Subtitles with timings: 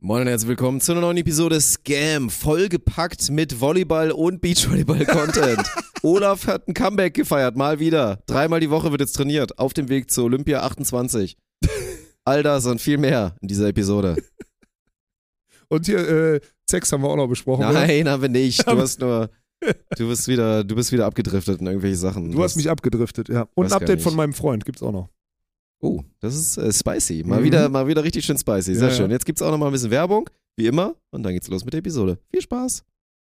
[0.00, 5.60] Moin und herzlich willkommen zu einer neuen Episode Scam, vollgepackt mit Volleyball und Beachvolleyball-Content.
[6.02, 8.22] Olaf hat ein Comeback gefeiert, mal wieder.
[8.26, 11.36] Dreimal die Woche wird jetzt trainiert, auf dem Weg zur Olympia 28.
[12.24, 14.22] All das und viel mehr in dieser Episode.
[15.66, 16.40] Und hier, äh,
[16.70, 17.64] Sex haben wir auch noch besprochen.
[17.64, 17.72] oder?
[17.72, 18.68] Nein, haben wir nicht.
[18.68, 19.30] Du hast nur,
[19.96, 22.30] du bist wieder, du bist wieder abgedriftet in irgendwelche Sachen.
[22.30, 23.48] Du hast mich abgedriftet, ja.
[23.56, 25.08] Und ein Update von meinem Freund gibt's auch noch.
[25.80, 27.22] Oh, das ist äh, spicy.
[27.24, 27.44] Mal Mhm.
[27.44, 28.74] wieder, mal wieder richtig schön spicy.
[28.74, 29.10] Sehr Ja, schön.
[29.10, 30.96] Jetzt gibt's auch noch mal ein bisschen Werbung, wie immer.
[31.10, 32.18] Und dann geht's los mit der Episode.
[32.30, 32.82] Viel Spaß.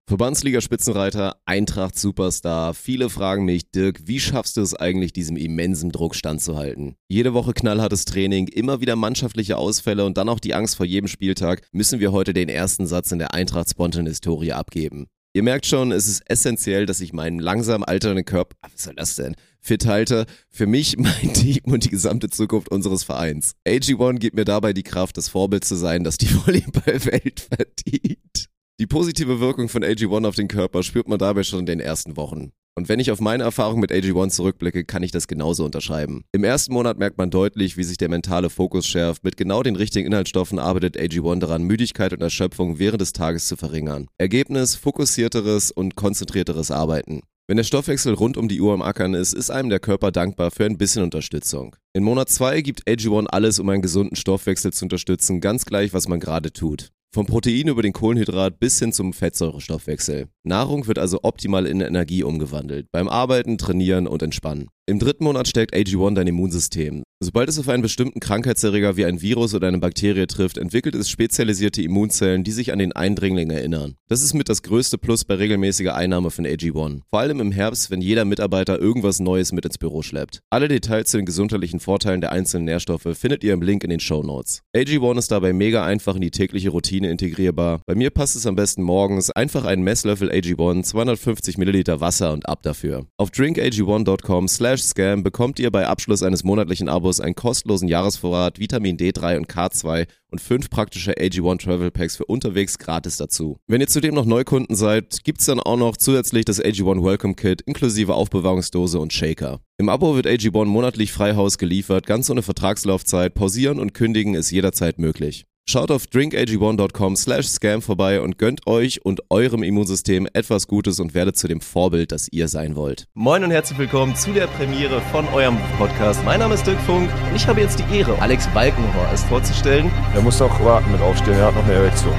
[0.09, 2.75] Verbandsliga-Spitzenreiter, Eintracht-Superstar.
[2.75, 6.97] Viele fragen mich, Dirk, wie schaffst du es eigentlich, diesem immensen Druck standzuhalten?
[7.09, 11.07] Jede Woche knallhartes Training, immer wieder mannschaftliche Ausfälle und dann auch die Angst vor jedem
[11.09, 15.07] Spieltag, müssen wir heute den ersten Satz in der Eintracht-Spontan-Historie abgeben.
[15.35, 18.95] Ihr merkt schon, es ist essentiell, dass ich meinen langsam alternden Körper, ah, was soll
[18.95, 20.27] das denn, fit halte.
[20.51, 23.55] Für mich, mein Team und die gesamte Zukunft unseres Vereins.
[23.67, 28.47] AG1 gibt mir dabei die Kraft, das Vorbild zu sein, das die Volleyballwelt verdient.
[28.79, 32.17] Die positive Wirkung von AG1 auf den Körper spürt man dabei schon in den ersten
[32.19, 32.53] Wochen.
[32.75, 36.25] Und wenn ich auf meine Erfahrung mit AG1 zurückblicke, kann ich das genauso unterschreiben.
[36.33, 39.25] Im ersten Monat merkt man deutlich, wie sich der mentale Fokus schärft.
[39.25, 43.57] Mit genau den richtigen Inhaltsstoffen arbeitet AG1 daran, Müdigkeit und Erschöpfung während des Tages zu
[43.57, 44.07] verringern.
[44.17, 47.21] Ergebnis, fokussierteres und konzentrierteres Arbeiten.
[47.47, 50.51] Wenn der Stoffwechsel rund um die Uhr am Ackern ist, ist einem der Körper dankbar
[50.51, 51.77] für ein bisschen Unterstützung.
[51.93, 56.09] In Monat 2 gibt AG1 alles, um einen gesunden Stoffwechsel zu unterstützen, ganz gleich, was
[56.09, 56.91] man gerade tut.
[57.15, 60.29] Vom Protein über den Kohlenhydrat bis hin zum Fettsäurestoffwechsel.
[60.45, 62.91] Nahrung wird also optimal in Energie umgewandelt.
[62.91, 64.69] Beim Arbeiten, Trainieren und Entspannen.
[64.85, 67.05] Im dritten Monat stärkt AG1 dein Immunsystem.
[67.23, 71.09] Sobald es auf einen bestimmten Krankheitserreger wie ein Virus oder eine Bakterie trifft, entwickelt es
[71.09, 73.95] spezialisierte Immunzellen, die sich an den Eindringling erinnern.
[74.09, 77.03] Das ist mit das größte Plus bei regelmäßiger Einnahme von AG1.
[77.09, 80.41] Vor allem im Herbst, wenn jeder Mitarbeiter irgendwas Neues mit ins Büro schleppt.
[80.51, 84.01] Alle Details zu den gesundheitlichen Vorteilen der einzelnen Nährstoffe findet ihr im Link in den
[84.01, 84.63] Show Notes.
[84.75, 87.83] AG1 ist dabei mega einfach in die tägliche Routine integrierbar.
[87.87, 92.49] Bei mir passt es am besten morgens einfach einen Messlöffel AG1, 250 Milliliter Wasser und
[92.49, 93.07] ab dafür.
[93.17, 98.97] Auf drinkag1.com slash scam bekommt ihr bei Abschluss eines monatlichen Abos einen kostenlosen Jahresvorrat Vitamin
[98.97, 103.59] D3 und K2 und fünf praktische AG1 Travel Packs für unterwegs gratis dazu.
[103.67, 107.61] Wenn ihr zudem noch Neukunden seid, gibt's dann auch noch zusätzlich das AG1 Welcome Kit
[107.63, 109.61] inklusive Aufbewahrungsdose und Shaker.
[109.79, 114.99] Im Abo wird AG1 monatlich Freihaus geliefert, ganz ohne Vertragslaufzeit, pausieren und kündigen ist jederzeit
[114.99, 115.45] möglich.
[115.69, 121.15] Schaut auf drinkag1.com slash scam vorbei und gönnt euch und eurem Immunsystem etwas Gutes und
[121.15, 123.07] werdet zu dem Vorbild, das ihr sein wollt.
[123.15, 126.25] Moin und herzlich willkommen zu der Premiere von eurem Podcast.
[126.25, 129.89] Mein Name ist Dirk Funk und ich habe jetzt die Ehre, Alex Balkenhorst vorzustellen.
[130.15, 132.15] Er muss auch warten mit aufstehen, er hat noch eine Erektion.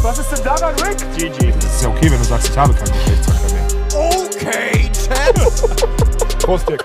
[0.00, 0.98] Was ist denn daran, Rick?
[1.16, 1.52] GG.
[1.60, 3.66] Das ist ja okay, wenn du sagst, ich habe keinen Geschlechtsverkehr mehr.
[3.94, 6.01] Okay, Chat.
[6.42, 6.82] Prost, Dick.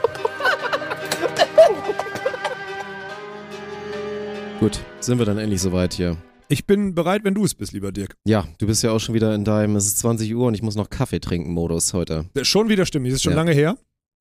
[4.59, 6.17] Gut, sind wir dann endlich soweit hier.
[6.49, 8.15] Ich bin bereit, wenn du es bist, lieber Dirk.
[8.25, 10.61] Ja, du bist ja auch schon wieder in deinem, es ist 20 Uhr und ich
[10.61, 12.25] muss noch Kaffee trinken Modus heute.
[12.35, 13.37] Äh, Schon wieder stimmt, das ist schon Ja.
[13.37, 13.77] lange her.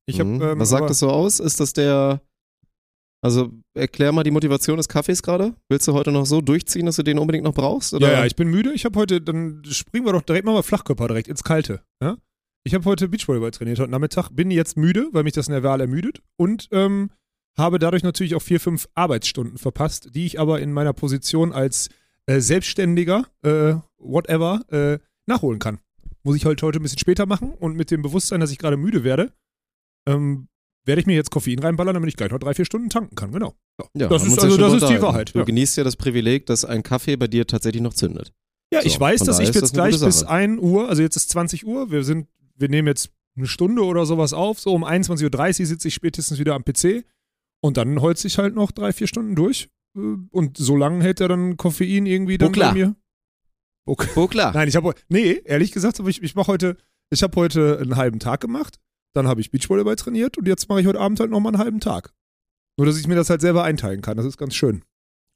[0.07, 0.41] Ich hab, Mhm.
[0.41, 1.39] ähm, Was sagt das so aus?
[1.39, 2.21] Ist das der,
[3.23, 5.53] also erklär mal die Motivation des Kaffees gerade.
[5.69, 7.93] Willst du heute noch so durchziehen, dass du den unbedingt noch brauchst?
[7.93, 8.07] Oder?
[8.11, 8.73] Ja, ja, ich bin müde.
[8.73, 11.81] Ich habe heute, dann springen wir doch direkt mal Flachkörper direkt ins Kalte.
[12.01, 12.17] Ja?
[12.67, 16.21] Ich habe heute Beachvolleyball trainiert heute Nachmittag, bin jetzt müde, weil mich das Nerval ermüdet
[16.35, 17.11] und ähm,
[17.57, 21.87] habe dadurch natürlich auch vier, fünf Arbeitsstunden verpasst, die ich aber in meiner Position als
[22.25, 25.79] äh, Selbstständiger, äh, whatever, äh, nachholen kann.
[26.23, 28.75] Muss ich halt heute ein bisschen später machen und mit dem Bewusstsein, dass ich gerade
[28.75, 29.31] müde werde,
[30.05, 30.49] ähm,
[30.83, 33.31] werde ich mir jetzt Koffein reinballern, damit ich gleich noch drei, vier Stunden tanken kann.
[33.31, 33.55] Genau.
[33.95, 35.01] Ja, Das ist- also das ist die.
[35.01, 35.45] Wahrheit, Du ja.
[35.45, 38.33] genießt ja das Privileg, dass ein Kaffee bei dir tatsächlich noch zündet.
[38.73, 40.29] Ja, So, ich weiß, dass ich jetzt das gleich bis Sache.
[40.29, 42.27] 1 Uhr, also jetzt ist 20 Uhr, wir sind,
[42.57, 46.39] wir nehmen jetzt eine Stunde oder sowas auf, so um 21.30 Uhr sitze ich spätestens
[46.39, 47.05] wieder am PC
[47.61, 51.21] und dann holz ich halt noch drei, vier Stunden durch äh, und so lange hält
[51.21, 52.69] er dann Koffein irgendwie dann Buckler.
[52.69, 52.95] bei mir.
[53.85, 54.09] Okay.
[54.15, 54.53] Oh klar.
[54.53, 56.77] Nein, ich habe, nee, ehrlich gesagt, ich, ich mache heute,
[57.09, 58.79] ich habe heute einen halben Tag gemacht,
[59.13, 61.79] dann habe ich Beachvolleyball trainiert und jetzt mache ich heute Abend halt nochmal einen halben
[61.79, 62.13] Tag.
[62.77, 64.83] Nur, dass ich mir das halt selber einteilen kann, das ist ganz schön.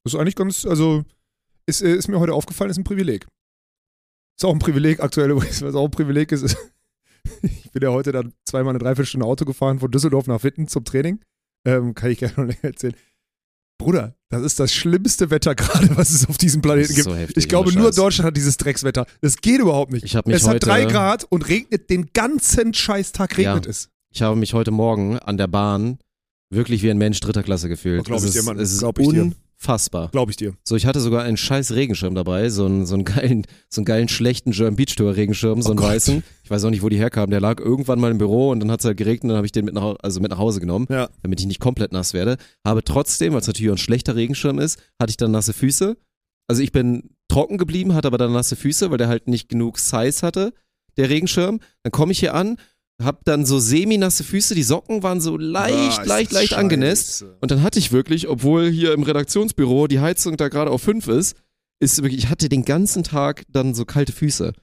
[0.03, 1.03] Das ist eigentlich ganz, also,
[1.65, 3.27] ist, ist mir heute aufgefallen, ist ein Privileg.
[4.38, 6.41] Ist auch ein Privileg aktuell übrigens, was auch ein Privileg ist.
[6.41, 6.57] ist
[7.41, 10.83] ich bin ja heute dann zweimal eine Dreiviertelstunde Auto gefahren von Düsseldorf nach Witten zum
[10.85, 11.19] Training.
[11.65, 12.95] Ähm, kann ich gerne noch länger erzählen.
[13.79, 17.06] Bruder, das ist das schlimmste Wetter gerade, was es auf diesem Planeten ist gibt.
[17.06, 17.95] so heftig, ich glaube, nur Scheiß.
[17.95, 19.06] Deutschland hat dieses Dreckswetter.
[19.21, 20.03] Das geht überhaupt nicht.
[20.06, 23.69] Es hat drei Grad und regnet den ganzen Scheißtag regnet Ja.
[23.69, 23.89] es.
[24.13, 25.97] Ich habe mich heute Morgen an der Bahn
[26.51, 28.01] wirklich wie ein Mensch dritter Klasse gefühlt.
[28.01, 28.59] Oh, glaub es ich dir, ist, Mann.
[28.59, 29.31] Es ist Glaub dir.
[29.61, 30.09] Unfassbar.
[30.11, 30.53] Glaube ich dir.
[30.63, 33.85] So, ich hatte sogar einen scheiß Regenschirm dabei, so einen, so einen geilen, so einen
[33.85, 35.89] geilen schlechten German Beach Tour Regenschirm, so Oh einen Gott.
[35.89, 36.23] weißen.
[36.43, 37.31] Ich weiß auch nicht, wo die herkamen.
[37.31, 39.45] Der lag irgendwann mal im Büro und dann hat es halt geregnet und dann habe
[39.45, 41.09] ich den mit nach, also mit nach Hause genommen, Ja.
[41.21, 42.37] damit ich nicht komplett nass werde.
[42.65, 45.95] Habe trotzdem, weil es natürlich auch ein schlechter Regenschirm ist, hatte ich dann nasse Füße.
[46.47, 49.79] Also ich bin trocken geblieben, hatte aber dann nasse Füße, weil der halt nicht genug
[49.79, 50.53] Size hatte,
[50.97, 51.59] der Regenschirm.
[51.83, 52.57] Dann komme ich hier an,
[53.03, 57.19] hab dann so semi-nasse Füße, die Socken waren so leicht, Ah, leicht, das leicht angenässt.
[57.19, 57.38] scheiße.
[57.42, 61.07] Und dann hatte ich wirklich, obwohl hier im Redaktionsbüro die Heizung da gerade auf 5
[61.07, 61.36] ist,
[61.80, 64.53] ist wirklich, ich hatte den ganzen Tag dann so kalte Füße.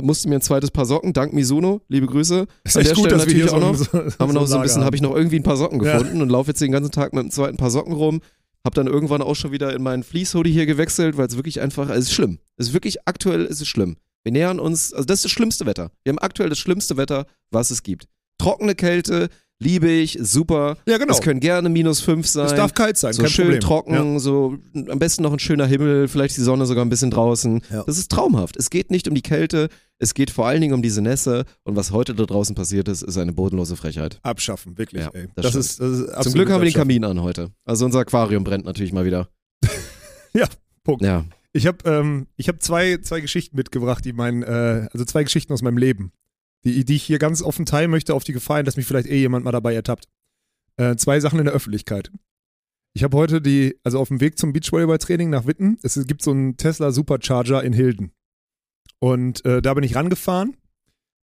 [0.00, 2.46] Musste mir ein zweites Paar Socken, dank Misuno, liebe Grüße.
[2.62, 4.46] Ist An echt der gut, Stelle dass wir hier so, natürlich so, Haben wir noch
[4.46, 5.98] so ein bisschen, habe ich noch irgendwie ein paar Socken Ja.
[5.98, 8.20] gefunden und laufe jetzt den ganzen Tag mit einem zweiten Paar Socken rum.
[8.64, 11.90] Hab dann irgendwann auch schon wieder in meinen Fleece-Hoodie hier gewechselt, weil es wirklich einfach,
[11.90, 12.38] es ist schlimm.
[12.56, 13.96] Es ist wirklich, aktuell ist es schlimm.
[14.24, 15.90] Wir nähern uns, also das ist das schlimmste Wetter.
[16.04, 18.06] Wir haben aktuell das schlimmste Wetter, was es gibt.
[18.38, 19.28] Trockene Kälte,
[19.60, 20.76] liebe ich, super.
[20.86, 21.12] Ja, genau.
[21.12, 22.46] Es können gerne minus 5 sein.
[22.46, 23.60] Es darf kalt sein, so kein schön Problem.
[23.60, 24.56] trocken, so
[24.88, 27.62] am besten noch ein schöner Himmel, vielleicht die Sonne sogar ein bisschen draußen.
[27.72, 27.82] Ja.
[27.84, 28.56] Das ist traumhaft.
[28.56, 29.68] Es geht nicht um die Kälte,
[29.98, 33.02] es geht vor allen Dingen um diese Nässe und was heute da draußen passiert ist,
[33.02, 34.20] ist eine bodenlose Frechheit.
[34.22, 35.26] Abschaffen, wirklich, Ja, ey.
[35.34, 36.74] das Das, ist, das ist Zum Glück haben wir den.
[36.74, 37.50] Kamin an heute.
[37.64, 39.28] Also unser Aquarium brennt natürlich mal wieder.
[40.34, 40.46] Ja,
[40.84, 41.02] Punkt.
[41.02, 41.24] Ja.
[41.52, 45.52] Ich habe ähm, ich hab zwei, zwei Geschichten mitgebracht, die mein, äh, also zwei Geschichten
[45.52, 46.12] aus meinem Leben,
[46.64, 49.18] die, die ich hier ganz offen teilen möchte, auf die Gefahr dass mich vielleicht eh
[49.18, 50.08] jemand mal dabei ertappt.
[50.76, 52.12] Äh, zwei Sachen in der Öffentlichkeit.
[52.94, 56.30] Ich habe heute die, also auf dem Weg zum Beachvolleyball-Training nach Witten, es gibt so
[56.30, 58.12] einen Tesla Supercharger in Hilden.
[58.98, 60.56] Und äh, da bin ich rangefahren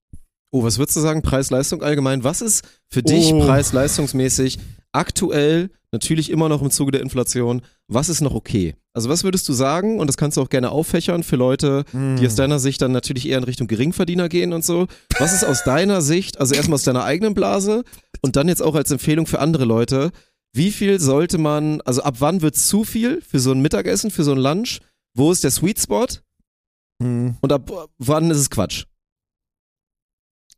[0.52, 2.24] Oh, was würdest du sagen, Preis-Leistung allgemein?
[2.24, 3.40] Was ist für dich Oh.
[3.46, 4.58] preis-leistungsmäßig
[4.92, 8.74] aktuell, natürlich immer noch im Zuge der Inflation, was ist noch okay?
[8.94, 12.26] Also was würdest du sagen, und das kannst du auch gerne auffächern für Leute, die
[12.26, 14.88] aus deiner Sicht dann natürlich eher in Richtung Geringverdiener gehen und so.
[15.20, 17.84] Was ist aus deiner Sicht, also erstmal aus deiner eigenen Blase
[18.22, 20.10] und dann jetzt auch als Empfehlung für andere Leute,
[20.54, 24.24] wie viel sollte man, also ab wann wird zu viel für so ein Mittagessen, für
[24.24, 24.80] so ein Lunch?
[25.16, 26.08] Wo ist der Sweet Spot?
[27.02, 27.38] Hm.
[27.42, 28.86] Und ab wann ist es Quatsch?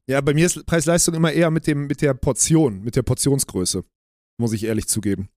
[0.08, 3.84] Ja, bei mir ist Preis-Leistung immer eher mit, dem, mit der Portion, mit der Portionsgröße.
[4.38, 5.30] Muss ich ehrlich zugeben.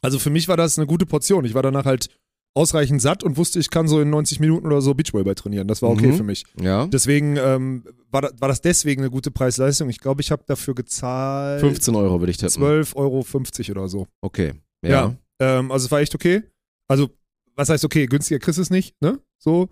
[0.00, 1.44] Also für mich war das eine gute Portion.
[1.44, 2.08] Ich war danach halt
[2.54, 5.68] ausreichend satt und wusste, ich kann so in 90 Minuten oder so Beachvolleyball trainieren.
[5.68, 6.16] Das war okay Mhm.
[6.16, 6.44] für mich.
[6.60, 6.86] Ja.
[6.86, 9.88] Deswegen ähm, war, da, war das deswegen eine gute Preis-Leistung.
[9.88, 12.62] Ich glaube, ich habe dafür gezahlt 15 Euro würde ich tippen.
[12.62, 14.06] 12,50 Euro oder so.
[14.20, 14.52] Okay.
[14.84, 14.90] Ja.
[14.90, 15.16] Ja.
[15.40, 16.42] Ähm, also es war echt okay.
[16.88, 17.08] Also,
[17.56, 18.06] was heißt okay?
[18.06, 19.18] Günstiger kriegst du es nicht, ne?
[19.38, 19.68] So.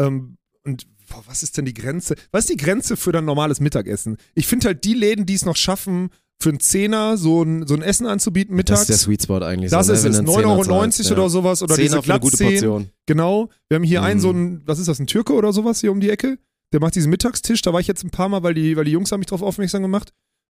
[0.00, 2.14] Ähm, und boah, was ist denn die Grenze?
[2.30, 4.16] Was ist die Grenze für dein normales Mittagessen?
[4.34, 6.08] Ich finde halt die Läden, die es noch schaffen,
[6.42, 8.80] für einen Zehner so ein, so ein Essen anzubieten mittags.
[8.80, 9.70] Das ist der Sweet Spot eigentlich.
[9.70, 9.98] Das so, ne?
[9.98, 11.12] ist Wenn es, du einen 9,90 Zehner Euro zahlst, ja.
[11.12, 11.62] oder sowas.
[11.62, 12.36] Oder diese für eine gute.
[12.36, 12.90] Portion.
[13.06, 13.48] Genau.
[13.68, 14.22] Wir haben hier einen Mhm.
[14.22, 16.38] so einen, was ist das, ein Türke oder sowas hier um die Ecke?
[16.72, 17.62] Der macht diesen Mittagstisch.
[17.62, 19.42] Da war ich jetzt ein paar Mal, weil die, weil die Jungs haben mich drauf
[19.42, 20.12] aufmerksam gemacht.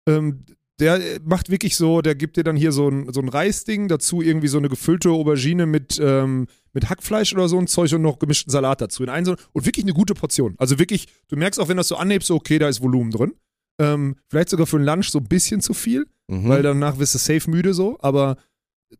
[0.08, 0.44] Ähm,
[0.80, 4.22] der macht wirklich so, der gibt dir dann hier so ein, so ein Reisding, dazu
[4.22, 8.18] irgendwie so eine gefüllte Aubergine mit, ähm, mit Hackfleisch oder so ein Zeug und noch
[8.18, 9.04] gemischten Salat dazu.
[9.04, 10.54] In einen so, und wirklich eine gute Portion.
[10.58, 13.34] Also wirklich, du merkst auch, wenn das so anhebst, okay, da ist Volumen drin.
[13.78, 16.48] Ähm, vielleicht sogar für einen Lunch so ein bisschen zu viel Mhm.
[16.48, 17.98] weil danach wirst du safe müde so.
[18.00, 18.36] Aber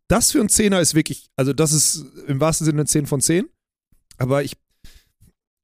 [0.09, 3.21] das für einen Zehner ist wirklich, also das ist im wahrsten Sinne eine 10 von
[3.21, 3.49] 10.
[4.19, 4.57] Aber ich,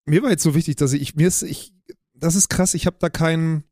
[0.07, 1.73] mir war jetzt so wichtig, dass ich, ich mir ist, ich,
[2.15, 3.65] das ist krass, ich habe da keinen,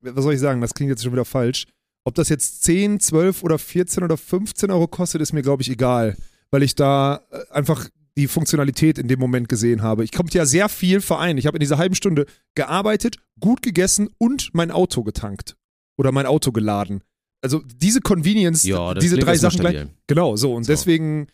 [0.00, 1.66] was soll ich sagen, das klingt jetzt schon wieder falsch.
[2.04, 5.70] Ob das jetzt 10, 12 oder 14 oder 15 Euro kostet, ist mir, glaube ich,
[5.70, 6.16] egal.
[6.50, 10.04] Weil ich da äh, einfach die Funktionalität in dem Moment gesehen habe.
[10.04, 11.38] Ich kommt ja sehr viel verein.
[11.38, 15.56] Ich habe in dieser halben Stunde gearbeitet, gut gegessen und mein Auto getankt.
[15.96, 17.02] Oder mein Auto geladen.
[17.42, 19.86] Also diese Convenience, Ja, diese drei Sachen gleich.
[20.06, 20.54] Genau, so.
[20.54, 20.72] Und So.
[20.72, 21.26] deswegen,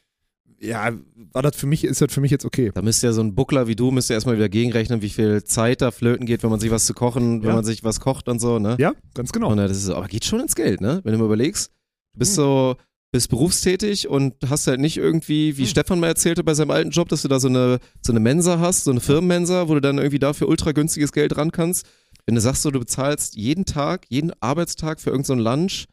[0.61, 0.91] ja,
[1.33, 2.71] war das für mich, ist das für mich jetzt okay.
[2.75, 5.83] Da müsste ja so ein Buckler wie du, müsste erstmal wieder gegenrechnen, wie viel Zeit
[5.83, 7.55] da flöten geht, wenn man sich was zu kochen, wenn Ja.
[7.57, 8.77] man sich was kocht und so, ne?
[8.79, 9.51] Ja, ganz genau.
[9.51, 11.01] Und, das ist aber geht schon ins Geld, ne?
[11.05, 11.71] Wenn du mal überlegst,
[12.15, 12.37] du bist Hm.
[12.37, 12.77] so,
[13.11, 15.69] bist berufstätig und hast halt nicht irgendwie, wie Hm.
[15.69, 18.59] Stefan mal erzählte bei seinem alten Job, dass du da so eine, so eine Mensa
[18.59, 21.87] hast, so eine Firmenmensa, wo du dann irgendwie dafür ultra günstiges Geld ran kannst.
[22.27, 25.87] Wenn du sagst so, du bezahlst jeden Tag, jeden Arbeitstag für irgendein so Lunch,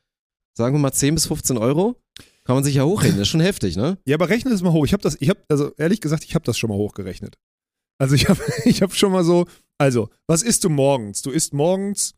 [0.58, 1.96] sagen wir mal 10 bis 15 Euro,
[2.44, 3.98] kann man sich ja hochrechnen, das ist schon heftig, ne?
[4.06, 4.86] Ja, aber rechne es mal hoch.
[4.86, 7.38] Ich habe das, ich habe, also ehrlich gesagt, ich habe das schon mal hochgerechnet.
[7.98, 9.46] Also ich habe, ich habe schon mal so,
[9.78, 11.22] also, was isst du morgens?
[11.22, 12.14] Du isst morgens,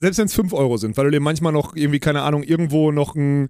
[0.00, 2.90] selbst wenn es 5 Euro sind, weil du dir manchmal noch irgendwie, keine Ahnung, irgendwo
[2.92, 3.48] noch ein,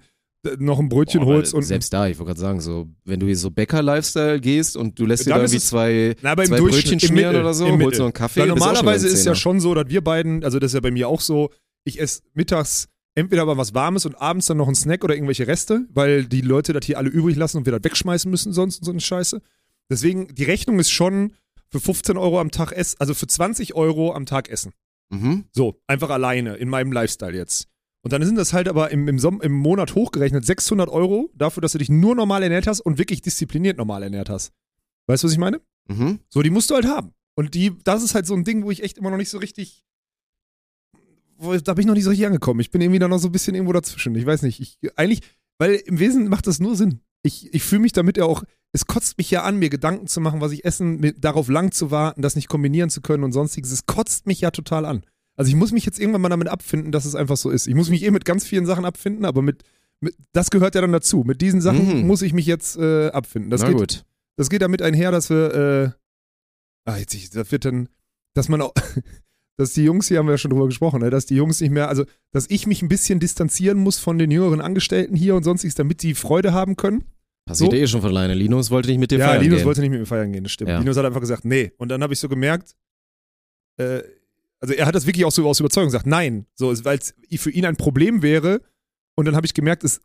[0.59, 1.63] noch ein Brötchen Boah, holst und.
[1.63, 5.05] selbst da, ich wollte gerade sagen, so, wenn du hier so Bäcker-Lifestyle gehst und du
[5.07, 7.79] lässt dir Dann da irgendwie es- zwei, na, zwei Brötchen schmieren Mittel, oder so, holst
[7.79, 7.99] Mittel.
[7.99, 10.75] noch einen Kaffee, Weil normalerweise ist ja schon so, dass wir beiden, also das ist
[10.75, 11.51] ja bei mir auch so,
[11.85, 15.47] ich esse mittags entweder aber was Warmes und abends dann noch einen Snack oder irgendwelche
[15.47, 18.79] Reste, weil die Leute das hier alle übrig lassen und wir das wegschmeißen müssen sonst
[18.81, 19.41] und so eine Scheiße.
[19.91, 21.33] Deswegen, die Rechnung ist schon
[21.71, 24.73] für 15 Euro am Tag essen, also für 20 Euro am Tag essen.
[25.11, 25.45] Mhm.
[25.53, 27.69] So, einfach alleine in meinem Lifestyle jetzt.
[28.03, 31.61] Und dann sind das halt aber im, im, Som im Monat hochgerechnet 600 Euro dafür,
[31.61, 34.53] dass du dich nur normal ernährt hast und wirklich diszipliniert normal ernährt hast.
[35.09, 35.61] Weißt du, was ich meine?
[35.89, 36.21] Mhm.
[36.29, 37.15] So, die musst du halt haben.
[37.35, 39.39] Und die, das ist halt so ein Ding, wo ich echt immer noch nicht so
[39.39, 39.85] richtig.
[41.39, 42.61] Da bin ich noch nicht so richtig angekommen.
[42.61, 44.15] Ich bin irgendwie da noch so ein bisschen irgendwo dazwischen.
[44.15, 44.61] Ich weiß nicht.
[44.61, 45.23] Ich, eigentlich,
[45.59, 47.01] weil im Wesen macht das nur Sinn.
[47.27, 48.43] Ich, ich fühle mich damit ja auch.
[48.73, 51.73] Es kotzt mich ja an, mir Gedanken zu machen, was ich essen, mit, darauf lang
[51.73, 53.71] zu warten, das nicht kombinieren zu können und sonstiges.
[53.73, 55.05] Es kotzt mich ja total an.
[55.37, 57.67] Also ich muss mich jetzt irgendwann mal damit abfinden, dass es einfach so ist.
[57.67, 59.63] Ich muss mich eh mit ganz vielen Sachen abfinden, aber mit,
[60.01, 61.25] mit das gehört ja dann dazu.
[61.27, 62.07] Mit diesen Sachen Mhm.
[62.07, 63.51] muss ich mich jetzt äh, abfinden.
[63.51, 64.05] Das Na geht, gut.
[64.37, 65.95] das geht damit einher, dass wir,
[66.87, 67.89] äh, ah, jetzt, ich- das wird dann,
[68.35, 68.73] dass man auch,
[69.59, 71.71] dass die Jungs, hier haben wir ja schon drüber gesprochen, ne, dass die Jungs nicht
[71.71, 75.45] mehr, also, dass ich mich ein bisschen distanzieren muss von den jüngeren Angestellten hier und
[75.45, 77.05] sonstiges, damit die Freude haben können.
[77.47, 77.77] Passiert So.
[77.77, 78.35] eh schon von alleine.
[78.35, 79.67] Linus wollte nicht mit dir ja, feiern Linus gehen.
[79.67, 80.69] wollte nicht mit mir feiern gehen, das stimmt.
[80.71, 80.79] Ja.
[80.81, 81.73] Linus hat einfach gesagt, nee.
[81.79, 82.75] Und dann habe ich so gemerkt,
[83.79, 84.03] äh,
[84.61, 87.51] also er hat das wirklich auch so aus Überzeugung gesagt, nein, so, weil es für
[87.51, 88.63] ihn ein Problem wäre.
[89.15, 90.01] Und dann habe ich gemerkt, es,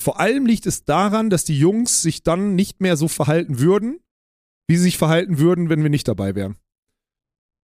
[0.00, 4.00] vor allem liegt es daran, dass die Jungs sich dann nicht mehr so verhalten würden,
[4.66, 6.56] wie sie sich verhalten würden, wenn wir nicht dabei wären.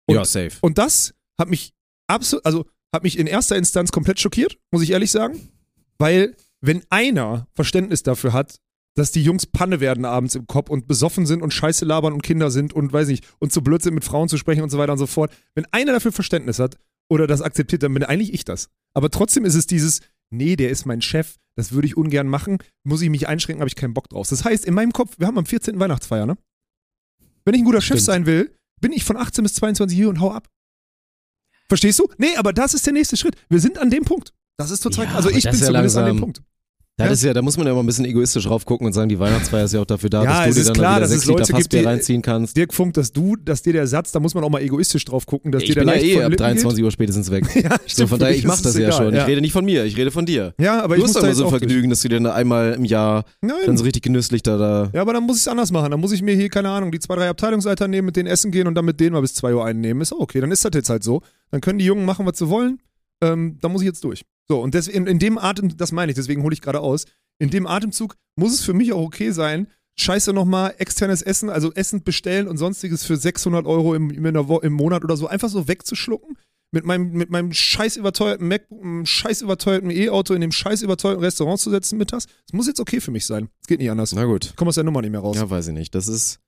[0.08, 0.58] Und, ja, safe.
[0.62, 1.74] und das hat mich
[2.08, 5.52] absolut, also hat mich in erster Instanz komplett schockiert, muss ich ehrlich sagen.
[6.00, 8.60] Weil, wenn einer Verständnis dafür hat,
[8.96, 12.24] dass die Jungs Panne werden abends im Kopf und besoffen sind und Scheiße labern und
[12.24, 14.78] Kinder sind und weiß nicht, und zu blöd sind, mit Frauen zu sprechen und so
[14.78, 15.32] weiter und so fort.
[15.56, 16.78] Wenn einer dafür Verständnis hat
[17.10, 18.70] oder das akzeptiert, dann bin eigentlich ich das.
[18.94, 22.58] Aber trotzdem ist es dieses, nee, der ist mein Chef, das würde ich ungern machen,
[22.84, 24.28] muss ich mich einschränken, habe ich keinen Bock drauf.
[24.30, 25.80] Das heißt, in meinem Kopf, wir haben am 14.
[25.80, 26.38] Weihnachtsfeier, ne?
[27.46, 28.06] Wenn ich ein guter Chef Stimmt.
[28.06, 30.50] sein will, bin ich von 18 bis 22 hier und hau ab.
[31.70, 32.08] Verstehst du?
[32.18, 33.36] Nee, aber das ist der nächste Schritt.
[33.50, 34.34] Wir sind an dem Punkt.
[34.58, 36.34] Das ist total, Ja, also ich bin zumindest an dem langsam-
[36.98, 37.00] Punkt.
[37.00, 37.12] Das Ja.
[37.14, 39.18] ist ja, da muss man ja mal ein bisschen egoistisch drauf gucken und sagen, die
[39.18, 41.44] Weihnachtsfeier ist ja auch dafür da, Ja, dass du dir dann klar, wieder sechs Liter
[41.70, 42.56] die- reinziehen kannst.
[42.58, 45.26] Dirk Funk, dass du, dass dir der Satz, da muss man auch mal egoistisch drauf
[45.26, 47.52] gucken, dass Ich dir der bin ja eh ab Lippen 23 Uhr spätestens weg.
[47.52, 47.64] geht.
[47.72, 49.14] Ja, So, von daher, ich mach das ja egal, schon.
[49.16, 49.22] Ja.
[49.24, 50.54] Ich rede nicht von mir, ich rede von dir.
[50.60, 51.50] ja, aber du ich hast da immer so.
[51.50, 53.78] Vergnügen, dass du dir dann einmal im Jahr dann so Nein.
[53.80, 55.92] richtig genüsslich da, da Ja, aber dann muss ich es anders machen.
[55.92, 58.52] Dann muss ich mir hier, keine Ahnung, die zwei, drei Abteilungsleiter nehmen, mit denen essen
[58.52, 60.02] gehen und dann mit denen mal bis 2 Uhr einnehmen.
[60.02, 61.22] Ist auch okay, dann ist das jetzt halt so.
[61.52, 62.80] Dann können die Jungen machen, was sie wollen.
[63.24, 64.24] Ähm, da muss ich jetzt durch.
[64.52, 67.06] So, und des, in, in dem Atem, das meine ich, deswegen hole ich gerade aus,
[67.40, 69.68] in dem Atemzug muss es für mich auch okay sein,
[69.98, 75.06] scheiße nochmal externes Essen, also Essen bestellen und sonstiges für 600 Euro im, im Monat
[75.06, 76.38] oder so, einfach so wegzuschlucken.
[76.74, 81.24] Mit meinem, mit meinem scheiß überteuerten MacBook, einem scheiß überteuerten E-Auto in dem scheiß überteuerten
[81.24, 82.26] Restaurant zu setzen mittags.
[82.26, 83.48] Das muss jetzt okay für mich sein.
[83.62, 84.12] Es geht nicht anders.
[84.12, 84.48] Na gut.
[84.48, 85.38] Ich komme aus der Nummer nicht mehr raus.
[85.38, 85.96] Ja, weiß ich nicht.
[85.96, 86.42] Das ist.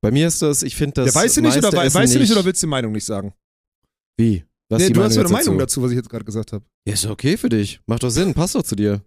[0.00, 1.12] Bei mir ist das, ich finde das.
[1.12, 3.34] ja, weißt du nicht oder, weißt du nicht oder willst du die Meinung nicht sagen?
[4.16, 4.44] Wie?
[4.72, 6.64] Was Nee, du hast ja eine Meinung dazu, was ich jetzt gerade gesagt habe.
[6.86, 7.80] Ja, ist okay für dich.
[7.86, 9.02] Macht doch Sinn, passt doch zu dir.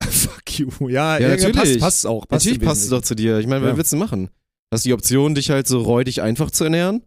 [0.08, 0.68] Fuck you.
[0.88, 1.56] Ja, Ja, ja, natürlich.
[1.56, 2.26] passt, passt auch.
[2.28, 3.38] Passt Natürlich passt es doch zu dir.
[3.38, 3.76] Ich meine, was Ja.
[3.76, 4.30] willst du machen?
[4.72, 7.02] Hast die Option, dich halt so räudig einfach zu ernähren?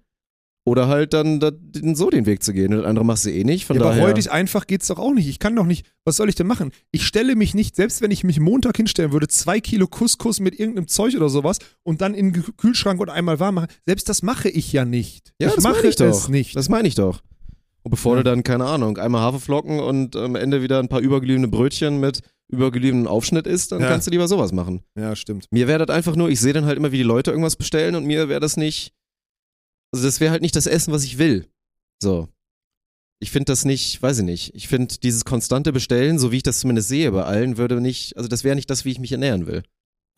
[0.64, 1.52] Oder halt dann da,
[1.96, 2.72] so den Weg zu gehen.
[2.72, 3.66] Und das andere machst du eh nicht.
[3.66, 4.08] Von Ja, aber daher.
[4.10, 5.28] räudig einfach geht's doch auch nicht.
[5.28, 6.72] Ich kann doch nicht, was soll ich denn machen?
[6.92, 10.60] Ich stelle mich nicht, selbst wenn ich mich Montag hinstellen würde, zwei Kilo Couscous mit
[10.60, 14.08] irgendeinem Zeug oder sowas und dann in den Kü- Kühlschrank und einmal warm machen, selbst
[14.08, 15.34] das mache ich ja nicht.
[15.42, 16.06] ja, ich das mache ich doch.
[16.06, 16.56] es nicht.
[16.56, 17.22] Das meine ich doch.
[17.84, 18.24] Und bevor Ja.
[18.24, 22.22] du dann, keine Ahnung, einmal Haferflocken und am Ende wieder ein paar übergeliebene Brötchen mit
[22.52, 23.88] übergeliebenem Aufschnitt isst, dann Ja.
[23.88, 24.84] kannst du lieber sowas machen.
[24.98, 25.48] ja, stimmt.
[25.52, 27.96] Mir wäre das einfach nur, ich sehe dann halt immer, wie die Leute irgendwas bestellen
[27.96, 28.94] und mir wäre das nicht,
[29.94, 31.48] also das wäre halt nicht das Essen, was ich will.
[32.04, 32.28] So.
[33.24, 34.56] ich finde das nicht, weiß ich nicht.
[34.56, 38.18] Ich finde dieses konstante Bestellen, so wie ich das zumindest sehe bei allen, würde nicht,
[38.18, 39.62] also das wäre nicht das, wie ich mich ernähren will.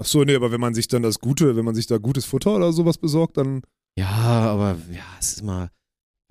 [0.02, 2.24] Ach so, nee, aber wenn man sich dann das Gute, wenn man sich da gutes
[2.26, 3.62] Futter oder sowas besorgt, dann.
[4.00, 5.70] Ja, aber ja, es ist mal,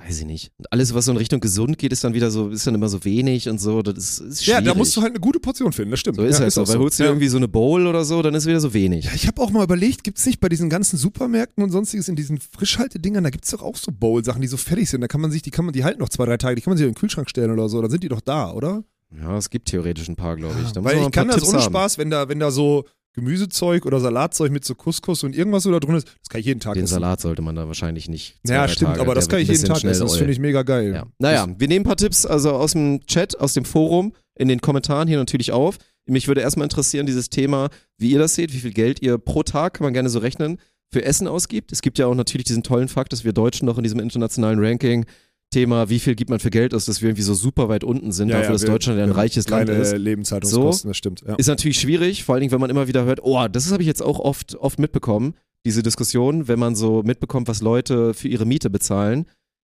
[0.05, 0.53] weiß ich nicht.
[0.59, 2.89] Und alles, was so in Richtung gesund geht, ist dann wieder so, ist dann immer
[2.89, 3.83] so wenig und so.
[3.83, 4.65] Das ist, ist Ja, schwierig.
[4.73, 6.17] da musst du halt eine gute Portion finden, das stimmt.
[6.17, 6.63] so ist ja, halt so.
[6.63, 7.11] auch Weil holst du ja.
[7.11, 9.05] irgendwie so eine Bowl oder so, dann ist wieder so wenig.
[9.07, 12.17] Ja, ich habe auch mal überlegt, gibt's nicht bei diesen ganzen Supermärkten und sonstiges in
[12.17, 15.01] diesen Frischhaltedingern, da gibt's doch auch so Bowl-Sachen, die so fertig sind.
[15.01, 16.73] Da kann man sich, die kann man, die halten noch zwei, drei Tage, die kann
[16.73, 18.85] man sich in den Kühlschrank stellen oder so, dann sind die doch da, oder?
[19.21, 20.73] Ja, es gibt theoretisch ein paar, glaube ich.
[20.73, 21.71] Da Weil ich kann das Tipps ohne haben.
[21.71, 25.71] Spaß, wenn da, wenn da so Gemüsezeug oder Salatzeug mit so Couscous und irgendwas so
[25.71, 26.95] da drin ist, das kann ich jeden Tag Den essen.
[26.95, 28.37] Salat sollte man da wahrscheinlich nicht.
[28.45, 29.01] zwei, Ja, drei stimmt, Tage.
[29.03, 30.93] aber das kann ich jeden Tag essen, das finde ich mega geil.
[30.95, 31.07] Ja.
[31.19, 34.61] Naja, wir nehmen ein paar Tipps also aus dem Chat, aus dem Forum, in den
[34.61, 35.77] Kommentaren hier natürlich auf.
[36.07, 39.43] Mich würde erstmal interessieren, dieses Thema, wie ihr das seht, wie viel Geld ihr pro
[39.43, 40.59] Tag, kann man gerne so rechnen,
[40.91, 41.71] für Essen ausgibt.
[41.73, 44.59] Es gibt ja auch natürlich diesen tollen Fakt, dass wir Deutschen noch in diesem internationalen
[44.59, 45.07] Ranking
[45.53, 48.11] Thema, wie viel gibt man für Geld aus, dass wir irgendwie so super weit unten
[48.11, 49.97] sind, Ja, dafür, ja, dass wir- Deutschland ja ein reiches Land Keine ist.
[49.97, 51.23] Lebenshaltungskosten, das stimmt.
[51.27, 51.35] Ja.
[51.37, 53.87] Ist natürlich schwierig, vor allen Dingen, wenn man immer wieder hört, oh, das habe ich
[53.87, 58.45] jetzt auch oft, oft mitbekommen, diese Diskussion, wenn man so mitbekommt, was Leute für ihre
[58.47, 59.27] Miete bezahlen.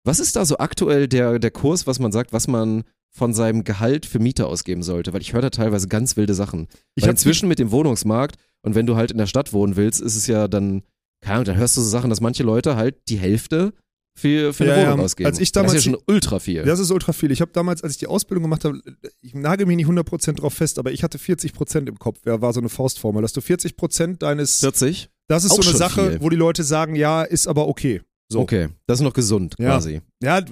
[0.05, 3.65] Was ist da so aktuell der, der Kurs, was man sagt, was man von seinem
[3.65, 5.13] Gehalt für Miete ausgeben sollte?
[5.13, 6.67] Weil ich höre da teilweise ganz wilde Sachen.
[6.95, 9.77] Ich Weil hab inzwischen mit dem Wohnungsmarkt und wenn du halt in der Stadt wohnen
[9.77, 10.83] willst, ist es ja dann,
[11.23, 13.73] keine Ahnung, dann hörst du so Sachen, dass manche Leute halt die Hälfte
[14.19, 15.27] für, für eine Ja, ja, Wohnung ausgeben.
[15.27, 16.63] als ich das damals ist ja schon ultra viel.
[16.65, 17.31] Das ist ultra viel.
[17.31, 18.81] Ich habe damals, als ich die Ausbildung gemacht habe,
[19.23, 22.19] ich nagel mich nicht 100% drauf fest, aber ich hatte 40% im Kopf.
[22.27, 25.09] Ja, war so eine Faustformel, dass du 40% deines, 40?
[25.29, 26.21] das ist auch so eine Sache, viel.
[26.21, 28.03] wo die Leute sagen, ja, ist aber okay.
[28.31, 28.41] So.
[28.41, 29.71] Okay, das ist noch gesund Ja.
[29.71, 30.03] quasi.
[30.23, 30.43] Ja,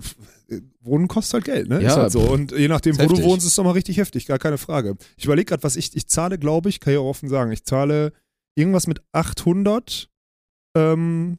[0.81, 1.83] Wohnen kostet halt Geld, ne?
[1.83, 2.21] Ja, ist halt so.
[2.21, 3.25] Und je nachdem, wo du heftig.
[3.25, 4.97] wohnst, ist es doch mal richtig heftig, gar keine Frage.
[5.17, 7.65] Ich überlege gerade, was ich, ich zahle, glaube ich, kann ich auch offen sagen, ich
[7.65, 8.13] zahle
[8.55, 10.09] irgendwas mit 800,
[10.77, 11.39] ähm,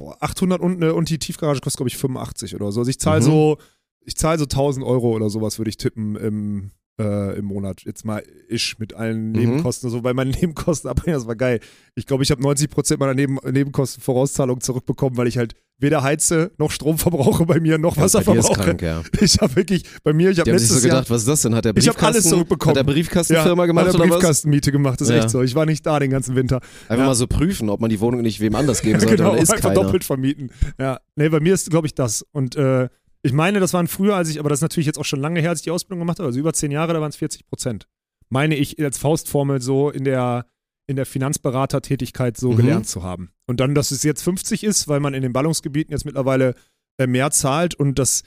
[0.00, 2.80] boah, 800 und, und die Tiefgarage kostet, glaube ich, 85 oder so.
[2.80, 3.24] Also ich zahle Mhm.
[3.24, 3.58] so,
[4.02, 7.82] ich zahle so 1000 Euro oder sowas, würde ich tippen im, äh, im Monat.
[7.84, 9.38] Jetzt mal ich mit allen Mhm.
[9.38, 11.60] Nebenkosten und so, weil meine Nebenkosten abbringen, das war geil.
[11.94, 13.38] Ich glaube, ich habe 90% meiner Neben
[13.84, 18.34] Nebenkostenvorauszahlung zurückbekommen, weil ich halt weder heize, noch Strom verbrauche bei mir, noch Wasser Ja,
[18.34, 18.64] ist verbrauche.
[18.64, 19.02] krank, ja.
[19.20, 21.42] Ich habe wirklich, bei mir, ich habe sich letztes so Jahr gedacht, was ist das
[21.42, 21.54] denn?
[21.54, 22.76] Hat der Ich Briefkasten, alles zurückbekommen.
[22.78, 23.98] Hat der Briefkastenfirma ja, gemacht bei der?
[23.98, 25.42] Briefkastenmiete gemacht, das ist echt so.
[25.42, 26.60] Ich war nicht da den ganzen Winter.
[26.88, 29.50] Einfach mal so prüfen, ob man die Wohnung nicht wem anders geben sollte, genau, ist
[29.50, 29.82] einfach keiner.
[29.82, 30.50] doppelt vermieten.
[30.78, 32.24] Ja, nee, bei mir ist, glaube ich, das.
[32.32, 32.88] Und äh,
[33.22, 35.40] ich meine, das waren früher, als ich, aber das ist natürlich jetzt auch schon lange
[35.40, 37.46] her, als ich die Ausbildung gemacht habe, also über zehn Jahre, da waren es 40
[37.46, 37.86] Prozent.
[38.28, 40.46] Meine ich als Faustformel so in der,
[40.86, 42.56] in der Finanzberatertätigkeit so Mhm.
[42.56, 43.30] gelernt zu haben.
[43.46, 46.54] Und dann, dass es jetzt 50 ist, weil man in den Ballungsgebieten jetzt mittlerweile
[46.98, 48.22] äh, mehr zahlt und dass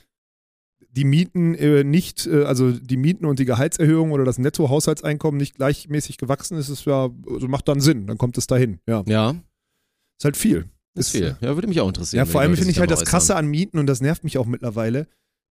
[0.90, 5.56] die Mieten äh, nicht, äh, also die Mieten und die Gehaltserhöhung oder das Nettohaushaltseinkommen nicht
[5.56, 8.78] gleichmäßig gewachsen ist, ist ja, also macht dann Sinn, dann kommt es dahin.
[8.86, 9.30] Ja, Ja,
[10.18, 10.68] ist halt viel.
[10.94, 11.36] Ist viel.
[11.40, 12.24] Ja, würde mich auch interessieren.
[12.24, 14.38] Ja, vor allem finde ich halt da das Krasse an Mieten und das nervt mich
[14.38, 15.06] auch mittlerweile.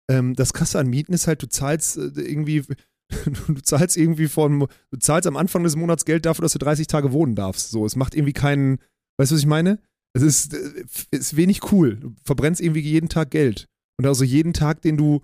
[0.10, 2.64] Ähm, das Krasse an Mieten ist halt, du zahlst äh, irgendwie,
[3.48, 6.88] du zahlst irgendwie von, du zahlst am Anfang des Monats Geld dafür, dass du 30
[6.88, 7.72] Tage wohnen darfst.
[7.72, 8.80] So, es macht irgendwie keinen,
[9.18, 9.80] weißt du, was ich meine?
[10.14, 11.96] Es ist, äh, ist wenig cool.
[11.96, 13.68] Du verbrennst irgendwie jeden Tag Geld.
[13.98, 15.22] Und also jeden Tag, den du,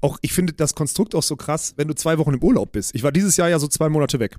[0.00, 2.94] auch, ich finde das Konstrukt auch so krass, wenn du zwei Wochen im Urlaub bist.
[2.94, 4.38] Ich war dieses Jahr ja so zwei Monate weg.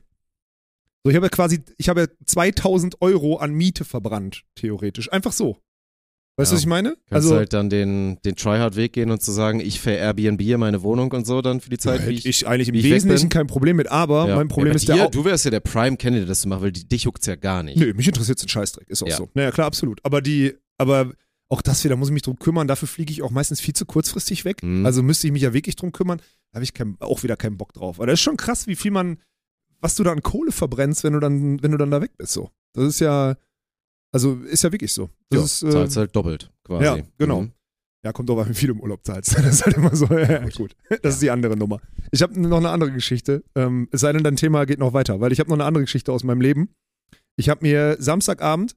[1.07, 5.09] So, ich habe ja quasi, ich habe ja 2000 Euro an Miete verbrannt, theoretisch.
[5.11, 5.57] Einfach so.
[6.39, 6.57] Weißt du, Ja.
[6.57, 6.89] was ich meine?
[7.09, 10.83] Kannst also, halt dann den, den Tryhard-Weg gehen und zu sagen, ich ver Airbnb meine
[10.83, 12.25] Wohnung und so dann für die Zeit, ja, wie ich.
[12.25, 14.35] ich eigentlich im ich Wesentlichen kein Problem mit, aber Ja.
[14.35, 15.09] mein Problem ist dir, der.
[15.09, 17.77] Du wärst ja der Prime-Candidate, das zu machen, weil die, dich juckt's ja gar nicht.
[17.77, 19.15] Nö, mich interessiert ein Scheißdreck, ist auch Ja.
[19.15, 19.29] so.
[19.33, 19.99] Naja, klar, absolut.
[20.03, 21.13] Aber die, aber
[21.49, 23.73] auch das wieder, da muss ich mich drum kümmern, dafür fliege ich auch meistens viel
[23.73, 24.61] zu kurzfristig weg.
[24.61, 24.85] Mhm.
[24.85, 26.19] Also müsste ich mich ja wirklich drum kümmern.
[26.51, 27.97] Da habe ich kein, auch wieder keinen Bock drauf.
[27.97, 29.17] Aber das ist schon krass, wie viel man,
[29.81, 32.33] was du da an Kohle verbrennst, wenn du dann, wenn du dann da weg bist.
[32.33, 32.51] So.
[32.73, 33.35] Das ist ja,
[34.11, 35.09] also ist ja wirklich so.
[35.29, 36.83] Das ja, ist, äh, zahlst halt doppelt quasi.
[36.83, 37.41] ja, genau.
[37.41, 37.51] Mhm.
[38.03, 39.35] Ja, kommt drauf an, wie viel du im Urlaub zahlst.
[39.37, 40.75] Das ist halt immer so, ja, gut.
[41.01, 41.81] Das ist die andere Nummer.
[42.11, 43.43] Ich habe noch eine andere Geschichte.
[43.55, 45.83] Ähm, es sei denn, dein Thema geht noch weiter, weil ich habe noch eine andere
[45.83, 46.69] Geschichte aus meinem Leben.
[47.35, 48.75] Ich habe mir Samstagabend,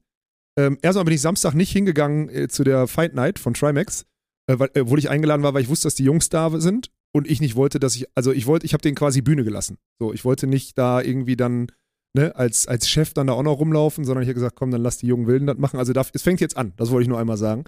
[0.57, 4.05] ähm, erstmal bin ich Samstag nicht hingegangen äh, zu der Fight Night von Trimax,
[4.47, 7.29] äh, weil, obwohl ich eingeladen war, weil ich wusste, dass die Jungs da sind und
[7.29, 9.77] ich nicht wollte, dass ich, also ich wollte, ich habe denen quasi Bühne gelassen.
[9.99, 11.67] So, ich wollte nicht da irgendwie dann
[12.13, 14.81] ne, als, als Chef dann da auch noch rumlaufen, sondern ich habe gesagt, komm, dann
[14.81, 15.77] lass die jungen Wilden das machen.
[15.77, 17.65] Also da, es fängt jetzt an, das wollte ich nur einmal sagen.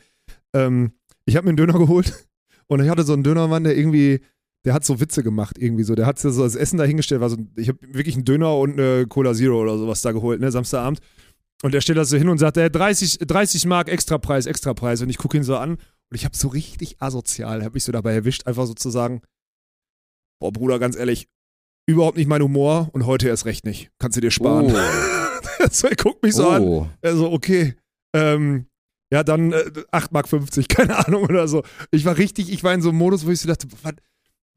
[0.53, 0.93] Ähm,
[1.25, 2.27] ich habe mir einen Döner geholt
[2.67, 4.21] und ich hatte so einen Dönermann, der irgendwie,
[4.65, 5.95] der hat so Witze gemacht irgendwie so.
[5.95, 9.07] Der hat so das Essen dahingestellt, war so, ich habe wirklich einen Döner und eine
[9.07, 10.99] Cola Zero oder sowas da geholt, ne, Samstagabend.
[11.63, 15.01] Und der stellt das so hin und sagt, äh, 30, 30 Mark Extrapreis, Extrapreis.
[15.01, 15.77] Und ich gucke ihn so an
[16.13, 19.23] und ich habe so richtig asozial, habe ich so dabei erwischt, einfach so zu sagen,
[20.39, 21.27] boah Bruder, ganz ehrlich,
[21.87, 23.89] überhaupt nicht mein Humor und heute erst recht nicht.
[23.97, 24.67] Kannst du dir sparen.
[24.67, 25.67] Oh.
[25.71, 26.61] so, er guckt mich so an.
[26.61, 26.87] oh.
[27.01, 27.73] Also, okay.
[28.15, 28.67] Ähm,
[29.11, 31.63] Ja, dann äh, 8,50 Mark, keine Ahnung oder so.
[31.89, 33.93] Ich war richtig, ich war in so einem Modus, wo ich so dachte, was,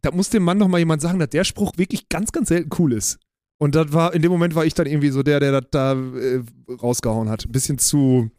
[0.03, 2.69] da muss dem Mann doch mal jemand sagen, dass der Spruch wirklich ganz, ganz selten
[2.79, 3.19] cool ist.
[3.57, 5.95] Und das war, in dem Moment war ich dann irgendwie so der, der das da
[5.95, 7.47] äh, rausgehauen hat.
[7.47, 8.31] Ein bisschen zu.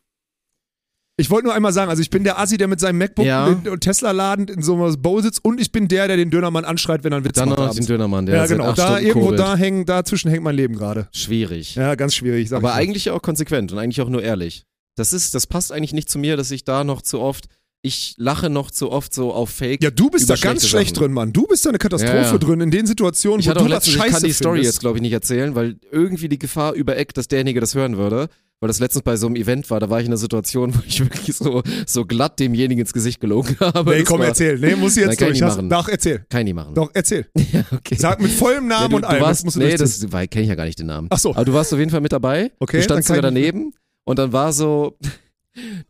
[1.20, 3.48] Ich wollte nur einmal sagen, also ich bin der Assi, der mit seinem MacBook Ja.
[3.48, 7.04] und Tesla-Laden in so einem Bow sitzt und ich bin der, der den Dönermann anschreit,
[7.04, 7.58] wenn er einen Witz Dann macht.
[7.58, 7.88] noch den.
[7.88, 8.72] Dönermann, der ja, genau.
[8.74, 9.40] Da Stunden irgendwo kurbelt.
[9.40, 11.08] da hängen, dazwischen hängt mein Leben gerade.
[11.14, 11.74] Schwierig.
[11.74, 12.54] Ja, ganz schwierig.
[12.54, 14.64] Aber ich eigentlich auch konsequent und eigentlich auch nur ehrlich.
[14.96, 17.46] Das ist, das passt eigentlich nicht zu mir, dass ich da noch zu oft,
[17.82, 19.82] ich lache noch zu oft so auf Fake.
[19.84, 21.06] Ja, du bist da ganz schlecht Sachen.
[21.06, 21.34] drin, Mann.
[21.34, 22.38] Du bist da eine Katastrophe Ja, ja.
[22.38, 24.76] drin in den Situationen, Ich wo du was letztens, ich scheiße kann die Story findest.
[24.76, 28.30] jetzt glaube ich nicht erzählen, weil irgendwie die Gefahr übereckt, dass derjenige das hören würde.
[28.60, 30.80] Weil das letztens bei so einem Event war, da war ich in einer Situation, wo
[30.88, 33.92] ich wirklich so, so glatt demjenigen ins Gesicht gelogen habe.
[33.92, 34.58] Nee, Das komm, war- erzähl.
[34.58, 35.42] Nee, muss ich Nein, jetzt kann durch.
[35.44, 35.70] Hast- machen.
[35.70, 36.26] Doch, erzähl.
[36.30, 36.74] Kann ich machen.
[36.74, 37.28] Doch, erzähl.
[37.54, 37.96] Ja, okay.
[38.00, 39.22] Sag mit vollem Namen ja, du, und allem.
[39.22, 40.10] Warst, das musst du nee, durchziehen.
[40.10, 41.08] das kenne ich ja gar nicht den Namen.
[41.12, 41.32] Ach so.
[41.36, 42.52] Aber du warst auf jeden Fall mit dabei.
[42.60, 43.74] Okay, du standst sogar daneben
[44.06, 44.98] und dann war so,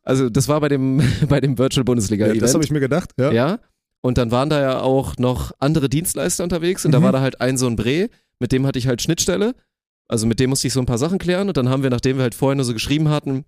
[0.03, 2.43] also das war bei dem, bei dem Virtual Bundesliga Ja, Event.
[2.43, 3.11] das habe ich mir gedacht.
[3.17, 3.31] Ja.
[3.31, 3.59] Ja.
[4.01, 7.03] Und dann waren da ja auch noch andere Dienstleister unterwegs und da Mhm.
[7.03, 9.55] war da halt ein so ein Bre, mit dem hatte ich halt Schnittstelle.
[10.07, 12.17] Also mit dem musste ich so ein paar Sachen klären und dann haben wir, nachdem
[12.17, 13.45] wir halt vorher nur so geschrieben hatten,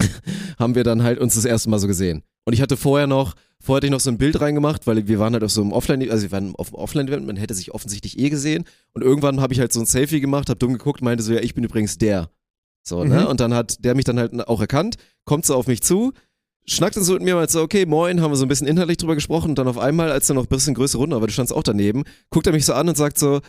[0.58, 2.22] haben wir dann halt uns das erste Mal so gesehen.
[2.44, 5.18] Und ich hatte vorher noch, vorher hatte ich noch so ein Bild reingemacht, weil wir
[5.18, 7.72] waren halt auf so einem Offline, also wir waren auf einem Offline-Event, man hätte sich
[7.72, 8.64] offensichtlich eh gesehen.
[8.94, 11.40] Und irgendwann habe ich halt so ein Selfie gemacht, hab dumm geguckt, meinte so, ja,
[11.40, 12.30] ich bin übrigens der.
[12.82, 13.20] So, ne?
[13.20, 13.26] Mhm.
[13.26, 16.12] Und dann hat der mich dann halt auch erkannt, kommt so auf mich zu,
[16.66, 18.98] schnackt dann so mit mir mal so, okay, moin, haben wir so ein bisschen inhaltlich
[18.98, 21.32] drüber gesprochen und dann auf einmal, als dann noch ein bisschen größere Runde, aber du
[21.32, 23.40] standst auch daneben, guckt er mich so an und sagt so,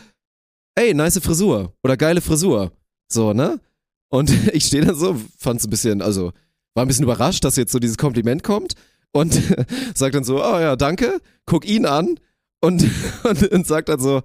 [0.74, 2.72] ey, nice Frisur oder geile Frisur.
[3.08, 3.60] So, ne?
[4.08, 6.32] Und ich stehe dann so, fand es ein bisschen, also
[6.74, 8.74] war ein bisschen überrascht, dass jetzt so dieses Kompliment kommt
[9.12, 9.40] und
[9.94, 12.18] sagt dann so, oh ja, danke, guck ihn an
[12.60, 12.84] und,
[13.24, 14.22] und, und sagt dann so,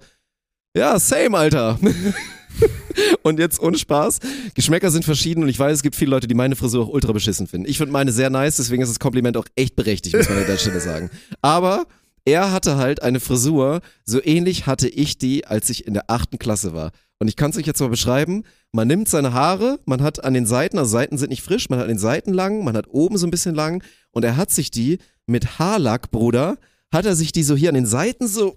[0.76, 1.78] ja, same, Alter.
[3.22, 4.18] und jetzt ohne Spaß,
[4.54, 7.12] Geschmäcker sind verschieden und ich weiß, es gibt viele Leute, die meine Frisur auch ultra
[7.12, 7.68] beschissen finden.
[7.68, 10.46] Ich finde meine sehr nice, deswegen ist das Kompliment auch echt berechtigt, muss man an
[10.46, 11.10] der Stelle sagen.
[11.40, 11.86] Aber
[12.30, 16.38] er hatte halt eine Frisur, so ähnlich hatte ich die, als ich in der achten
[16.38, 16.92] Klasse war.
[17.18, 18.44] Und ich kann es euch jetzt mal beschreiben.
[18.72, 21.78] Man nimmt seine Haare, man hat an den Seiten, also Seiten sind nicht frisch, man
[21.78, 24.50] hat an den Seiten lang, man hat oben so ein bisschen lang und er hat
[24.50, 26.56] sich die mit Haarlack, Bruder,
[26.92, 28.54] hat er sich die so hier an den Seiten so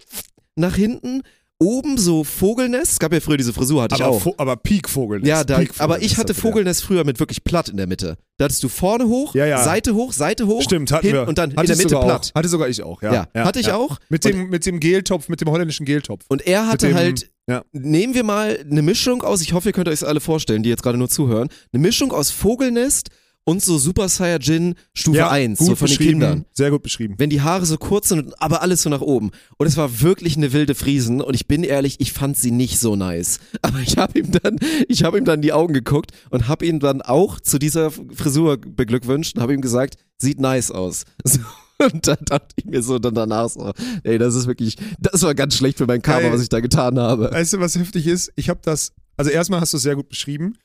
[0.56, 1.24] nach hinten,
[1.60, 2.94] oben so Vogelnest.
[2.94, 4.22] Es gab ja früher diese Frisur, hatte ich aber, auch.
[4.26, 5.26] Vo- aber Peak-Vogel.
[5.26, 6.34] Ja, da, Peak-Vogel aber ich hatte.
[6.34, 8.18] Vogelnest früher mit wirklich platt in der Mitte.
[8.38, 9.64] Da hattest du vorne hoch, Ja, ja.
[9.64, 11.28] Seite hoch, Seite hoch, Stimmt, hatten hin wir.
[11.28, 12.32] und dann in der ich Mitte platt.
[12.34, 12.40] Auch.
[12.40, 13.28] Hatte sogar ich auch, ja.
[13.34, 13.98] Ja, hatte ich auch.
[14.10, 16.26] Mit dem, mit dem Geltopf, mit dem holländischen Geltopf.
[16.28, 17.64] Und er hatte dem- halt, ja.
[17.72, 20.70] nehmen wir mal eine Mischung aus, ich hoffe, ihr könnt euch das alle vorstellen, die
[20.70, 23.10] jetzt gerade nur zuhören, eine Mischung aus Vogelnest
[23.46, 26.46] und so Super Saiyajin Stufe ja, 1, gut so von den Kindern.
[26.52, 27.16] Sehr gut beschrieben.
[27.18, 29.32] Wenn die Haare so kurz sind, aber alles so nach oben.
[29.58, 32.80] Und es war wirklich eine wilde Friesen und ich bin ehrlich, ich fand sie nicht
[32.80, 33.40] so nice.
[33.62, 36.66] Aber ich habe ihm dann, ich habe ihm dann in die Augen geguckt und habe
[36.66, 41.04] ihn dann auch zu dieser Frisur beglückwünscht und habe ihm gesagt, sieht nice aus.
[41.26, 41.40] So.
[41.80, 45.34] Und da dachte ich mir so dann danach so, ey, das ist wirklich, das war
[45.34, 46.34] ganz schlecht für mein Karma, Geil.
[46.34, 47.32] was ich da getan habe.
[47.32, 48.32] Weißt du, was heftig ist?
[48.36, 50.56] Ich habe das, also erstmal hast du es sehr gut beschrieben.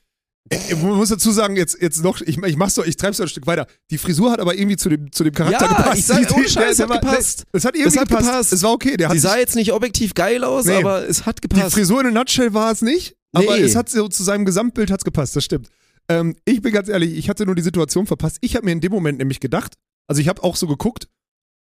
[0.51, 3.29] Ich muss dazu sagen, jetzt, jetzt noch, ich, ich mach's doch, ich treib's doch ein
[3.29, 3.67] Stück weiter.
[3.91, 5.99] Die Frisur hat aber irgendwie zu dem, zu dem Charakter Ja, gepasst.
[5.99, 7.43] ich sag, Die- ohne die- Scheiß, der- es hat der war- gepasst.
[7.51, 8.27] Es hat irgendwie Es hat gepasst.
[8.27, 8.53] gepasst.
[8.53, 8.97] Es war okay.
[8.97, 10.75] Der Sie sah jetzt nicht objektiv geil aus, Nee.
[10.77, 11.75] aber es hat Die gepasst.
[11.75, 13.63] Frisur in a nutshell war es nicht, aber Nee.
[13.63, 15.69] es hat so zu seinem Gesamtbild hat's gepasst, das stimmt.
[16.07, 18.37] Ähm, ich bin ganz ehrlich, ich hatte nur die Situation verpasst.
[18.41, 19.75] Ich habe mir in dem Moment nämlich gedacht,
[20.07, 21.07] also ich habe auch so geguckt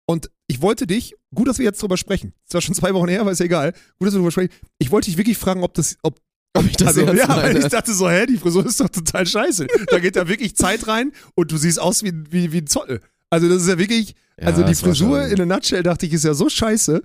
[0.06, 2.32] und ich wollte dich, gut, dass wir jetzt drüber sprechen.
[2.46, 3.74] Ist zwar schon zwei Wochen her, aber ist ja egal.
[4.00, 4.54] Gut, dass wir drüber sprechen.
[4.80, 6.18] Ich wollte dich wirklich fragen, ob das, ob
[6.58, 7.60] Ob ich das also, ernst ja, weil meine.
[7.60, 9.68] ich dachte so, hä, die Frisur ist doch total scheiße.
[9.90, 13.02] Da geht da wirklich Zeit rein und du siehst aus wie, wie, wie ein Zottel.
[13.30, 16.24] Also das ist ja wirklich, Ja, also die Frisur in a nutshell dachte ich, ist
[16.24, 17.04] ja so scheiße.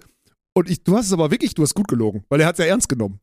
[0.55, 2.65] Und ich, du hast es aber wirklich, du hast gut gelogen, weil er hat es
[2.65, 3.21] ja ernst genommen.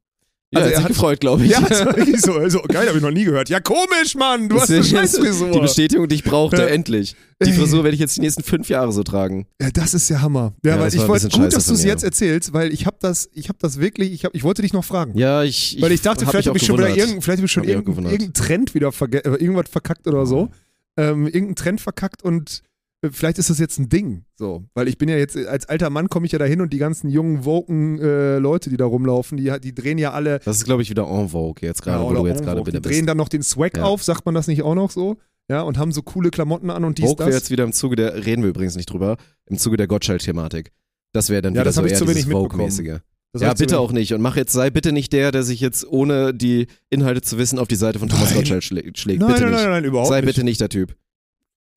[0.52, 1.52] Ja, also hat er sich hat- gefreut, glaube ich.
[1.52, 3.50] Ja, das war wirklich so, also, geil, habe ich noch nie gehört.
[3.50, 5.60] Ja, komisch, Mann, du Das hast eine ist scheiß Die.
[5.60, 6.68] Bestätigung, die ich brauchte, Ja.
[6.68, 7.16] endlich.
[7.46, 7.54] Die.
[7.54, 9.46] Frisur werde ich jetzt die nächsten fünf Jahre so tragen.
[9.62, 10.54] Ja, das ist ja Hammer.
[10.66, 13.30] Ja, Ja, weil ich wollte, gut, dass du es jetzt erzählst, weil ich habe das,
[13.34, 15.16] ich habe das wirklich, ich, hab, ich wollte dich noch fragen.
[15.18, 15.78] Ja, ich.
[15.80, 18.12] Weil ich dachte, vielleicht habe ich schon wieder irgendein, vielleicht hab ich schon gewundert.
[18.12, 20.50] irgendein Trend wieder verge äh, irgendwas verkackt oder so.
[20.98, 22.64] Ähm, irgendeinen Trend verkackt und
[23.12, 24.24] vielleicht ist das jetzt ein Ding.
[24.36, 26.74] So, weil ich bin ja jetzt, äh, als alter Mann komme ich ja dahin und
[26.74, 30.40] die ganzen jungen, woken äh, Leute, die da rumlaufen, die, die drehen ja alle.
[30.44, 32.62] Das ist, glaube ich, wieder en vogue jetzt gerade, ja, wo oder du jetzt gerade
[32.66, 33.10] wieder Die drehen bist.
[33.10, 33.84] dann noch den Swag Ja.
[33.84, 35.18] auf, sagt man das nicht auch noch so?
[35.50, 37.40] Ja, und haben so coole Klamotten an und dies, Vogue wäre das.
[37.40, 40.72] jetzt wieder im Zuge der, reden wir übrigens nicht drüber, im Zuge der Gottschalk-Thematik.
[41.14, 42.26] Das wäre dann Ja, wieder das so ich eher zu wenig.
[42.28, 43.00] Vogue-mäßige.
[43.40, 44.14] Ja, bitte auch nicht.
[44.14, 47.58] Und mach jetzt, sei bitte nicht der, der sich jetzt ohne die Inhalte zu wissen
[47.60, 48.38] auf die Seite von Thomas Nein.
[48.40, 49.20] Gottschalk schlä- schlägt.
[49.22, 50.28] Nein, bitte nein, nein, nein, überhaupt sei nicht.
[50.28, 50.96] bitte nicht der Typ.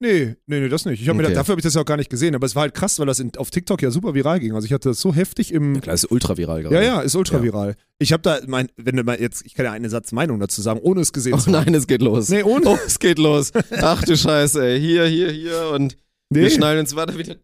[0.02, 1.00] Nee, nee, nee, das nicht.
[1.00, 1.32] Ich hab mir Okay.
[1.32, 2.98] da, dafür habe ich das ja auch gar nicht gesehen, aber es war halt krass,
[2.98, 4.52] weil das in, auf TikTok ja super viral ging.
[4.52, 5.76] Also ich hatte das so heftig im.
[5.76, 6.74] Ja, klar, ist ultra viral gerade.
[6.74, 7.76] Ja, ja, ist ultra viral.
[8.00, 10.60] Ich habe da, mein, wenn du mal jetzt, ich kann ja einen Satz Meinung dazu
[10.60, 11.64] sagen, ohne es gesehen Oh zu haben.
[11.66, 12.28] nein, es geht los.
[12.30, 12.66] Nee, ohne.
[12.66, 13.52] Oh, es geht los.
[13.80, 14.80] Ach du Scheiße, ey.
[14.80, 15.96] Hier, hier, hier und
[16.30, 16.50] wir Nee.
[16.50, 17.36] schnallen uns weiter wieder.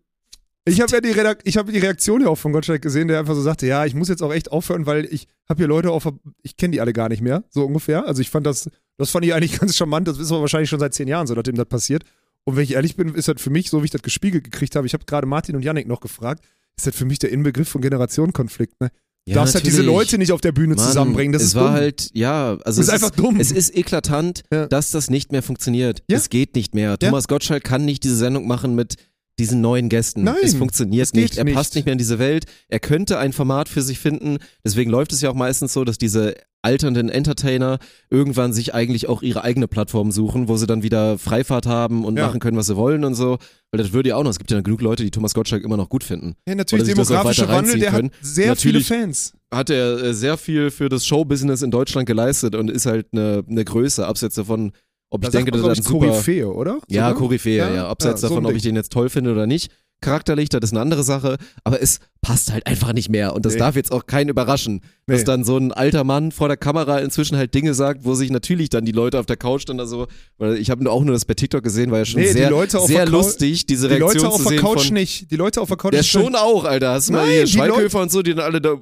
[0.64, 3.21] Ich habe ja die, Redak ich hab die Reaktion ja auch von Gottschalk gesehen, der
[3.21, 5.90] einfach so sagte, ja, ich muss jetzt auch echt aufhören, weil ich habe hier Leute
[5.92, 6.07] auf,
[6.42, 8.05] ich kenne die alle gar nicht mehr, so ungefähr.
[8.07, 8.68] Also ich fand das,
[8.99, 10.09] das fand ich eigentlich ganz charmant.
[10.09, 12.03] Das ist aber wahrscheinlich schon seit zehn Jahren so, nachdem das passiert.
[12.44, 14.74] Und wenn ich ehrlich bin, ist das für mich, so wie ich das gespiegelt gekriegt
[14.77, 16.44] habe, ich habe gerade Martin und Yannick noch gefragt,
[16.77, 18.81] ist das für mich der Inbegriff von Generationenkonflikt.
[18.81, 18.90] Ne?
[19.27, 21.33] Du darfst halt diese Leute nicht auf der Bühne Mann, zusammenbringen.
[21.35, 21.72] Das es ist war dumm.
[21.74, 23.38] halt, ja, also es ist einfach dumm.
[23.38, 24.66] Es ist eklatant, Ja.
[24.66, 26.03] dass das nicht mehr funktioniert.
[26.09, 26.16] Ja.
[26.16, 26.98] Es geht nicht mehr.
[26.98, 28.94] Thomas Gottschalk kann nicht diese Sendung machen mit
[29.38, 30.24] diesen neuen Gästen.
[30.24, 31.38] Nein, es funktioniert nicht.
[31.38, 32.44] Er passt nicht mehr in diese Welt.
[32.68, 34.38] Er könnte ein Format für sich finden.
[34.64, 37.79] Deswegen läuft es ja auch meistens so, dass diese alternden Entertainer
[38.11, 42.16] irgendwann sich eigentlich auch ihre eigene Plattform suchen, wo sie dann wieder Freifahrt haben und
[42.18, 42.27] Ja.
[42.27, 43.38] machen können, was sie wollen und so.
[43.70, 44.31] Weil das würde ja auch noch.
[44.31, 46.35] Es gibt ja genug Leute, die Thomas Gottschalk immer noch gut finden.
[46.48, 48.11] ja, natürlich, oder sich das auch demografische weiter Wandel, der können.
[48.11, 48.87] hat sehr Natürlich.
[48.88, 49.33] viele Fans.
[49.55, 53.44] Hat er äh, sehr viel für das Showbusiness in Deutschland geleistet und ist halt eine,
[53.48, 54.72] eine Größe, abseits davon,
[55.11, 56.07] ob Da ich denke, man, dass er glaub ein super...
[56.12, 56.79] Koryphäe, oder?
[56.88, 57.12] Ja?
[57.12, 57.75] Koryphäe, ja.
[57.75, 57.88] Ja?
[57.88, 59.71] Abseits Ja, so davon, ein ob ich den jetzt toll finde oder nicht.
[60.01, 63.35] Charakterlich, das ist eine andere Sache, aber es passt halt einfach nicht mehr.
[63.35, 63.59] Und das Nee.
[63.59, 65.25] darf jetzt auch keinen überraschen, dass Nee.
[65.25, 68.68] dann so ein alter Mann vor der Kamera inzwischen halt Dinge sagt, wo sich natürlich
[68.68, 71.25] dann die Leute auf der Couch dann da so, weil ich habe auch nur das
[71.25, 74.23] bei TikTok gesehen, war ja schon Nee, die sehr, sehr der lustig, diese Die Reaktion
[74.23, 75.31] Leute auf zu der sehen Couch von, nicht.
[75.33, 76.11] Die Leute auf der Couch der nicht.
[76.11, 76.92] schon auch, Alter.
[76.92, 78.77] Hast du mal Nein, hier die Schweighöfer und so, die dann alle da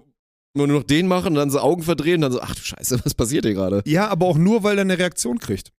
[0.55, 3.01] nur noch den machen und dann so Augen verdrehen und dann so, ach du Scheiße,
[3.05, 3.81] was passiert hier gerade?
[3.87, 5.73] Ja, aber auch nur, weil er eine Reaktion kriegt.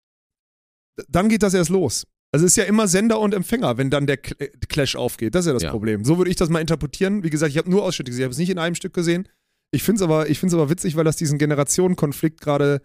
[1.08, 2.06] Dann geht das erst los.
[2.32, 5.34] Also es ist ja immer Sender und Empfänger, wenn dann der äh, Clash aufgeht.
[5.36, 5.72] Das ist ja das Ja.
[5.72, 6.04] Problem.
[6.04, 7.24] So würde ich das mal interpretieren.
[7.24, 9.28] Wie gesagt, ich habe nur Ausschnitte gesehen, ich habe es nicht in einem Stück gesehen.
[9.72, 12.82] Ich finde es aber, ich find's aber witzig, weil das diesen Generationenkonflikt gerade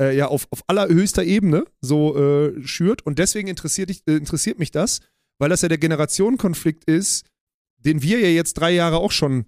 [0.00, 3.04] äh, ja auf, auf allerhöchster Ebene so äh, schürt.
[3.04, 5.00] Und deswegen interessiert, ich, äh, interessiert mich das,
[5.38, 7.26] weil das ja der Generationenkonflikt ist,
[7.78, 9.46] den wir ja jetzt drei Jahre auch schon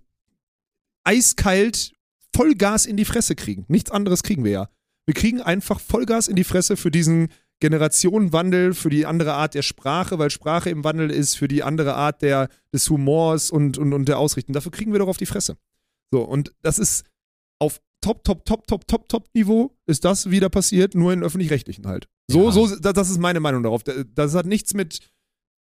[1.05, 1.93] eiskalt
[2.35, 3.65] Vollgas in die Fresse kriegen.
[3.69, 4.69] Nichts anderes kriegen wir ja.
[5.07, 7.29] Wir kriegen einfach Vollgas in die Fresse für diesen
[7.61, 11.95] Generationenwandel, für die andere Art der Sprache, weil Sprache im Wandel ist, für die andere
[11.95, 14.53] Art der, des Humors und, und, und der Ausrichtung.
[14.53, 15.57] Dafür kriegen wir doch auf die Fresse.
[16.13, 17.05] So, und das ist
[17.59, 21.87] auf Top, Top, Top, Top, Top, Top Niveau ist das wieder passiert, nur in öffentlich-rechtlichen
[21.87, 22.09] halt.
[22.31, 22.53] So, Ja.
[22.53, 23.83] so, das, ist meine Meinung darauf.
[23.83, 25.01] Das, hat nichts mit,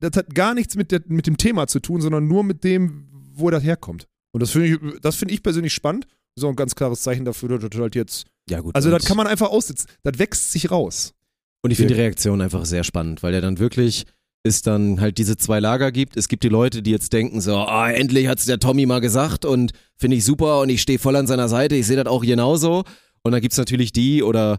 [0.00, 3.08] das hat gar nichts mit, der, mit dem Thema zu tun, sondern nur mit dem,
[3.32, 4.06] wo das herkommt.
[4.32, 6.06] Und das finde ich, das finde ich persönlich spannend.
[6.34, 8.26] Das ist auch ein ganz klares Zeichen dafür, dass das halt jetzt.
[8.48, 8.76] Ja gut.
[8.76, 9.88] Also, das kann man einfach aussitzen.
[10.04, 11.14] Das wächst sich raus.
[11.62, 14.04] Und ich finde die Reaktion einfach sehr spannend, weil er dann wirklich
[14.44, 16.16] es dann halt diese zwei Lager gibt.
[16.16, 19.44] Es gibt die Leute, die jetzt denken so, ah, endlich hat's der Tommy mal gesagt
[19.44, 22.24] und finde ich super und ich stehe voll an seiner Seite, ich sehe das auch
[22.24, 22.84] genauso.
[23.22, 24.58] Und dann gibt's natürlich die oder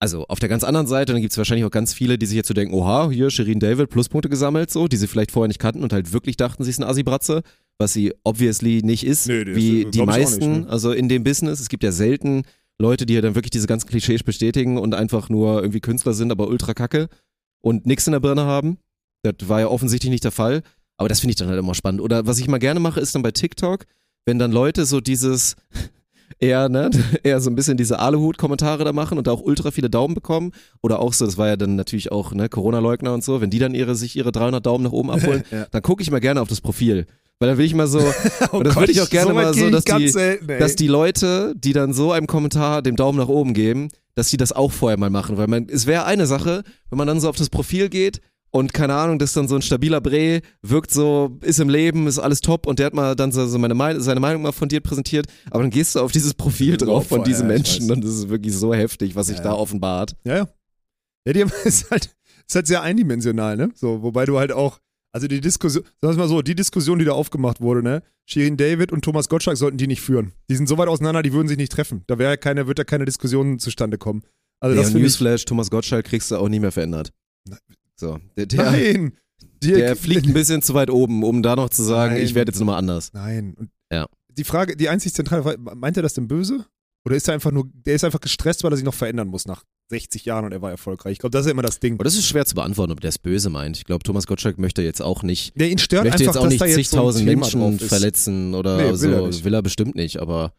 [0.00, 2.48] also auf der ganz anderen Seite, dann gibt's wahrscheinlich auch ganz viele, die sich jetzt
[2.48, 5.82] so denken, oha, hier Shirin David Pluspunkte gesammelt, so, die sie vielleicht vorher nicht kannten
[5.82, 7.42] und halt wirklich dachten, sie ist eine Assi-Bratze,
[7.78, 10.70] was sie obviously nicht ist, Nee, wie äh, die meisten, nicht, ne?
[10.70, 11.60] also in dem Business.
[11.60, 12.42] Es gibt ja selten
[12.78, 16.30] Leute, die ja dann wirklich diese ganzen Klischees bestätigen und einfach nur irgendwie Künstler sind,
[16.30, 17.08] aber ultra kacke
[17.60, 18.78] und nix in der Birne haben.
[19.22, 20.62] Das war ja offensichtlich nicht der Fall.
[20.96, 22.00] Aber das finde ich dann halt immer spannend.
[22.00, 23.86] Oder was ich mal gerne mache, ist dann bei TikTok,
[24.26, 25.56] wenn dann Leute so dieses
[26.38, 26.90] eher, ne,
[27.22, 30.52] eher so ein bisschen diese Aluhut-Kommentare da machen und da auch ultra viele Daumen bekommen.
[30.82, 33.58] Oder auch so, das war ja dann natürlich auch, ne, Corona-Leugner und so, wenn die
[33.58, 35.66] dann ihre, sich ihre 300 Daumen nach oben abholen, Ja.
[35.70, 37.06] dann gucke ich mal gerne auf das Profil.
[37.38, 38.00] Weil dann will ich mal so,
[38.52, 40.88] Oh und das würde ich auch gerne so mal so, dass die, selten, dass die
[40.88, 44.72] Leute, die dann so einem Kommentar dem Daumen nach oben geben, dass sie das auch
[44.72, 45.36] vorher mal machen.
[45.36, 48.72] Weil man, es wäre eine Sache, wenn man dann so auf das Profil geht und
[48.72, 52.18] keine Ahnung, das ist dann so ein stabiler Bre, wirkt so, ist im Leben, ist
[52.18, 54.80] alles top und der hat mal dann so, meine Meinung, seine Meinung mal von dir
[54.80, 58.12] präsentiert, aber dann gehst du auf dieses Profil drauf von diesen ja, Menschen und das
[58.12, 59.56] ist wirklich so heftig, was sich Ja, da ja.
[59.56, 60.16] offenbart.
[60.24, 60.48] Ja, ja.
[61.26, 62.14] Ja, die ist halt,
[62.46, 63.70] ist halt sehr eindimensional, ne?
[63.74, 64.78] So, wobei du halt auch,
[65.12, 68.02] also die Diskussion, sagen wir mal so, die Diskussion, die da aufgemacht wurde, ne?
[68.26, 70.32] Shirin David und Thomas Gottschalk sollten die nicht führen.
[70.50, 72.02] Die sind so weit auseinander, die würden sich nicht treffen.
[72.06, 74.22] Da wäre keine, wird da keine Diskussion zustande kommen.
[74.60, 74.92] Also Ja, das.
[74.92, 77.12] Newsflash, Thomas Gottschalk kriegst du auch nie mehr verändert.
[77.98, 79.12] So, der, der, Nein!
[79.62, 82.22] Die- der fliegt ein bisschen zu weit oben, um da noch zu sagen, Nein.
[82.24, 83.12] ich werde jetzt nochmal anders.
[83.12, 83.54] Nein.
[83.58, 84.06] Und Ja.
[84.36, 86.64] Die Frage, die einzig zentrale Frage, meint er das denn böse?
[87.04, 89.46] Oder ist er einfach nur, der ist einfach gestresst, weil er sich noch verändern muss
[89.46, 91.12] nach 60 Jahren und er war erfolgreich.
[91.12, 91.94] Ich glaube, das ist ja immer das Ding.
[91.94, 93.78] Aber das ist schwer zu beantworten, ob der es böse meint.
[93.78, 96.42] Ich glaube, Thomas Gottschalk möchte jetzt auch nicht, Der ihn stört möchte einfach, jetzt auch
[96.44, 99.08] dass nicht so zigtausend Thema Menschen verletzen oder Nee, will so.
[99.10, 99.44] er.
[99.44, 100.52] Will er bestimmt nicht, aber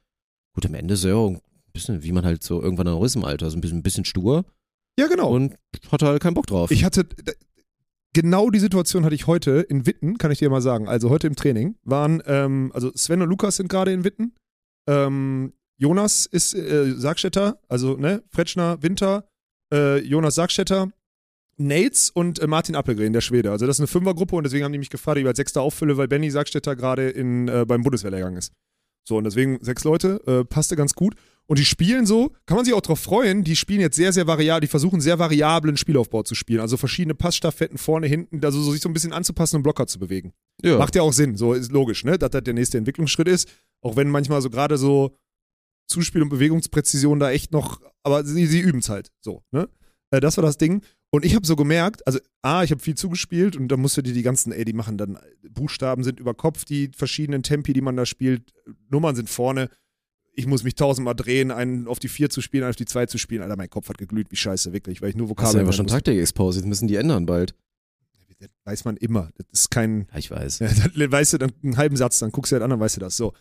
[0.55, 1.39] gut, am Ende ist er ja auch ein
[1.73, 4.45] bisschen, wie man halt so irgendwann ist im Alter, so ein bisschen, ein bisschen stur
[4.97, 5.29] Ja, genau.
[5.29, 5.55] und
[5.91, 6.71] hat halt keinen Bock drauf.
[6.71, 7.05] Ich hatte
[8.13, 10.87] genau die Situation hatte ich heute in Witten, kann ich dir mal sagen.
[10.87, 14.35] Also heute im Training waren, ähm, also Sven und Lukas sind gerade in Witten.
[14.87, 19.29] Ähm, Jonas ist äh, Sargstetter, also ne, Fretschner, Winter,
[19.73, 20.91] äh, Jonas Sargstetter
[21.57, 23.51] Nates und äh, Martin Appelgren, der Schwede.
[23.51, 25.61] Also das ist eine Fünfergruppe und deswegen haben die mich gefragt, ob ich als Sechster
[25.61, 28.53] auffülle, weil Benny Sagstetter gerade in, äh, beim Bundeswehrlehrgang ist.
[29.07, 31.15] So, und deswegen sechs Leute, äh, passte ganz gut.
[31.49, 34.27] Und die spielen so, kann man sich auch drauf freuen, die spielen jetzt sehr, sehr
[34.27, 36.59] variabel, die versuchen sehr variablen Spielaufbau zu spielen.
[36.59, 39.97] Also verschiedene Passstaffetten vorne, hinten, also so sich so ein bisschen anzupassen und Blocker zu
[39.97, 40.31] bewegen.
[40.61, 40.77] Ja.
[40.77, 43.49] Macht ja auch Sinn, so ist logisch, ne, dass das der nächste Entwicklungsschritt ist.
[43.81, 45.17] Auch wenn manchmal so gerade so
[45.87, 49.67] Zuspiel- und Bewegungspräzision da echt noch, aber sie, sie üben es halt so, ne?
[50.11, 50.83] Äh, das war das Ding.
[51.09, 54.03] Und ich habe so gemerkt, also A, ich habe viel zugespielt und da musst du
[54.03, 55.17] dir die ganzen, ey, die machen dann,
[55.49, 58.53] Buchstaben sind über Kopf, die verschiedenen Tempi, die man da spielt,
[58.89, 59.69] Nummern sind vorne.
[60.33, 63.05] Ich muss mich tausendmal drehen, einen auf die vier zu spielen, einen auf die zwei
[63.05, 63.41] zu spielen.
[63.41, 65.73] Alter, mein Kopf hat geglüht, wie scheiße, wirklich, weil ich nur Hast du Vokabeln einfach
[65.73, 67.53] schon Taktik-Expose, jetzt müssen die ändern bald.
[68.39, 69.29] Das weiß man immer.
[69.35, 70.59] Das ist kein, Ja, ich weiß.
[70.59, 72.97] ja, dann weißt du, dann einen halben Satz, dann guckst du halt an, dann weißt
[72.97, 73.17] du das.
[73.17, 73.33] So.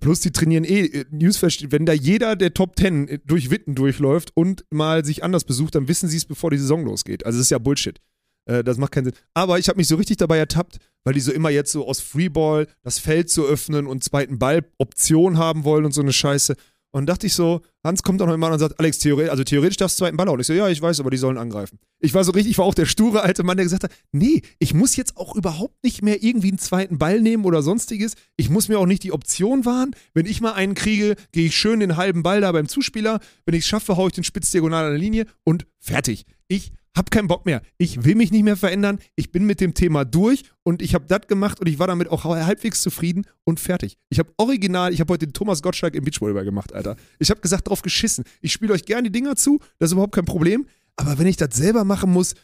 [0.00, 3.74] Plus die trainieren eh, äh, Newsflash, wenn da jeder der Top Ten äh, durch Witten
[3.74, 7.24] durchläuft und mal sich anders besucht, dann wissen sie es, bevor die Saison losgeht.
[7.24, 8.00] Also das ist ja Bullshit.
[8.46, 9.14] Äh, Das macht keinen Sinn.
[9.34, 12.00] Aber ich habe mich so richtig dabei ertappt, weil die so immer jetzt so aus
[12.00, 16.56] Freeball das Feld zu öffnen und zweiten Ball Option haben wollen und so eine Scheiße.
[16.92, 19.76] Und dachte ich so, Hans kommt dann noch immer und sagt, Alex, theoretisch, also theoretisch
[19.76, 20.40] darfst du zweiten Ball hauen.
[20.40, 21.78] Ich so, ja, ich weiß, aber die sollen angreifen.
[22.00, 24.40] Ich war so richtig, ich war auch der sture alte Mann, der gesagt hat, nee,
[24.58, 28.14] ich muss jetzt auch überhaupt nicht mehr irgendwie einen zweiten Ball nehmen oder sonstiges.
[28.38, 29.90] Ich muss mir auch nicht die Option wahren.
[30.14, 33.20] Wenn ich mal einen kriege, gehe ich schön den halben Ball da beim Zuspieler.
[33.44, 36.24] Wenn ich es schaffe, haue ich den spitz diagonal an der Linie und fertig.
[36.48, 37.62] Ich hab keinen Bock mehr.
[37.78, 38.98] Ich will mich nicht mehr verändern.
[39.14, 42.08] Ich bin mit dem Thema durch und ich habe das gemacht und ich war damit
[42.08, 43.98] auch halbwegs zufrieden und fertig.
[44.08, 46.96] Ich habe original, ich habe heute den Thomas Gottschalk im Beachvolleyball gemacht, Alter.
[47.18, 48.24] Ich habe gesagt, drauf geschissen.
[48.40, 50.66] Ich spiele euch gerne die Dinger zu, das ist überhaupt kein Problem.
[50.96, 52.34] Aber wenn ich das selber machen muss,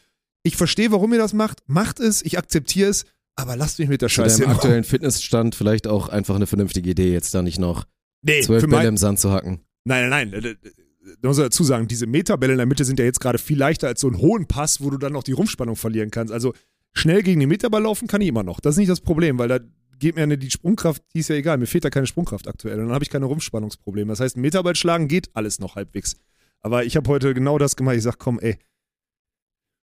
[0.42, 4.02] ich verstehe, warum ihr das macht, macht es, ich akzeptiere es, aber lasst mich mit
[4.02, 4.56] der Zu Scheiße deinem in Ruhe.
[4.56, 7.86] aktuellen Fitnessstand vielleicht auch einfach eine vernünftige Idee, jetzt da nicht noch
[8.22, 9.60] Nee, zwölf Bälle im Sand zu hacken.
[9.84, 10.56] Nein, nein, nein.
[11.20, 13.58] Da muss ich dazu sagen, diese Meterbälle in der Mitte sind ja jetzt gerade viel
[13.58, 16.32] leichter als so einen hohen Pass, wo du dann noch die Rumpfspannung verlieren kannst.
[16.32, 16.54] Also
[16.92, 18.60] schnell gegen den Meterball laufen kann ich immer noch.
[18.60, 19.58] Das ist nicht das Problem, weil da
[19.98, 21.58] geht mir die Sprungkraft, die ist ja egal.
[21.58, 22.78] Mir fehlt da keine Sprungkraft aktuell.
[22.78, 24.10] Und dann habe ich keine Rumpfspannungsprobleme.
[24.12, 26.16] Das heißt, einen Meterball schlagen geht alles noch halbwegs.
[26.60, 27.96] Aber ich habe heute genau das gemacht.
[27.96, 28.58] Ich sag, komm, ey.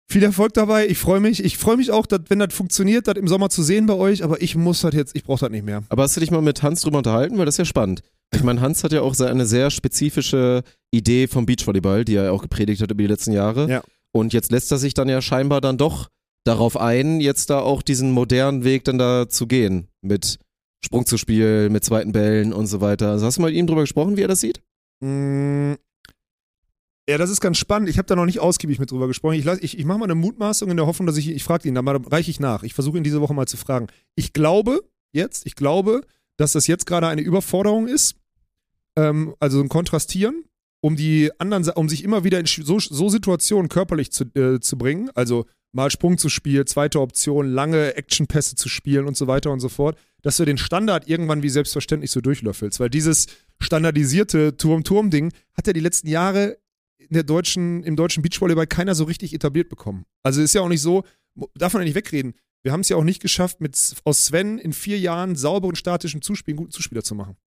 [0.08, 0.88] Viel Erfolg dabei.
[0.88, 1.43] Ich freue mich.
[1.43, 4.23] Ich freue mich auch, dass, wenn das funktioniert, das im Sommer zu sehen bei euch.
[4.23, 5.84] Aber ich muss das jetzt, ich brauche das nicht mehr.
[5.89, 7.38] Aber hast du dich mal mit Hans drüber unterhalten?
[7.38, 8.01] Weil das ist ja spannend.
[8.34, 12.42] Ich meine, Hans hat ja auch eine sehr spezifische Idee vom Beachvolleyball, die er auch
[12.42, 13.70] gepredigt hat über die letzten Jahre.
[13.70, 13.84] Ja.
[14.12, 16.10] Und jetzt lässt er sich dann ja scheinbar dann doch
[16.44, 19.88] darauf ein, jetzt da auch diesen modernen Weg dann da zu gehen.
[20.02, 20.39] Mit
[20.84, 23.12] Sprung zu spielen, mit zweiten Bällen und so weiter.
[23.12, 24.62] Also hast du mal mit ihm drüber gesprochen, wie er das sieht?
[25.02, 25.74] Mm.
[27.10, 27.89] Ja, das ist ganz spannend.
[27.89, 29.34] Ich habe da noch nicht ausgiebig mit drüber gesprochen.
[29.34, 31.74] Ich, ich, ich mache mal eine Mutmaßung in der Hoffnung, dass ich, ich frage ihn,
[31.74, 32.62] dann reiche ich nach.
[32.62, 33.88] Ich versuche ihn diese Woche mal zu fragen.
[34.15, 36.02] Ich glaube jetzt, ich glaube,
[36.39, 38.15] dass das jetzt gerade eine Überforderung ist,
[38.95, 40.45] ähm, also ein Kontrastieren,
[40.82, 44.78] um die anderen, um sich immer wieder in so, so Situationen körperlich zu, äh, zu
[44.78, 45.10] bringen.
[45.15, 49.60] Also mal Sprung zu spielen, zweite Option, lange Actionpässe zu spielen und so weiter und
[49.60, 52.80] so fort, dass du den Standard irgendwann wie selbstverständlich so durchlöffelst.
[52.80, 53.28] Weil dieses
[53.60, 56.58] standardisierte Turm-Turm-Ding hat ja die letzten Jahre
[56.97, 60.06] in der deutschen, im deutschen Beachvolleyball keiner so richtig etabliert bekommen.
[60.23, 61.04] Also ist ja auch nicht so,
[61.56, 62.34] darf man ja nicht wegreden.
[62.63, 66.22] Wir haben es ja auch nicht geschafft, mit aus Sven in vier Jahren sauberen statischen
[66.22, 67.38] Zuspiel einen guten Zuspieler zu machen.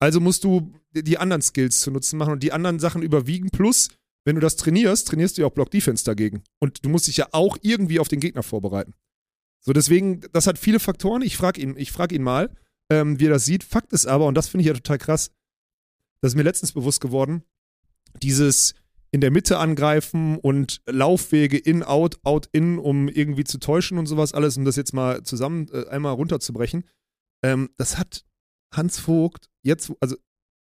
[0.00, 3.50] Also musst du die anderen Skills zu nutzen machen und die anderen Sachen überwiegen.
[3.50, 3.88] Plus,
[4.24, 6.42] wenn du das trainierst, trainierst du ja auch Block Defense dagegen.
[6.58, 8.94] Und du musst dich ja auch irgendwie auf den Gegner vorbereiten.
[9.60, 11.22] So, deswegen, das hat viele Faktoren.
[11.22, 12.54] Ich frage ihn, ich frag ihn mal,
[12.90, 13.64] ähm, wie er das sieht.
[13.64, 15.30] Fakt ist aber, und das finde ich ja total krass,
[16.20, 17.44] das ist mir letztens bewusst geworden,
[18.22, 18.74] dieses
[19.14, 24.06] in der Mitte angreifen und Laufwege in, out, out, in, um irgendwie zu täuschen und
[24.06, 26.82] sowas alles, um das jetzt mal zusammen äh, einmal runterzubrechen.
[27.44, 28.24] Ähm, das hat
[28.74, 30.16] Hans Vogt jetzt, also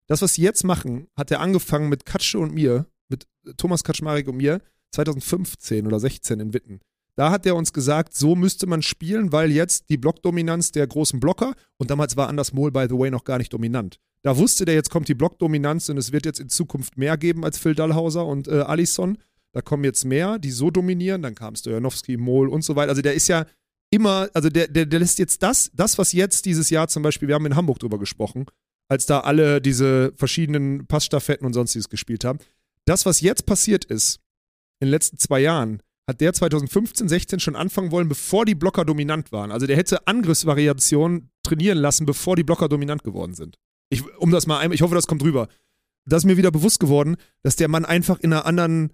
[0.07, 4.29] das, was sie jetzt machen, hat er angefangen mit Katsche und mir, mit Thomas Kaczmarek
[4.29, 6.79] und mir, 2015 oder 16 in Witten.
[7.17, 11.19] Da hat er uns gesagt, so müsste man spielen, weil jetzt die Blockdominanz der großen
[11.19, 13.99] Blocker, und damals war Anders Mohl, by the way, noch gar nicht dominant.
[14.21, 17.43] Da wusste der, jetzt kommt die Blockdominanz und es wird jetzt in Zukunft mehr geben
[17.43, 19.17] als Phil Dallhauser und äh, Alisson.
[19.51, 21.23] Da kommen jetzt mehr, die so dominieren.
[21.23, 22.89] Dann kam Stojanowski, Mohl und so weiter.
[22.89, 23.45] Also der ist ja
[23.89, 27.27] immer, also der, der, der lässt jetzt das, das, was jetzt dieses Jahr zum Beispiel,
[27.27, 28.45] wir haben in Hamburg drüber gesprochen,
[28.89, 32.39] als da alle diese verschiedenen Passstaffetten und sonstiges gespielt haben.
[32.85, 34.19] Das, was jetzt passiert ist,
[34.79, 38.85] in den letzten zwei Jahren, hat der 2015, 16 schon anfangen wollen, bevor die Blocker
[38.85, 39.51] dominant waren.
[39.51, 43.57] Also der hätte Angriffsvariationen trainieren lassen, bevor die Blocker dominant geworden sind.
[43.89, 45.47] Ich, um das mal ich hoffe, das kommt rüber.
[46.05, 48.93] Das ist mir wieder bewusst geworden, dass der Mann einfach in einer anderen,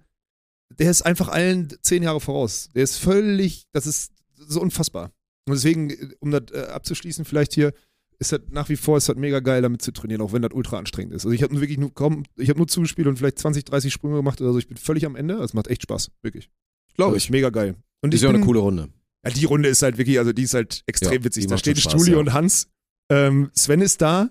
[0.78, 2.70] der ist einfach allen zehn Jahre voraus.
[2.74, 5.12] Der ist völlig, das ist so unfassbar.
[5.46, 7.72] Und deswegen, um das äh, abzuschließen, vielleicht hier,
[8.18, 10.52] ist das nach wie vor ist das mega geil, damit zu trainieren, auch wenn das
[10.52, 11.24] ultra anstrengend ist.
[11.24, 13.92] Also ich habe nur wirklich nur kaum, ich habe nur zugespielt und vielleicht 20, 30
[13.92, 14.58] Sprünge gemacht oder so.
[14.58, 15.36] Ich bin völlig am Ende.
[15.36, 16.50] Das macht echt Spaß, wirklich.
[16.94, 17.30] Glaube ich.
[17.30, 17.74] mega geil.
[18.02, 18.88] Und Ist ja auch bin, eine coole Runde.
[19.24, 21.46] Ja, die Runde ist halt wirklich, also die ist halt extrem Ja, witzig.
[21.46, 22.18] Da schon Spaß, Stuli ja.
[22.18, 22.68] und Hans.
[23.10, 24.30] Ähm, Sven ist da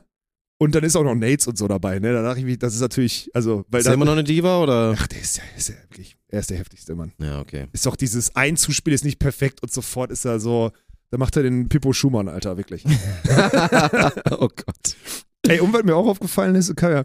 [0.59, 1.99] und dann ist auch noch Nates und so dabei.
[1.99, 2.14] Ne?
[2.14, 4.61] Da dachte ich mir, das ist natürlich, also, weil Ist er immer noch eine Diva
[4.61, 4.95] oder?
[4.97, 7.11] Ach, der ist ja, ist ja wirklich, er ist der heftigste Mann.
[7.20, 7.68] Ja, okay.
[7.74, 10.72] Ist doch dieses Einzuspiel ist nicht perfekt und sofort ist er so,
[11.09, 12.86] da macht er den Pippo Schumann, Alter, wirklich.
[14.32, 14.95] oh Gott.
[15.47, 17.03] ey, und was mir auch aufgefallen ist, kann ja,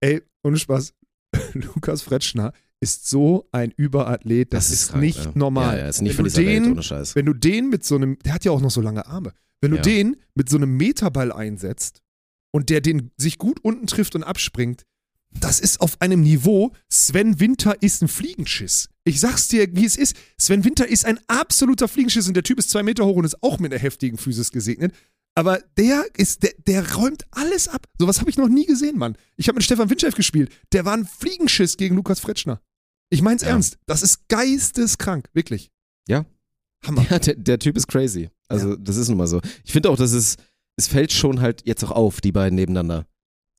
[0.00, 0.94] ey, ohne Spaß,
[1.54, 5.32] Lukas Fretschner ist so ein Überathlet, das, ist krank, nicht ja.
[5.34, 5.76] normal.
[5.76, 7.14] Ja, ja, ist nicht Wenn von dieser den, Welt, ohne Scheiß.
[7.14, 9.70] Wenn du den mit so einem, der hat ja auch noch so lange Arme, wenn
[9.70, 9.82] du Ja.
[9.82, 12.02] den mit so einem Meterball einsetzt
[12.52, 14.84] und der den sich gut unten trifft und abspringt,
[15.32, 18.88] das ist auf einem Niveau, Sven Winter ist ein Fliegenschiss.
[19.04, 20.16] Ich sag's dir, wie es ist.
[20.38, 23.40] Sven Winter ist ein absoluter Fliegenschiss und der Typ ist zwei Meter hoch und ist
[23.42, 24.92] auch mit einer heftigen Physis gesegnet.
[25.36, 27.86] Aber der ist, der, der räumt alles ab.
[27.98, 29.16] Sowas habe ich noch nie gesehen, Mann.
[29.36, 30.50] Ich habe mit Stefan Windschef gespielt.
[30.72, 32.60] Der war ein Fliegenschiss gegen Lukas Fretschner.
[33.10, 33.48] Ich mein's Ja.
[33.50, 33.78] ernst.
[33.86, 35.70] Das ist geisteskrank, wirklich.
[36.08, 36.24] Ja.
[36.86, 37.04] Hammer.
[37.10, 38.30] Ja, der, der Typ ist crazy.
[38.48, 39.40] Also, das ist nun mal so.
[39.64, 40.36] Ich finde auch, dass es,
[40.76, 43.06] es fällt schon halt jetzt auch auf, die beiden nebeneinander.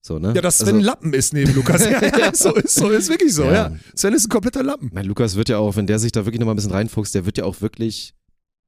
[0.03, 0.33] So, ne?
[0.35, 1.81] Ja, dass Sven also, Lappen ist neben Lukas.
[1.89, 3.69] Ja, ja, so ist, so ist wirklich so, ja.
[3.69, 3.75] Ja.
[3.95, 4.89] Sven ist ein kompletter Lappen.
[4.93, 7.25] Mein Lukas wird ja auch, wenn der sich da wirklich nochmal ein bisschen reinfuchst, der
[7.27, 8.15] wird ja auch wirklich,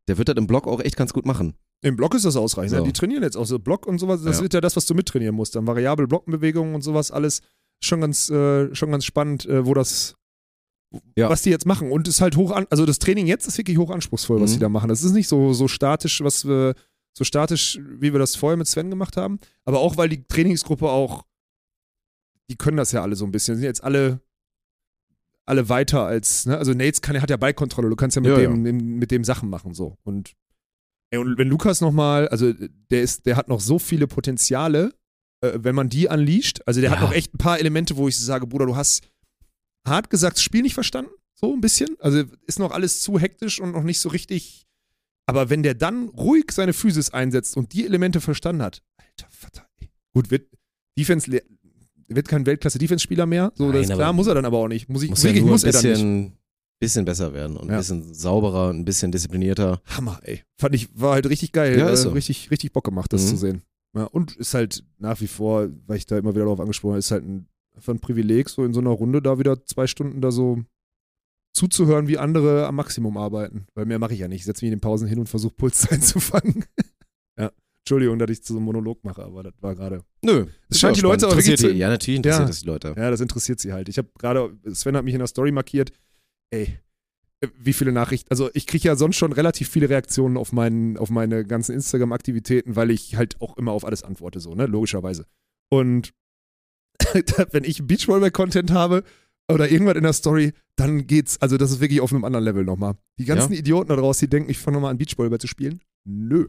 [0.07, 1.55] der wird das im Block auch echt ganz gut machen.
[1.81, 2.71] Im Block ist das ausreichend.
[2.71, 2.77] So.
[2.77, 4.21] Ja, die trainieren jetzt auch so Block und sowas.
[4.21, 4.43] Das Ja.
[4.43, 5.55] wird ja das, was du mittrainieren musst.
[5.55, 7.41] Dann variable Blockenbewegungen und sowas alles.
[7.83, 10.15] Schon ganz, äh, schon ganz spannend, äh, wo das,
[11.17, 11.29] Ja.
[11.29, 11.91] was die jetzt machen.
[11.91, 14.53] Und ist halt hoch an, also das Training jetzt ist wirklich hoch anspruchsvoll, was Mhm.
[14.55, 14.89] die da machen.
[14.89, 16.75] Das ist nicht so, so statisch, was wir,
[17.17, 19.39] so statisch, wie wir das vorher mit Sven gemacht haben.
[19.65, 21.25] Aber auch, weil die Trainingsgruppe auch,
[22.49, 23.55] die können das ja alle so ein bisschen.
[23.55, 24.19] Sind jetzt alle,
[25.45, 26.57] alle weiter als, ne?
[26.57, 29.49] Also Nates kann, hat ja Ballkontrolle, du kannst ja mit, Ja, dem, mit dem Sachen
[29.49, 29.97] machen so.
[30.03, 30.33] Und,
[31.11, 32.53] ey, und wenn Lukas nochmal, also
[32.91, 34.93] der ist, der hat noch so viele Potenziale,
[35.41, 36.61] äh, wenn man die unleasht.
[36.65, 37.05] Also der hat Ja.
[37.05, 39.07] noch echt ein paar Elemente, wo ich sage, Bruder, du hast
[39.85, 41.95] hart gesagt das Spiel nicht verstanden, so ein bisschen.
[41.99, 44.65] Also ist noch alles zu hektisch und noch nicht so richtig.
[45.25, 49.67] Aber wenn der dann ruhig seine Physis einsetzt und die Elemente verstanden hat, alter Vater,
[49.79, 49.89] ey.
[50.13, 50.47] Gut, wird
[50.97, 51.31] Defense
[52.07, 54.67] wird kein Weltklasse-Defense-Spieler mehr, so das Nein, ist aber klar, muss er dann aber auch
[54.67, 54.89] nicht.
[54.89, 55.91] Muss ich, Muss ja wirklich, nur muss ein er dann nicht.
[55.93, 56.37] bisschen,
[56.79, 57.75] bisschen besser werden und Ja.
[57.75, 59.81] ein bisschen sauberer, ein bisschen disziplinierter.
[59.85, 60.43] Hammer, ey.
[60.59, 61.79] Fand ich, war halt richtig geil.
[61.79, 62.09] Ja, ist äh, so.
[62.11, 63.27] richtig, richtig Bock gemacht, das Mhm.
[63.29, 63.63] zu sehen.
[63.95, 66.99] Ja, und ist halt nach wie vor, weil ich da immer wieder darauf angesprochen habe,
[66.99, 70.21] ist halt ein, einfach ein Privileg, so in so einer Runde da wieder zwei Stunden
[70.21, 70.63] da so
[71.53, 73.67] zuzuhören, wie andere am Maximum arbeiten.
[73.75, 74.39] Weil mehr mache ich ja nicht.
[74.41, 76.65] Ich setze mich in den Pausen hin und versuche Puls einzufangen.
[77.37, 77.51] ja.
[77.81, 80.03] Entschuldigung, dass ich zu so einem Monolog mache, aber das war gerade.
[80.23, 80.45] Nö.
[80.69, 82.47] Es scheint die Leute auch interessiert die, Ja, natürlich interessiert Ja.
[82.47, 82.93] das die Leute.
[82.97, 83.89] Ja, das interessiert sie halt.
[83.89, 85.91] Ich habe gerade, Sven hat mich in der Story markiert.
[86.49, 86.79] Ey,
[87.41, 88.29] äh, wie viele Nachrichten.
[88.31, 92.77] Also ich kriege ja sonst schon relativ viele Reaktionen auf, meinen, auf meine ganzen Instagram-Aktivitäten,
[92.77, 94.65] weil ich halt auch immer auf alles antworte, so, ne?
[94.65, 95.25] Logischerweise.
[95.69, 96.13] Und
[97.51, 99.03] wenn ich Beachvolleyball-Content habe
[99.51, 102.63] oder irgendwas in der Story, dann geht's, also das ist wirklich auf einem anderen Level
[102.63, 102.95] nochmal.
[103.19, 103.59] Die ganzen Ja.
[103.59, 105.81] Idioten da draußen, die denken, ich fange nochmal an Beachvolleyball zu spielen.
[106.05, 106.47] Nö.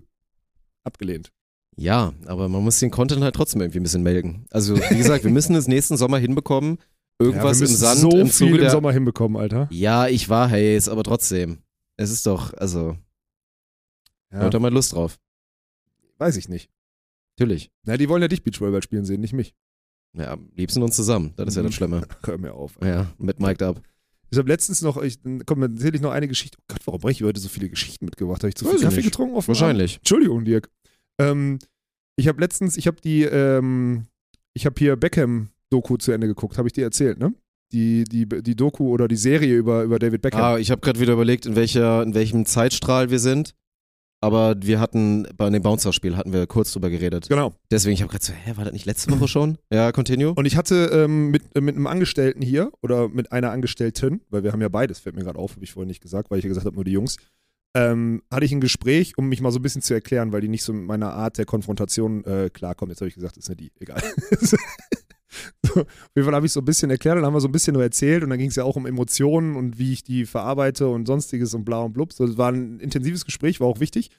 [0.85, 1.33] Abgelehnt.
[1.77, 4.47] Ja, aber man muss den Content halt trotzdem irgendwie ein bisschen melken.
[4.51, 6.79] Also, wie gesagt, wir müssen es nächsten Sommer hinbekommen.
[7.21, 9.69] Irgendwas ja, im Sand, so im viel Zuge im der, Sommer hinbekommen, Alter.
[9.71, 11.59] Ja, ich war Hayes, aber trotzdem.
[11.97, 12.97] Es ist doch, also,
[14.33, 15.19] Ja, hört da mal Lust drauf.
[16.19, 16.71] weiß ich nicht.
[17.39, 17.71] Natürlich.
[17.85, 19.55] Na, die wollen ja dich Beachvolleyball spielen sehen, nicht mich.
[20.17, 21.33] Ja, am liebsten uns zusammen.
[21.37, 21.75] Das ist ja das Mhm.
[21.75, 22.03] Schlimme.
[22.25, 22.79] Hör mir auf.
[22.83, 23.83] Ja, mit Mic'd up.
[24.31, 26.59] Ich habe letztens noch, ich, komm, dann erzähle ich noch eine Geschichte.
[26.61, 28.43] Oh Gott, warum habe ich heute so viele Geschichten mitgebracht?
[28.43, 29.07] Habe ich zu Weiß viel ich Kaffee nicht.
[29.07, 29.35] getrunken?
[29.37, 29.49] Abend?
[29.49, 29.97] Wahrscheinlich.
[29.99, 30.71] Entschuldigung, Dirk.
[31.21, 31.59] Ähm,
[32.17, 34.07] ich habe letztens, ich habe die, ähm,
[34.55, 36.59] ich habe hier Beckham-Doku zu Ende geguckt.
[36.59, 37.35] Habe ich dir erzählt, ne?
[37.73, 40.41] Die, die, die Doku oder die Serie über, über David Beckham.
[40.41, 43.55] Ah, ich habe gerade wieder überlegt, in, welcher, in welchem Zeitstrahl wir sind.
[44.25, 47.29] Aber wir hatten, bei dem Bouncer-Spiel hatten wir kurz drüber geredet.
[47.29, 47.53] Genau.
[47.71, 49.59] Deswegen, ich habe gerade so, hä, war das nicht letzte Woche schon?
[49.71, 50.33] Ja, continue.
[50.33, 54.43] Und ich hatte ähm, mit, äh, mit einem Angestellten hier oder mit einer Angestellten, weil
[54.43, 56.45] wir haben ja beides, fällt mir gerade auf, habe ich vorhin nicht gesagt, weil ich
[56.45, 57.19] ja gesagt habe, nur die Jungs,
[57.77, 60.49] ähm, hatte ich ein Gespräch, um mich mal so ein bisschen zu erklären, weil die
[60.49, 62.93] nicht so mit meiner Art der Konfrontation äh, klarkommen.
[62.93, 64.03] Jetzt habe ich gesagt, das ist nicht die, egal.
[65.63, 67.75] auf jeden Fall habe ich so ein bisschen erklärt, dann haben wir so ein bisschen
[67.75, 70.89] nur erzählt und dann ging es ja auch um Emotionen und wie ich die verarbeite
[70.89, 72.13] und sonstiges und bla und blub.
[72.13, 74.11] So, es war ein intensives Gespräch, war auch wichtig.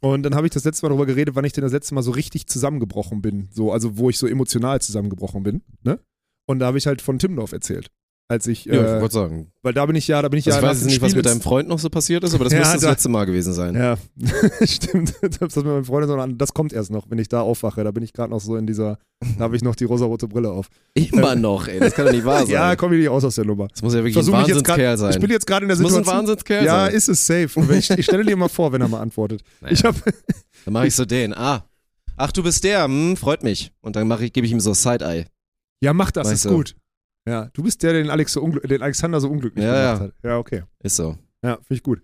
[0.00, 2.02] Und dann habe ich das letzte Mal darüber geredet, wann ich denn das letzte Mal
[2.02, 3.48] so richtig zusammengebrochen bin.
[3.50, 5.62] So, also wo ich so emotional zusammengebrochen bin.
[5.82, 5.98] Ne?
[6.46, 7.90] Und da habe ich halt von Timdorf erzählt.
[8.30, 9.50] Als ich, ja, ich äh, wollte sagen.
[9.62, 11.14] weil da bin ich ja, da bin ich Also ja ich weiß jetzt nicht, was
[11.14, 13.24] mit deinem Freund noch so passiert ist, aber das Ja, müsste das da- letzte Mal
[13.24, 13.74] gewesen sein.
[13.74, 13.96] Ja,
[14.66, 15.14] stimmt.
[15.40, 17.82] Das mit meinem Freund, sondern das kommt erst noch, wenn ich da aufwache.
[17.84, 18.98] Da bin ich gerade noch so in dieser,
[19.38, 20.66] da habe ich noch die rosarote Brille auf.
[20.92, 21.80] Immer noch, ey.
[21.80, 22.50] Das kann doch nicht wahr sein.
[22.50, 23.68] Ja, komme ich nicht aus aus der Nummer.
[23.68, 25.10] das muss ja wirklich Versuch ein grad- Wahnsinnskerl sein.
[25.12, 26.18] Ich bin jetzt gerade in der das muss ein Situation.
[26.18, 26.94] Wahnsinnskerl ja, sein.
[26.94, 27.48] ist es safe.
[27.74, 29.42] Ich, ich stelle dir mal vor, wenn er mal antwortet.
[29.62, 29.72] Naja.
[29.72, 29.96] Ich habe
[30.66, 31.32] Dann mache ich so den.
[31.34, 31.64] Ah.
[32.18, 32.84] Ach, du bist der.
[32.84, 33.72] Hm, freut mich.
[33.80, 35.24] Und dann mache ich, gebe ich ihm so Side-Eye.
[35.80, 36.50] Ja, mach das, Weißt ist du.
[36.56, 36.76] gut.
[37.28, 40.06] Ja, du bist der, den, Alex so den Alexander so unglücklich Ja, gemacht ja.
[40.06, 40.14] hat.
[40.24, 40.62] Ja, okay.
[40.82, 41.16] Ist so.
[41.42, 42.02] Ja, finde ich gut.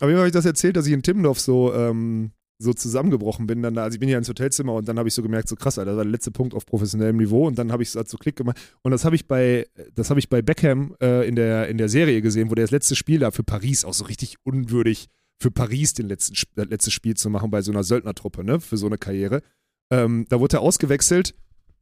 [0.00, 3.62] Aber wie habe ich das erzählt, dass ich in Timmendorf so, ähm, so zusammengebrochen bin.
[3.62, 5.56] Dann da, also ich bin ja ins Hotelzimmer und dann habe ich so gemerkt, so
[5.56, 7.96] krass, Alter, das war der letzte Punkt auf professionellem Niveau und dann habe ich es
[7.96, 8.58] halt so Klick gemacht.
[8.82, 11.88] Und das habe ich bei, das habe ich bei Beckham äh, in, der, in der
[11.88, 15.08] Serie gesehen, wo der das letzte Spiel da für Paris auch so richtig unwürdig
[15.40, 18.76] für Paris den letzten, das letzte Spiel zu machen bei so einer Söldnertruppe, ne, für
[18.76, 19.42] so eine Karriere.
[19.90, 21.34] Ähm, da wurde er ausgewechselt.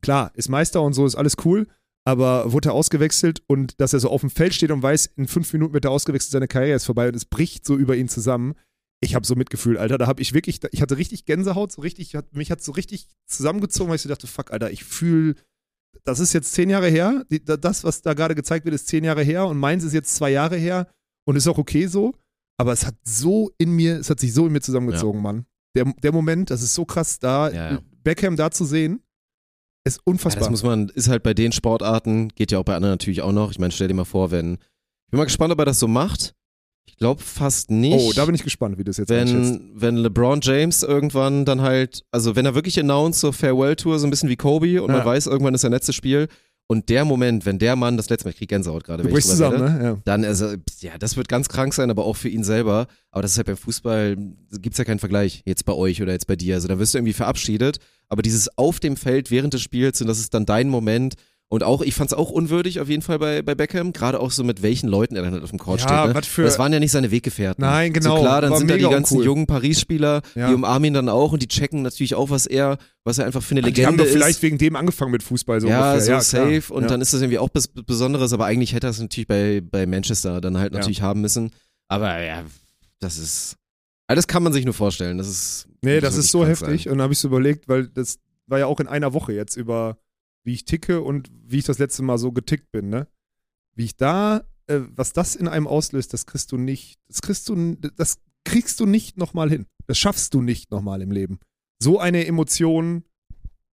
[0.02, 1.66] Klar, ist Meister und so, ist alles cool.
[2.06, 5.26] Aber wurde er ausgewechselt und dass er so auf dem Feld steht und weiß, in
[5.26, 8.08] fünf Minuten wird er ausgewechselt, seine Karriere ist vorbei und es bricht so über ihn
[8.08, 8.54] zusammen.
[9.00, 9.98] Ich habe so mitgefühlt, Alter.
[9.98, 13.08] Da habe ich wirklich, ich hatte richtig Gänsehaut, so richtig, hat, mich hat so richtig
[13.26, 15.34] zusammengezogen, weil ich so dachte, fuck, Alter, ich fühle,
[16.04, 17.24] das ist jetzt zehn Jahre her.
[17.28, 20.30] Das, was da gerade gezeigt wird, ist zehn Jahre her und meins ist jetzt zwei
[20.30, 20.86] Jahre her
[21.24, 22.14] und ist auch okay so.
[22.56, 25.46] Aber es hat so in mir, es hat sich so in mir zusammengezogen, Mann.
[25.74, 27.80] Der, der Moment, das ist so krass, da Ja, ja.
[28.04, 29.02] Beckham da zu sehen,
[29.86, 30.40] ist Ja, unfassbar.
[30.40, 33.32] das muss man, ist halt bei den Sportarten, geht ja auch bei anderen natürlich auch
[33.32, 33.50] noch.
[33.50, 35.88] Ich meine, stell dir mal vor, wenn, ich bin mal gespannt, ob er das so
[35.88, 36.34] macht.
[36.88, 37.94] Ich glaube fast nicht.
[37.94, 42.02] oh, da bin ich gespannt, wie das jetzt wenn, wenn LeBron James irgendwann dann halt,
[42.12, 44.98] also wenn er wirklich announced, so Farewell-Tour, so ein bisschen wie Kobe und Ja.
[44.98, 46.28] man weiß, irgendwann ist sein letztes Spiel
[46.68, 49.24] und der Moment, wenn der Mann das letzte Mal, ich krieg Gänsehaut gerade, wenn ich
[49.24, 49.84] zusammen, rede, ne?
[49.84, 49.98] Ja.
[50.04, 52.88] dann, also, ja, das wird ganz krank sein, aber auch für ihn selber.
[53.12, 54.16] Aber das ist halt beim Fußball,
[54.60, 56.56] gibt's ja keinen Vergleich, jetzt bei euch oder jetzt bei dir.
[56.56, 60.08] Also da wirst du irgendwie verabschiedet, aber dieses auf dem Feld während des Spiels und
[60.08, 61.14] das ist dann dein Moment.
[61.48, 64.42] Und auch, ich fand's auch unwürdig auf jeden Fall bei, bei Beckham, gerade auch so
[64.42, 66.08] mit welchen Leuten er dann halt auf dem Court Ja, steht.
[66.08, 66.14] Ne?
[66.14, 67.62] was für- das waren ja nicht seine Weggefährten.
[67.62, 69.24] Nein, genau, So klar, dann sind da die ganzen uncool.
[69.26, 70.48] jungen Paris-Spieler, Ja.
[70.48, 73.44] die umarmen ihn dann auch und die checken natürlich auch, was er, was er einfach
[73.44, 74.42] für eine Die haben Legende doch vielleicht ist.
[74.42, 76.20] wegen dem angefangen mit Fußball so ja, ungefähr.
[76.20, 76.50] so klar.
[76.52, 76.88] safe und ja.
[76.88, 79.86] dann ist das irgendwie auch was Besonderes, aber eigentlich hätte er es natürlich bei, bei
[79.86, 80.80] Manchester dann halt Ja.
[80.80, 81.52] natürlich haben müssen.
[81.86, 82.42] Aber ja,
[82.98, 83.54] das ist,
[84.08, 85.16] also das kann man sich nur vorstellen.
[85.18, 85.68] Das ist.
[85.82, 86.82] Nee, das ist so heftig.
[86.84, 86.92] sein.
[86.92, 88.18] Und dann habe ich so überlegt, weil das
[88.48, 89.96] war ja auch in einer Woche jetzt über,
[90.46, 93.08] wie ich ticke und wie ich das letzte Mal so getickt bin, ne?
[93.74, 97.48] Wie ich da, äh, was das in einem auslöst, das kriegst du nicht, das kriegst
[97.48, 99.66] du, das kriegst du nicht nochmal hin.
[99.86, 101.40] Das schaffst du nicht nochmal im Leben.
[101.82, 103.04] So eine Emotion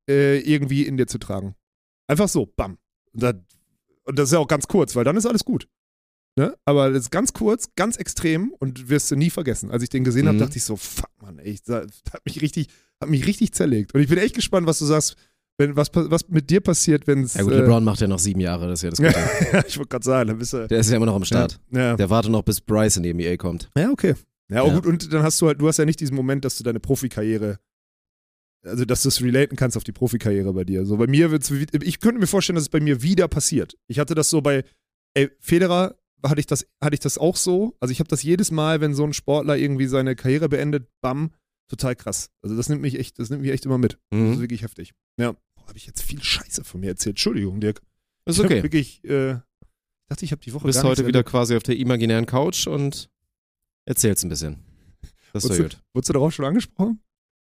[0.10, 1.56] äh, irgendwie in dir zu tragen.
[2.08, 2.78] Einfach so, bam.
[3.14, 3.34] Und, da,
[4.06, 5.68] und das ist ja auch ganz kurz, weil dann ist alles gut.
[6.36, 6.58] Ne?
[6.66, 9.70] Aber das ist ganz kurz, ganz extrem und wirst du nie vergessen.
[9.72, 10.42] Als ich den gesehen habe, Mhm.
[10.42, 12.68] dachte ich so, fuck, Mann, ey, das hat mich richtig,
[13.00, 13.94] hat mich richtig zerlegt.
[13.94, 15.16] Und ich bin echt gespannt, was du sagst,
[15.70, 17.34] wenn, was, was mit dir passiert, wenn es.
[17.34, 19.64] Ja gut, LeBron macht ja noch sieben Jahre, das ist ja das Gute.
[19.68, 20.68] ich wollte gerade sagen, dann bist du.
[20.68, 21.60] Der ist ja immer noch am Start.
[21.72, 23.70] Ja, Der wartet noch, bis Bryce in die NBA kommt.
[23.78, 24.16] ja okay.
[24.52, 24.74] Ja, oh Ja.
[24.76, 26.80] gut, und dann hast du halt, du hast ja nicht diesen Moment, dass du deine
[26.80, 27.60] Profikarriere,
[28.66, 30.86] also dass du es relaten kannst auf die Profikarriere bei dir.
[30.86, 33.76] So bei mir wird's, ich könnte mir vorstellen, dass es bei mir wieder passiert.
[33.88, 34.64] Ich hatte das so bei,
[35.16, 35.96] ey, Federer
[36.26, 37.76] hatte ich das, hatte ich das auch so.
[37.82, 41.32] Also ich habe das jedes Mal, wenn so ein Sportler irgendwie seine Karriere beendet, bam,
[41.70, 42.30] total krass.
[42.42, 43.98] Also das nimmt mich echt, das nimmt mich echt immer mit.
[44.12, 44.40] Das ist Mhm.
[44.42, 44.94] wirklich heftig.
[45.20, 45.36] Ja.
[45.68, 47.14] Habe ich jetzt viel Scheiße von mir erzählt.
[47.14, 47.82] Entschuldigung, Dirk.
[48.26, 48.64] Ist Ich hab okay.
[48.64, 49.40] wirklich, äh, ich
[50.10, 53.10] dachte, ich habe die Woche Du bist heute wieder quasi auf der imaginären Couch und
[53.86, 54.60] erzählst ein bisschen.
[55.34, 55.82] Das ist gut.
[55.94, 57.02] Wurdest du darauf schon angesprochen?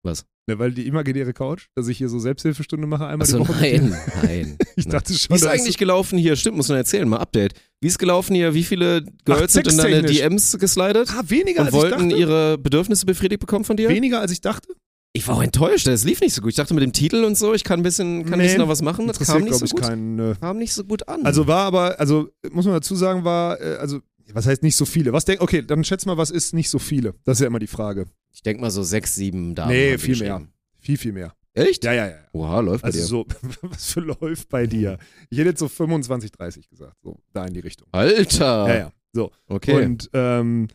[0.03, 0.25] Was?
[0.47, 3.61] Ne, weil die imaginäre Couch, dass ich hier so Selbsthilfestunde mache einmal Achso, die Woche.
[3.61, 3.91] nein,
[4.23, 4.59] nein.
[4.77, 4.93] Ich nein.
[4.93, 6.37] dachte schon, Wie ist eigentlich gelaufen hier?
[6.37, 7.53] Stimmt, muss man erzählen, mal Update.
[7.81, 8.55] Wie ist gelaufen hier?
[8.55, 10.03] Wie viele Girls sind in deine.
[10.03, 12.21] DMs geslidet ah, weniger und als ich wollten dachte.
[12.21, 13.89] ihre Bedürfnisse befriedigt bekommen von dir?
[13.91, 14.75] Weniger als ich dachte.
[15.13, 16.51] Ich war auch enttäuscht, es lief nicht so gut.
[16.51, 18.61] Ich dachte mit dem Titel und so, ich kann ein bisschen, kann ein Nee, bisschen
[18.61, 19.09] noch was machen.
[19.09, 19.83] Das kam nicht so ich, gut.
[19.83, 20.19] keinen.
[20.19, 21.27] Äh, Kam nicht so gut an.
[21.27, 24.01] also war aber, also muss man dazu sagen, war, äh, also,
[24.33, 25.13] was heißt nicht so viele?
[25.13, 27.15] Was denk, okay, dann schätz mal, was ist nicht so viele?
[27.25, 28.07] Das ist ja immer die Frage.
[28.33, 29.73] ich denke mal so sechs, sieben Damen.
[29.73, 30.43] Nee, viel mehr.
[30.79, 31.35] Viel, viel mehr.
[31.55, 31.83] Echt?
[31.83, 32.15] Ja, ja, ja.
[32.33, 33.05] Oha, läuft bei Also dir.
[33.07, 33.27] so,
[33.63, 34.99] was für läuft bei dir?
[35.31, 36.95] Ich hätte jetzt so 25, 30 gesagt.
[37.03, 37.89] So, da in die Richtung.
[37.91, 38.69] Alter.
[38.69, 38.93] Ja, ja.
[39.13, 39.33] So.
[39.49, 39.85] Okay.
[39.85, 40.69] Und ähm,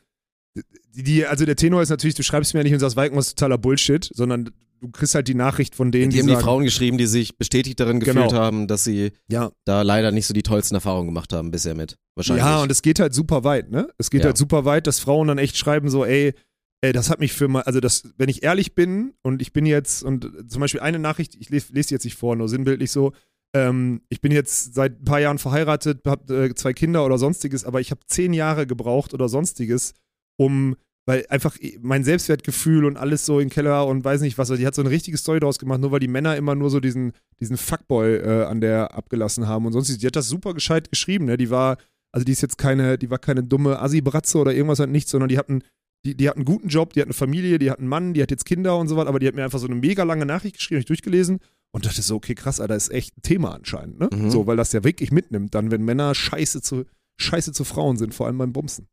[0.96, 3.28] die, die, also der Tenor ist natürlich, du schreibst mir ja nicht und sagst, was
[3.28, 4.52] ist totaler Bullshit, sondern
[4.82, 7.38] du kriegst halt die Nachricht von denen, die haben die sagen, Frauen geschrieben, die sich
[7.38, 8.34] bestätigt darin gefühlt Genau.
[8.34, 11.96] haben, dass sie ja, da leider nicht so die tollsten Erfahrungen gemacht haben bisher mit.
[12.16, 12.46] Wahrscheinlich.
[12.46, 13.90] ja, und es geht halt super weit, ne?
[13.98, 14.28] Es geht Ja.
[14.28, 16.34] halt super weit, dass Frauen dann echt schreiben so, ey,
[16.82, 19.66] ey, das hat mich für mal, also das, wenn ich ehrlich bin und ich bin
[19.66, 22.92] jetzt, und zum Beispiel eine Nachricht, ich lese, lese die jetzt nicht vor, nur sinnbildlich
[22.92, 23.14] so,
[23.56, 27.64] ähm, ich bin jetzt seit ein paar Jahren verheiratet, habe äh, zwei Kinder oder sonstiges,
[27.64, 29.94] aber ich habe zehn Jahre gebraucht oder sonstiges,
[30.38, 30.76] um,
[31.06, 34.66] weil einfach mein Selbstwertgefühl und alles so im Keller und weiß nicht was, also die
[34.66, 37.14] hat so eine richtige Story daraus gemacht, nur weil die Männer immer nur so diesen,
[37.40, 40.00] diesen Fuckboy äh, an der abgelassen haben und sonstiges.
[40.00, 41.38] Die hat das super gescheit geschrieben, ne?
[41.38, 41.78] Die war,
[42.12, 45.30] also die ist jetzt keine, die war keine dumme Assi-Bratze oder irgendwas halt nicht, sondern
[45.30, 45.62] die hatten,
[46.06, 48.24] die, die hat einen guten Job, die hat eine Familie, die hat einen Mann, die
[48.24, 50.26] hat jetzt Kinder und so was, aber die hat mir einfach so eine mega lange
[50.26, 51.40] Nachricht geschrieben, ich durchgelesen
[51.72, 54.10] und dachte so, okay, krass, Alter, ist echt ein Thema anscheinend, ne?
[54.12, 54.32] Mhm.
[54.32, 56.86] So, weil das ja wirklich mitnimmt, dann, wenn Männer scheiße zu,
[57.20, 58.88] scheiße zu Frauen sind, vor allem beim Bumsen.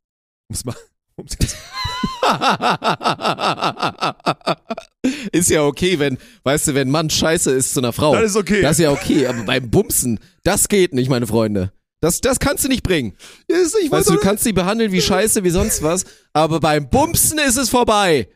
[0.48, 0.91] Um's mal, um's jetzt,
[5.32, 8.14] ist ja okay, wenn, weißt du, wenn Mann scheiße ist zu einer Frau.
[8.14, 8.62] das ist okay.
[8.62, 11.72] Das ist ja okay, aber beim Bumsen, das geht nicht, meine Freunde.
[12.00, 13.14] Das, das kannst du nicht bringen.
[13.46, 16.88] Ist, ich Weißt du, du kannst sie behandeln wie Scheiße, wie sonst was, aber beim
[16.88, 18.28] Bumsen ist es vorbei.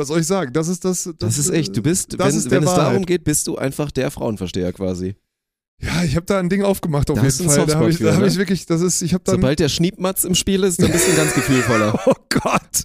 [0.00, 0.52] was soll ich sagen?
[0.52, 1.04] Das ist das.
[1.04, 2.86] Das, Das ist echt, du bist, das wenn, wenn es Wahrheit.
[2.86, 5.14] darum geht, bist du einfach der Frauenversteher quasi.
[5.82, 7.66] Ja, ich habe da ein Ding aufgemacht auf Da jeden Fall.
[7.66, 8.26] Da habe ich, da hab ne?
[8.26, 9.36] ich wirklich, das ist, ich habe dann.
[9.36, 11.98] Sobald der Schniepmatz im Spiel ist, dann bist du ganz gefühlvoller.
[12.06, 12.84] oh Gott.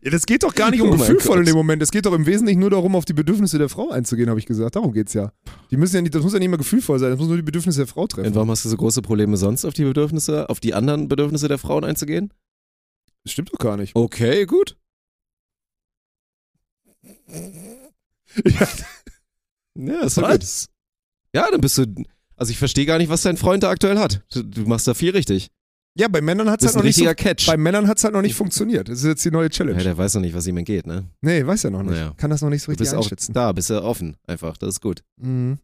[0.00, 1.82] Ja, das geht doch gar nicht um Oh gefühlvoll in dem Moment.
[1.82, 4.46] Es geht doch im Wesentlichen nur darum, auf die Bedürfnisse der Frau einzugehen, habe ich
[4.46, 4.76] gesagt.
[4.76, 5.32] Darum geht's ja.
[5.72, 7.10] Die müssen ja nicht, das muss ja nicht mal gefühlvoll sein.
[7.10, 8.28] Das muss nur die Bedürfnisse der Frau treffen.
[8.28, 11.48] Und warum hast du so große Probleme sonst auf die Bedürfnisse, auf die anderen Bedürfnisse
[11.48, 12.32] der Frauen einzugehen?
[13.24, 13.96] Das stimmt doch gar nicht.
[13.96, 14.76] Okay, gut.
[18.44, 18.68] Ja,
[19.74, 20.66] Ja, doch gut.
[21.36, 21.84] Ja, dann bist du.
[22.36, 24.22] Also ich verstehe gar nicht, was dein Freund da aktuell hat.
[24.32, 25.48] Du, du machst da viel richtig.
[25.98, 27.46] Ja, bei Männern Du bist halt noch nicht so, Catch.
[27.46, 28.88] bei Männern hat's halt noch nicht funktioniert.
[28.88, 29.78] Das ist jetzt die neue Challenge.
[29.78, 31.08] Ja, der weiß noch nicht, was ihm entgeht, ne?
[31.22, 31.92] nee, weiß ja noch nicht.
[31.92, 32.12] Naja.
[32.18, 33.32] Kann das noch nicht so Du richtig bist auch einschätzen.
[33.32, 34.58] da, bist ja offen, einfach.
[34.58, 35.02] Das ist gut.
[35.16, 35.58] Mhm.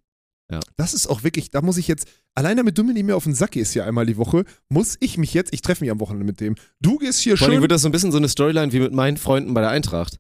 [0.50, 0.60] Ja.
[0.76, 3.24] Das ist auch wirklich, da muss ich jetzt, allein damit du mir nicht mehr auf
[3.24, 6.00] den Sack gehst hier einmal die Woche, muss ich mich jetzt, ich treffe mich am
[6.00, 6.54] Wochenende mit dem.
[6.80, 8.80] Du gehst hier Vor allem schön, wird das so ein bisschen so eine Storyline wie
[8.80, 10.16] mit meinen Freunden bei der Eintracht.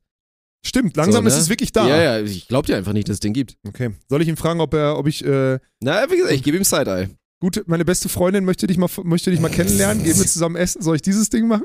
[0.64, 1.40] Stimmt, langsam so, ist ne?
[1.42, 1.88] es wirklich da.
[1.88, 3.56] Ja, ja, ich glaub dir einfach nicht, dass es den gibt.
[3.66, 6.56] Okay, soll ich ihn fragen, ob er, ob ich, äh, Na, wie gesagt, ich gebe
[6.56, 7.08] ihm Side-Eye.
[7.40, 10.82] gut, meine beste Freundin möchte dich mal, möchte dich mal kennenlernen, gehen wir zusammen essen,
[10.82, 11.64] soll ich dieses Ding machen?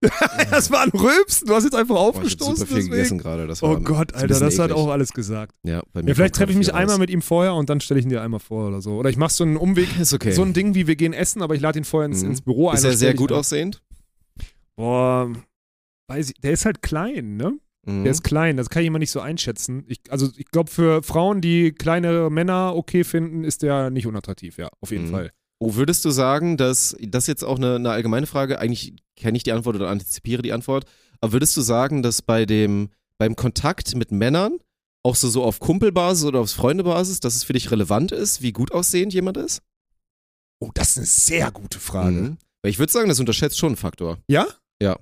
[0.52, 2.66] das war ein Rülpsen, du hast jetzt einfach Boah, ich aufgestoßen.
[2.68, 3.48] viel gegessen gerade.
[3.48, 4.76] Das war Oh Gott, ist Alter, das hat eklig.
[4.84, 5.56] auch alles gesagt.
[5.64, 7.00] Ja, bei mir Ja, vielleicht treffe ich mich einmal raus.
[7.00, 8.92] mit ihm vorher und dann stelle ich ihn dir einmal vor oder so.
[8.92, 10.30] Oder ich mache so einen Umweg, Ist okay.
[10.30, 12.30] so ein Ding wie wir gehen essen, aber ich lade ihn vorher ins, Mhm.
[12.30, 12.76] ins Büro ein.
[12.76, 13.82] ist er sehr gut aussehend?
[14.76, 15.32] Boah,
[16.08, 17.58] weiß ich, der ist halt klein, ne?
[17.86, 18.02] Mhm.
[18.04, 19.84] Der ist klein, das kann ich immer nicht so einschätzen.
[19.86, 24.58] Ich, also ich glaube, für Frauen, die kleinere Männer okay finden, ist der nicht unattraktiv,
[24.58, 25.10] ja, auf jeden Mhm.
[25.10, 25.30] Fall.
[25.60, 29.42] Oh, würdest du sagen, dass das jetzt auch eine, eine allgemeine Frage, eigentlich kenne ich
[29.42, 30.84] die Antwort oder antizipiere die Antwort,
[31.20, 34.58] aber würdest du sagen, dass bei dem, beim Kontakt mit Männern,
[35.02, 38.52] auch so, so auf Kumpelbasis oder auf Freundebasis, dass es für dich relevant ist, wie
[38.52, 39.62] gut aussehend jemand ist?
[40.60, 42.10] Oh, das ist eine sehr gute Frage.
[42.16, 42.36] Mhm.
[42.62, 44.18] Weil ich würde sagen, das unterschätzt schon einen Faktor.
[44.28, 44.46] Ja?
[44.82, 44.96] Ja.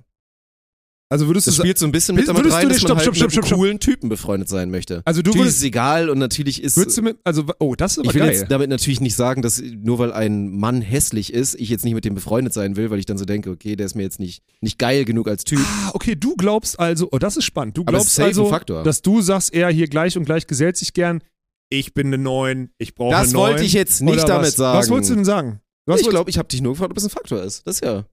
[1.09, 2.79] Also würdest du Das sagen, spielt so ein bisschen mit damit du rein, dass man
[2.79, 5.01] stopp, halt stopp, stopp, mit coolen Typen befreundet sein möchte.
[5.05, 6.75] also du natürlich würdest, ist es egal und natürlich ist...
[6.75, 8.33] würdest du mit, also, oh, das ist aber ich will geil.
[8.33, 11.93] jetzt damit natürlich nicht sagen, dass nur weil ein Mann hässlich ist, ich jetzt nicht
[11.93, 14.19] mit dem befreundet sein will, weil ich dann so denke, okay, der ist mir jetzt
[14.19, 15.59] nicht, nicht geil genug als Typ.
[15.61, 17.77] Ah, okay, du glaubst also, oh, das ist spannend.
[17.77, 18.83] Du glaubst also, Faktor.
[18.83, 21.23] dass du sagst, er hier gleich und gleich gesellt sich gern.
[21.69, 23.51] Ich bin eine Neun, ich brauche eine Das Neun.
[23.51, 24.55] wollte ich jetzt nicht damit was?
[24.55, 24.77] sagen.
[24.77, 25.61] Was wolltest du denn sagen?
[25.85, 27.65] Was ich glaube, ich habe dich nur gefragt, ob es ein Faktor ist.
[27.65, 28.05] Das ja.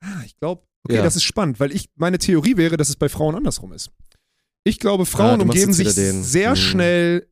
[0.00, 1.02] Ah, ich glaube, okay, Ja.
[1.02, 3.90] das ist spannend, weil ich, meine Theorie wäre, dass es bei Frauen andersrum ist.
[4.64, 6.56] Ich glaube, Ah, Frauen machst umgeben sich sehr Hm.
[6.56, 7.28] schnell.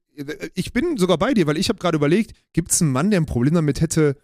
[0.54, 3.20] Ich bin sogar bei dir, weil ich habe gerade überlegt, gibt es einen Mann, der
[3.20, 4.16] ein Problem damit hätte?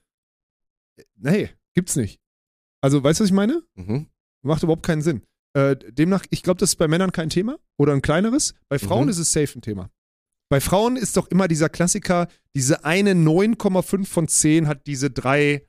[1.17, 2.21] Nee, gibt's nicht.
[2.81, 3.63] Also, weißt du, was ich meine?
[3.75, 4.07] Mhm.
[4.43, 5.23] Macht überhaupt keinen Sinn.
[5.55, 8.55] Äh, demnach, ich glaube, das ist bei Männern kein Thema oder ein kleineres.
[8.69, 9.11] Bei Frauen Mhm.
[9.11, 9.91] ist es safe ein Thema.
[10.49, 15.67] Bei Frauen ist doch immer dieser Klassiker, diese eine 9,5 von 10 hat diese drei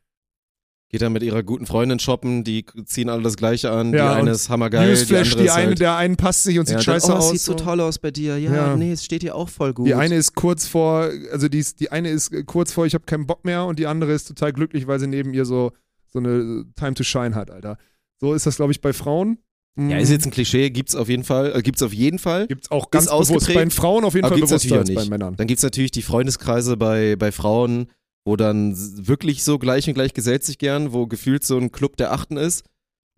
[0.93, 3.93] Geht dann mit ihrer guten Freundin shoppen, die ziehen alle das Gleiche an.
[3.93, 6.43] Ja, die eine ist hammergeil, Newsflash, die die, andere ist eine, halt, der einen passt
[6.43, 7.31] sich und sieht ja, scheiße dann, oh, aus.
[7.31, 8.37] sieht so toll aus bei dir.
[8.37, 8.75] Ja, Ja.
[8.75, 9.87] nee, es steht dir auch voll gut.
[9.87, 12.93] Die eine ist kurz vor, also die, ist, die eine ist äh, kurz vor, ich
[12.93, 15.71] habe keinen Bock mehr und die andere ist total glücklich, weil sie neben ihr so,
[16.05, 17.79] so eine Time to Shine hat, Alter.
[18.21, 19.39] So ist das, glaube ich, bei Frauen.
[19.75, 21.55] ja, ist jetzt ein Klischee, gibt's auf jeden Fall.
[21.55, 22.45] Äh, gibt's auf jeden Fall.
[22.45, 23.51] Gibt es auch ganz ist bewusst.
[23.51, 25.35] Bei Frauen auf jeden Fall gibt's bewusster als bei Männern.
[25.37, 27.87] Dann gibt's natürlich die Freundeskreise bei, bei Frauen,
[28.25, 28.73] wo dann
[29.07, 32.37] wirklich so gleich und gleich gesellt sich gern, wo gefühlt so ein Club der Achten
[32.37, 32.63] ist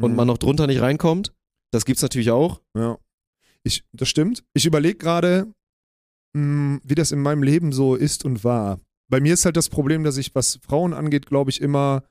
[0.01, 0.17] und Mhm.
[0.17, 1.33] man noch drunter nicht reinkommt.
[1.71, 2.61] Das gibt's natürlich auch.
[2.75, 2.97] Ja.
[3.63, 4.43] Ich, das stimmt.
[4.53, 5.51] Ich überlege gerade,
[6.33, 8.79] mh, wie das in meinem Leben so ist und war.
[9.09, 12.03] Bei mir ist halt das Problem, dass ich, was Frauen angeht, glaube ich, immer.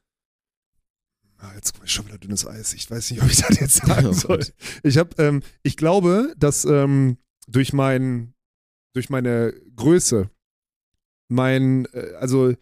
[1.38, 2.72] Ah, jetzt komme ich schon wieder dünnes Eis.
[2.74, 4.38] Ich weiß nicht, ob ich das jetzt sagen Oh soll.
[4.38, 4.54] Gott.
[4.82, 7.18] Ich habe, ähm, ich glaube, dass ähm,
[7.48, 8.34] durch mein,
[8.94, 10.30] durch meine Größe,
[11.28, 12.54] mein, äh, also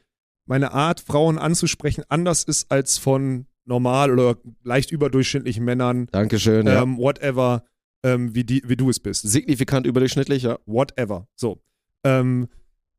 [0.53, 6.67] meine Art, Frauen anzusprechen, anders ist als von normal oder leicht überdurchschnittlichen Männern, Dankeschön.
[6.67, 6.83] Ja.
[6.83, 7.65] ähm, whatever,
[8.03, 9.23] ähm, wie, die, wie du es bist.
[9.23, 10.59] Signifikant überdurchschnittlich, ja.
[10.67, 11.27] Whatever.
[11.37, 11.63] So.
[12.05, 12.49] Ähm,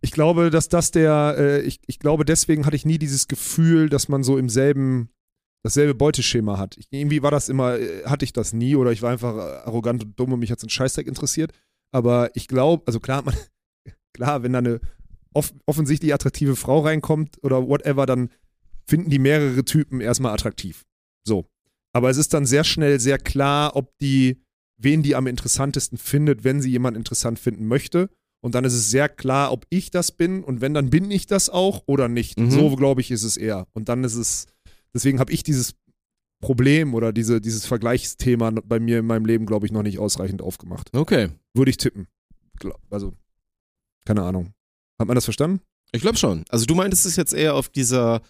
[0.01, 3.87] ich glaube, dass das der, äh, ich, ich glaube, deswegen hatte ich nie dieses Gefühl,
[3.87, 5.09] dass man so im selben,
[5.61, 6.75] dasselbe Beuteschema hat.
[6.77, 10.03] Ich, irgendwie war das immer, äh, hatte ich das nie oder ich war einfach arrogant
[10.03, 11.51] und dumm und mich hat es ein Scheißdreck interessiert.
[11.91, 13.35] Aber ich glaube, also klar, man,
[14.11, 14.79] klar, wenn da eine
[15.33, 18.29] off offensichtlich attraktive Frau reinkommt oder whatever, dann
[18.85, 20.85] finden die mehrere Typen erstmal attraktiv.
[21.25, 21.45] So.
[21.93, 24.41] Aber es ist dann sehr schnell sehr klar, ob die,
[24.77, 28.09] wen die am interessantesten findet, wenn sie jemanden interessant finden möchte.
[28.41, 31.27] Und dann ist es sehr klar, ob ich das bin und wenn, dann bin ich
[31.27, 32.37] das auch oder nicht.
[32.37, 32.51] Mhm.
[32.51, 33.67] So, glaube ich, ist es eher.
[33.73, 34.47] Und dann ist es,
[34.93, 35.75] deswegen habe ich dieses
[36.41, 40.41] Problem oder diese, dieses Vergleichsthema bei mir in meinem Leben, glaube ich, noch nicht ausreichend
[40.41, 40.89] aufgemacht.
[40.93, 41.29] Okay.
[41.53, 42.07] Würde ich tippen.
[42.89, 43.13] Also,
[44.05, 44.53] keine Ahnung.
[45.03, 45.59] Hat man das verstanden?
[45.91, 46.45] Ich glaube schon.
[46.49, 48.21] Also du meintest es jetzt eher auf dieser,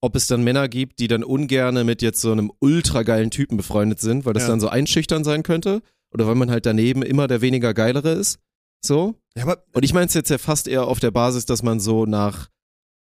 [0.00, 3.56] ob es dann Männer gibt, die dann ungerne mit jetzt so einem ultra geilen Typen
[3.56, 4.50] befreundet sind, weil das Ja.
[4.50, 5.82] dann so einschüchtern sein könnte.
[6.14, 8.38] Oder weil man halt daneben immer der weniger geilere ist.
[8.84, 9.16] So.
[9.36, 11.80] Ja, aber Und ich meine es jetzt ja fast eher auf der Basis, dass man
[11.80, 12.48] so nach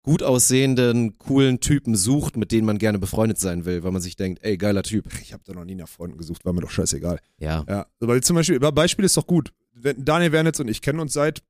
[0.03, 4.15] gut aussehenden, coolen Typen sucht, mit denen man gerne befreundet sein will, weil man sich
[4.15, 5.05] denkt, ey, geiler Typ.
[5.21, 7.19] ich habe da noch nie nach Freunden gesucht, war mir doch scheißegal.
[7.37, 7.65] Ja.
[7.67, 9.51] Ja, weil zum Beispiel, Beispiel ist doch gut.
[9.97, 11.43] Daniel Wernitz und ich kennen uns seit,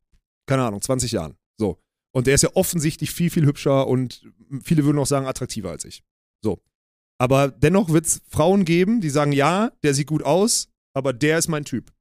[0.48, 1.36] keine Ahnung, 20 Jahren.
[1.60, 1.80] So.
[2.12, 4.24] Und der ist ja offensichtlich viel, viel hübscher und
[4.64, 6.04] viele würden auch sagen, attraktiver als ich.
[6.42, 6.60] So.
[7.20, 11.38] Aber dennoch wird es Frauen geben, die sagen, ja, der sieht gut aus, aber der
[11.38, 11.92] ist mein Typ.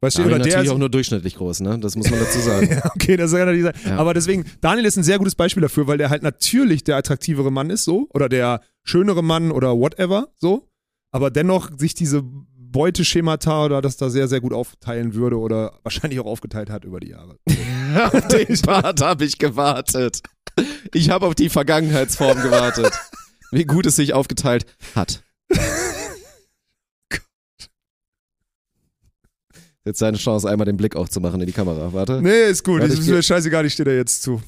[0.00, 1.78] Weißt du, oder der natürlich ist, auch nur durchschnittlich groß, ne?
[1.80, 2.68] Das muss man dazu sagen.
[2.70, 3.74] ja, okay, das kann natürlich sein.
[3.84, 3.96] Ja.
[3.96, 7.50] Aber deswegen, Daniel ist ein sehr gutes Beispiel dafür, weil der halt natürlich der attraktivere
[7.50, 10.68] Mann ist, so, oder der schönere Mann oder whatever, so,
[11.10, 16.20] aber dennoch sich diese Beuteschemata oder das da sehr, sehr gut aufteilen würde oder wahrscheinlich
[16.20, 17.38] auch aufgeteilt hat über die Jahre.
[18.12, 20.22] auf den Part habe ich gewartet.
[20.92, 22.92] Ich habe auf die Vergangenheitsform gewartet.
[23.50, 25.22] Wie gut es sich aufgeteilt hat.
[29.84, 31.92] Jetzt seine Chance, einmal den Blick auch zu machen in die Kamera.
[31.94, 32.20] Warte.
[32.20, 34.42] Nee, ist gut, Warte, ist mir scheißegal, ich stehe da jetzt zu.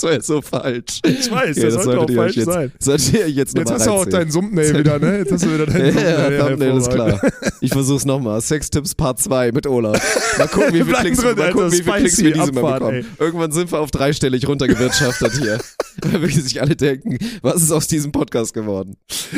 [0.00, 1.00] Das war jetzt so falsch.
[1.04, 2.72] Ich weiß, Ja, das, das sollte auch falsch jetzt, sein.
[2.78, 5.18] Solltet ihr jetzt Jetzt hast du auch deinen Thumbnail wieder, ne?
[5.18, 7.20] Jetzt hast du wieder deinen Ja, ja, Thumbnail ist klar.
[7.60, 8.40] Ich versuch's nochmal.
[8.40, 10.00] Sextipps Part 2 mit Olaf.
[10.38, 13.06] Mal gucken, wie Bleiben Klicks, drin, mal gucken, wie viele Klicks wir diesmal bekommen.
[13.18, 15.58] Irgendwann sind wir auf dreistellig runtergewirtschaftet hier.
[16.02, 18.96] Weil wirklich sich alle denken, was ist aus diesem Podcast geworden?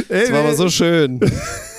[0.08, 1.20] Ey, Das war aber so schön.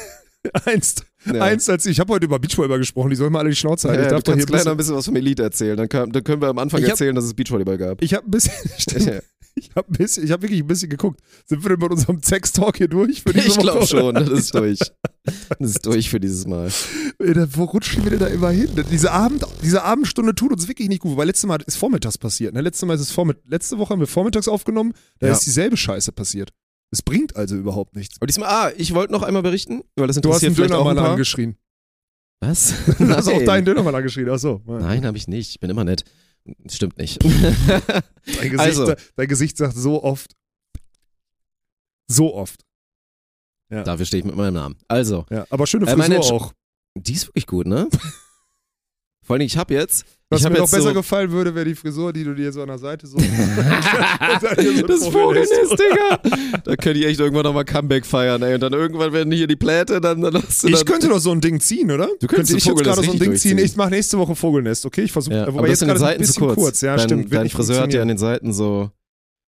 [0.66, 1.42] Einst, Ja.
[1.42, 4.02] einst als ich habe heute über Beachvolleyball gesprochen, die sollen mal alle die Schnauze halten.
[4.02, 5.78] Ja, ich darf doch hier noch ein bisschen was vom Elite erzählen.
[5.78, 8.02] Dann können, dann können wir am Anfang hab- erzählen, dass es Beachvolleyball gab.
[8.02, 9.22] ich habe ein bisschen, stimmt,
[9.56, 11.20] ich habe bisschen, ich habe wirklich ein bisschen geguckt.
[11.46, 14.80] Sind wir denn mit unserem Sex-Talk hier durch für Ich glaube schon, das ist durch.
[15.58, 16.70] Das ist durch für dieses Mal.
[17.18, 18.68] Wo rutschen wir denn da immer hin?
[18.92, 22.54] Diese, Abend, diese Abendstunde tut uns wirklich nicht gut, weil letztes Mal ist vormittags passiert.
[22.54, 22.60] Ne?
[22.60, 25.34] Letzte, Mal ist es vormitt letzte Woche haben wir vormittags aufgenommen, da Ja.
[25.34, 26.50] ist dieselbe Scheiße passiert.
[26.94, 28.18] Es bringt also überhaupt nichts.
[28.20, 30.82] Aber diesmal, ah, ich wollte noch einmal berichten, weil das Du hast interessiert vielleicht auch
[30.82, 31.12] ein Dönermann paar.
[31.14, 31.58] angeschrien.
[32.40, 32.74] Was?
[33.00, 33.46] Du hast auch Nein.
[33.46, 34.30] deinen Dönermann angeschrien.
[34.30, 34.62] Ach so.
[34.68, 35.50] Nein, habe ich nicht.
[35.50, 36.04] Ich bin immer nett.
[36.70, 37.24] Stimmt nicht.
[37.24, 38.94] Dein Gesicht, Also.
[39.16, 40.36] dein Gesicht sagt so oft.
[42.08, 42.64] So oft.
[43.70, 44.76] Dafür stehe ich mit meinem Namen.
[44.88, 46.54] Also, Ja, aber schöne Äh, Frisur Entsch- auch.
[46.96, 47.88] die ist wirklich gut, ne?
[49.24, 50.06] Vor allen Dingen, ich habe jetzt.
[50.30, 52.62] Was ich mir noch besser so, gefallen würde, wäre die Frisur, die du dir so
[52.62, 53.18] an der Seite so.
[54.88, 56.20] das Vogelnest, Digga.
[56.64, 58.56] Da könnte ich echt irgendwann nochmal Comeback feiern, ey.
[58.56, 61.20] Und dann irgendwann werden hier die Pläte, dann, dann hast du Ich dann, könnte doch
[61.20, 62.10] so ein Ding ziehen, oder?
[62.20, 63.58] Du könntest ich jetzt gerade so ein Ding ziehen.
[63.60, 65.04] Ich mache nächste Woche Vogelnest, okay?
[65.04, 66.82] Ich versuche, ja, wobei aber jetzt gerade Seiten ein zu bisschen kurz.
[66.82, 67.34] Ja, dein, stimmt.
[67.34, 68.90] Dein Friseur hat ja an den Seiten so,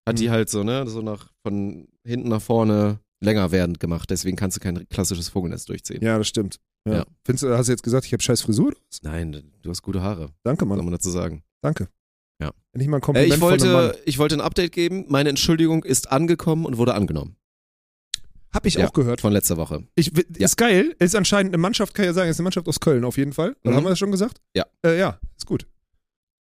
[0.08, 0.32] hat die Hm.
[0.32, 4.10] halt so, ne, so nach, von hinten nach vorne länger werdend gemacht.
[4.10, 6.04] Deswegen kannst du kein klassisches Vogelnest durchziehen.
[6.04, 6.60] Ja, das stimmt.
[6.88, 6.96] Ja.
[6.98, 7.06] Ja.
[7.26, 8.74] Findest du, hast du jetzt gesagt, ich habe scheiß Frisur?
[9.02, 10.84] Nein, du hast gute Haare, Danke, soll Mann.
[10.86, 11.44] man dazu sagen.
[11.62, 11.88] Danke.
[12.42, 12.52] Ja.
[12.74, 13.74] Endlich mal ein Äh, Kompliment ich, von einem Mann.
[13.86, 15.06] wollte, ich wollte ein Update geben.
[15.08, 17.38] Meine Entschuldigung ist angekommen und wurde angenommen.
[18.54, 19.22] Hab ich Ja, auch gehört.
[19.22, 19.84] Von letzter Woche.
[19.96, 20.46] Ich, Ja.
[20.46, 20.96] Ist geil.
[21.00, 23.34] Ist anscheinend eine Mannschaft, kann ich ja sagen, ist eine Mannschaft aus Köln auf jeden
[23.34, 23.56] Fall.
[23.64, 23.76] Oder Mhm.
[23.78, 24.42] haben wir das schon gesagt?
[24.56, 24.66] Ja.
[24.86, 25.66] Äh, ja, ist gut.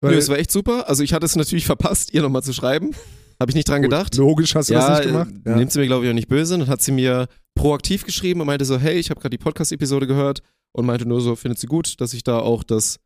[0.02, 0.88] Nö, Weil- es war echt super.
[0.90, 2.94] Also ich hatte es natürlich verpasst, ihr nochmal zu schreiben.
[3.40, 3.92] Habe ich nicht dran gut.
[3.92, 4.16] gedacht.
[4.16, 5.30] Logisch hast du ja, das nicht gemacht.
[5.46, 6.58] äh, nimmt sie mir, glaube ich, auch nicht böse.
[6.58, 10.08] Dann hat sie mir proaktiv geschrieben und meinte so, hey, ich habe gerade die Podcast-Episode
[10.08, 10.42] gehört
[10.74, 12.98] und meinte nur so, findet sie gut, dass ich da auch das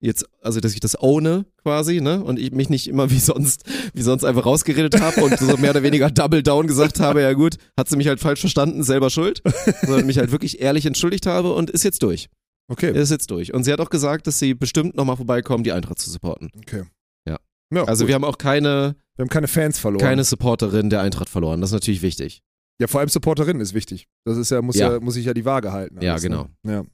[0.00, 2.22] jetzt, also dass ich das owne quasi, ne?
[2.22, 3.64] Und ich mich nicht immer wie sonst,
[3.94, 7.32] wie sonst einfach rausgeredet habe und so mehr oder weniger Double Down gesagt habe, ja
[7.32, 9.42] gut, hat sie mich halt falsch verstanden, selber schuld.
[9.82, 12.28] Sondern mich halt wirklich ehrlich entschuldigt habe und ist jetzt durch.
[12.70, 12.96] Okay.
[12.96, 13.54] Ist jetzt durch.
[13.54, 16.50] Und sie hat auch gesagt, dass sie bestimmt nochmal vorbeikommen, die Eintracht zu supporten.
[16.58, 16.82] okay.
[17.26, 17.38] Ja.
[17.74, 18.08] ja Also gut.
[18.08, 20.00] wir haben auch keine, wir haben keine Fans verloren.
[20.00, 21.60] keine Supporterin der Eintracht verloren.
[21.60, 22.42] Das ist natürlich wichtig.
[22.80, 24.06] Ja, vor allem Supporterinnen ist wichtig.
[24.24, 25.00] Das ist ja, muss ja, Ja.
[25.00, 26.00] muss ich ja die Waage halten.
[26.00, 26.48] Ja, alles, genau.
[26.62, 26.72] Ne?
[26.72, 26.84] Ja.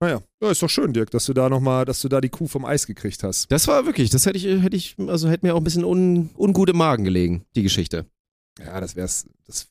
[0.00, 2.48] Naja, ja, ist doch schön, Dirk, dass du da nochmal, dass du da die Kuh
[2.48, 3.52] vom Eis gekriegt hast.
[3.52, 6.30] Das war wirklich, das hätte ich, hätte ich, also hätte mir auch ein bisschen un,
[6.34, 8.06] ungut im Magen gelegen, die Geschichte.
[8.58, 9.26] Ja, das wär's.
[9.46, 9.68] Das,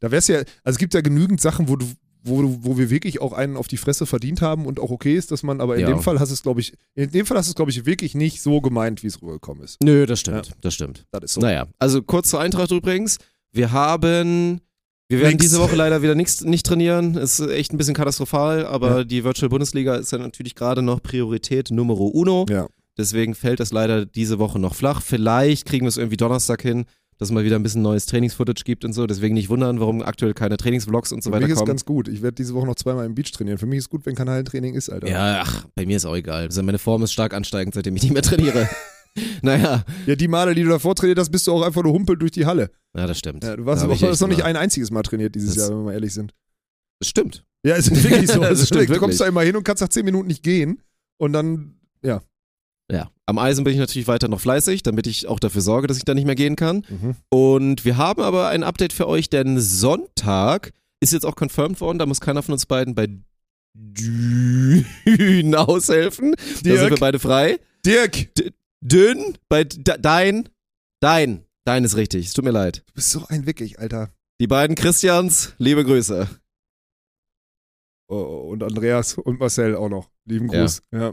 [0.00, 1.86] da wär's ja, also es gibt ja genügend Sachen, wo du,
[2.22, 5.30] wo, wo wir wirklich auch einen auf die Fresse verdient haben und auch okay ist,
[5.30, 5.86] dass man, aber in Ja.
[5.88, 8.14] dem Fall hast es, glaube ich, in dem Fall hast du es, glaube ich, wirklich
[8.14, 9.78] nicht so gemeint, wie es rübergekommen ist.
[9.82, 11.06] Nö, das stimmt, das stimmt.
[11.12, 11.40] Das ist so.
[11.40, 13.16] Naja, also kurz zur Eintracht übrigens.
[13.52, 14.60] Wir haben,
[15.08, 15.42] wir werden Nix.
[15.44, 17.16] diese Woche leider wieder nichts, nicht trainieren.
[17.16, 19.04] Ist echt ein bisschen katastrophal, aber Ja.
[19.04, 22.46] die Virtual Bundesliga ist ja natürlich gerade noch Priorität Numero uno.
[22.48, 22.68] Ja.
[22.98, 25.00] Deswegen fällt das leider diese Woche noch flach.
[25.00, 26.84] Vielleicht kriegen wir es irgendwie Donnerstag hin,
[27.20, 29.06] dass es mal wieder ein bisschen neues Trainingsfootage gibt und so.
[29.06, 31.68] Deswegen nicht wundern, warum aktuell keine Trainingsvlogs und so Für weiter mich ist kommen.
[31.68, 32.08] ganz gut.
[32.08, 33.58] Ich werde diese Woche noch zweimal im Beach trainieren.
[33.58, 35.06] Für mich ist gut, wenn kein Hallentraining ist, Alter.
[35.08, 36.44] Ja, ach, bei mir ist auch egal.
[36.46, 38.68] Also meine Form ist stark ansteigend, seitdem ich nicht mehr trainiere.
[39.42, 42.20] naja, Ja, die Male, die du davor trainiert hast, bist du auch einfach nur humpelt
[42.22, 42.70] durch die Halle.
[42.96, 43.44] ja, das stimmt.
[43.44, 45.78] Ja, du warst aber hast noch nicht ein einziges Mal trainiert dieses Das- Jahr, wenn
[45.78, 46.32] wir mal ehrlich sind.
[47.00, 47.44] Das stimmt.
[47.64, 48.40] Ja, es ist wirklich so.
[48.40, 48.88] Das ist stimmt.
[48.88, 50.80] Du kommst da immer hin und kannst nach zehn Minuten nicht gehen
[51.18, 52.22] und dann, ja.
[52.92, 55.96] Ja, am Eisen bin ich natürlich weiter noch fleißig, damit ich auch dafür sorge, dass
[55.96, 56.84] ich da nicht mehr gehen kann.
[56.88, 57.14] Mhm.
[57.28, 61.98] Und wir haben aber ein Update für euch, denn Sonntag ist jetzt auch confirmed worden,
[61.98, 63.08] da muss keiner von uns beiden bei
[63.74, 66.32] Dün aushelfen.
[66.36, 66.90] Da sind Dirk.
[66.90, 67.58] wir beide frei.
[67.86, 68.28] Dirk,
[68.82, 70.48] Dünn, bei Dein,
[71.00, 72.82] Dein, Dein ist richtig, es tut mir leid.
[72.86, 74.10] du bist so ein Wickig, Alter.
[74.40, 76.28] Die beiden Christians, liebe Grüße.
[78.08, 80.10] Oh, und Andreas und Marcel auch noch.
[80.24, 80.60] Lieben Ja.
[80.62, 80.82] Gruß.
[80.92, 81.12] Ja.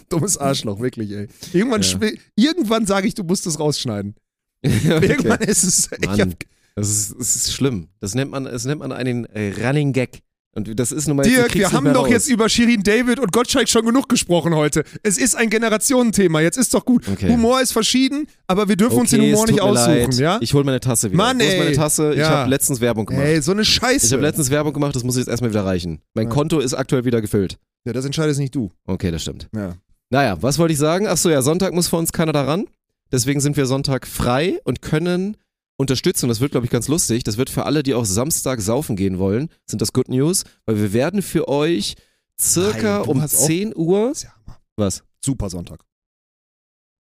[0.08, 1.28] Dummes Arschloch, wirklich, ey.
[1.52, 2.10] Irgendwann, Ja.
[2.36, 4.14] irgendwann sage ich, du musst es rausschneiden.
[4.62, 5.90] Irgendwann ist es.
[6.00, 6.34] Ich Mann,
[6.74, 7.88] das ist, das ist schlimm.
[8.00, 10.20] Das nennt man, das nennt man einen äh, Running Gag.
[10.56, 12.10] Und das ist nun mal Dirk, wir haben doch raus.
[12.10, 14.84] jetzt über Shirin David und Gottschalk schon genug gesprochen heute.
[15.02, 17.08] Es ist ein Generationenthema, jetzt ist doch gut.
[17.08, 17.28] Okay.
[17.28, 20.14] Humor ist verschieden, aber wir dürfen uns den Okay, Humor nicht aussuchen, leid.
[20.14, 20.38] ja?
[20.40, 21.16] Ich hole meine Tasse wieder.
[21.16, 21.74] Mann, ist meine ey.
[21.74, 22.12] Tasse?
[22.12, 22.28] Ich Ja.
[22.30, 23.24] habe letztens Werbung gemacht.
[23.24, 24.06] Ey, so eine Scheiße.
[24.06, 26.00] Ich habe letztens Werbung gemacht, das muss jetzt erstmal wieder reichen.
[26.14, 26.32] Mein Ja.
[26.32, 27.58] Konto ist aktuell wieder gefüllt.
[27.84, 28.70] ja, das entscheidest nicht du.
[28.86, 29.48] Okay, das stimmt.
[29.56, 29.74] Ja.
[30.14, 31.08] Naja, was wollte ich sagen?
[31.08, 32.66] Achso, ja, Sonntag muss für uns keiner daran.
[33.10, 35.36] Deswegen sind wir Sonntag frei und können
[35.76, 36.28] unterstützen.
[36.28, 37.24] Das wird, glaube ich, ganz lustig.
[37.24, 40.76] Das wird für alle, die auch Samstag saufen gehen wollen, sind das Good News, weil
[40.76, 41.96] wir werden für euch
[42.40, 44.10] circa Nein, um hast auch- 10 Uhr.
[44.10, 44.32] Das ja.
[44.76, 45.02] Was?
[45.24, 45.80] Super Sonntag.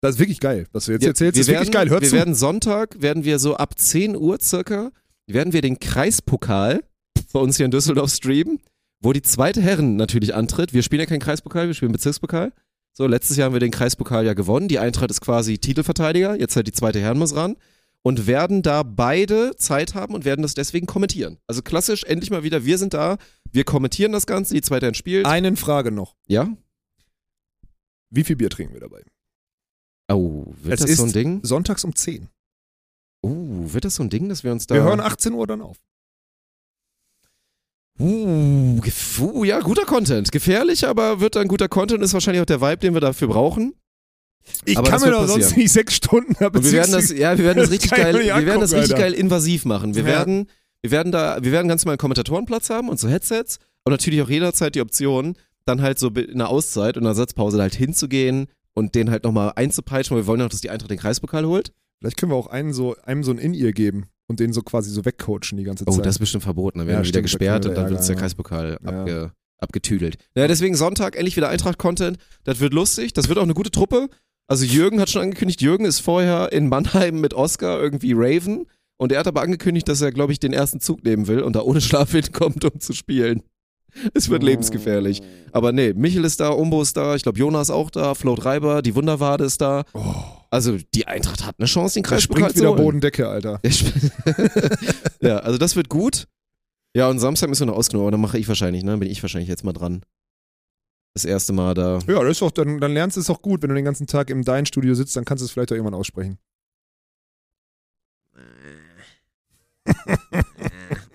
[0.01, 1.35] Das ist wirklich geil, was du jetzt Wir- erzählst.
[1.35, 1.89] wir ist wirklich werden, geil.
[1.91, 2.15] Hört wir zu.
[2.15, 4.91] werden Sonntag, werden wir so ab 10 Uhr circa,
[5.27, 6.83] werden wir den Kreispokal
[7.31, 8.59] bei uns hier in Düsseldorf streamen,
[9.01, 10.73] wo die zweite Herren natürlich antritt.
[10.73, 12.51] Wir spielen ja keinen Kreispokal, wir spielen Bezirkspokal.
[12.95, 14.67] So, letztes Jahr haben wir den Kreispokal ja gewonnen.
[14.67, 17.57] Die Eintracht ist quasi Titelverteidiger, jetzt halt die zweite Herren muss ran.
[18.03, 21.37] Und werden da beide Zeit haben und werden das deswegen kommentieren.
[21.47, 23.17] Also klassisch, endlich mal wieder, wir sind da,
[23.49, 25.25] wir kommentieren das Ganze, die zweite Herren spielt.
[25.25, 26.15] Einen Frage noch.
[26.27, 26.55] Ja?
[28.09, 29.03] Wie viel Bier trinken wir dabei?
[30.11, 31.39] Oh, wird Es das so ein ist Ding?
[31.43, 32.27] Sonntags um 10.
[33.21, 33.31] Oh,
[33.73, 34.75] wird das so ein Ding, dass wir uns da...
[34.75, 35.77] Wir hören 18 Uhr dann auf.
[37.99, 38.81] Uh,
[39.19, 40.31] uh, ja, guter Content.
[40.31, 43.73] Gefährlich, aber wird dann guter Content, ist wahrscheinlich auch der Vibe, den wir dafür brauchen.
[44.65, 47.45] Ich Aber kann mir doch sonst nicht sechs Stunden da wir werden das, ja, wir
[47.45, 49.03] werden das Das richtig geil, wir werden das richtig Alter.
[49.03, 49.95] geil invasiv machen.
[49.95, 50.07] Wir Ja.
[50.07, 50.49] werden,
[50.81, 54.21] wir werden da, wir werden ganz mal einen Kommentatorenplatz haben und so Headsets und natürlich
[54.21, 58.47] auch jederzeit die Option, dann halt so in einer Auszeit und einer Satzpause halt hinzugehen
[58.73, 61.45] und den halt nochmal einzupeitschen, weil wir wollen ja auch, dass die Eintracht den Kreispokal
[61.45, 61.71] holt.
[61.99, 64.89] Vielleicht können wir auch einen so, einem so ein In-Ear geben und den so quasi
[64.89, 66.05] so wegcoachen die ganze Oh, Zeit.
[66.05, 66.79] das ist bestimmt verboten.
[66.79, 68.15] Dann werden Ja, wir wieder stimmt, gesperrt und dann wird der.
[68.15, 68.89] Kreispokal Ja.
[68.89, 70.17] abge, abgetüdelt.
[70.35, 72.17] Naja, deswegen Sonntag endlich wieder Eintracht-Content.
[72.43, 73.13] Das wird lustig.
[73.13, 74.09] Das wird auch eine gute Truppe.
[74.47, 78.65] Also Jürgen hat schon angekündigt, Jürgen ist vorher in Mannheim mit Oscar irgendwie Raven.
[78.97, 81.55] Und er hat aber angekündigt, dass er, glaube ich, den ersten Zug nehmen will und
[81.55, 83.41] da ohne Schlaf hinkommt, um zu spielen.
[84.13, 85.21] Es wird lebensgefährlich.
[85.51, 88.81] Aber nee, Michel ist da, Umbo ist da, ich glaube Jonas auch da, Float Reiber,
[88.81, 89.83] die Wunderwade ist da.
[89.93, 90.03] oh,
[90.49, 92.75] Also die Eintracht hat eine Chance, den da Kreispokal springt zu wieder.
[92.75, 93.59] Bodendecke, Alter.
[95.21, 96.27] Ja, also das wird gut.
[96.95, 98.97] Ja, und Samstag müssen wir noch ausgenommen, aber dann mache ich wahrscheinlich, ne?
[98.97, 100.01] Bin ich wahrscheinlich jetzt mal dran.
[101.15, 101.99] Das erste Mal da.
[102.07, 103.61] Ja, das ist doch, dann, dann lernst du es auch gut.
[103.61, 105.75] Wenn du den ganzen Tag im dein Studio sitzt, dann kannst du es vielleicht auch
[105.75, 106.39] irgendwann aussprechen.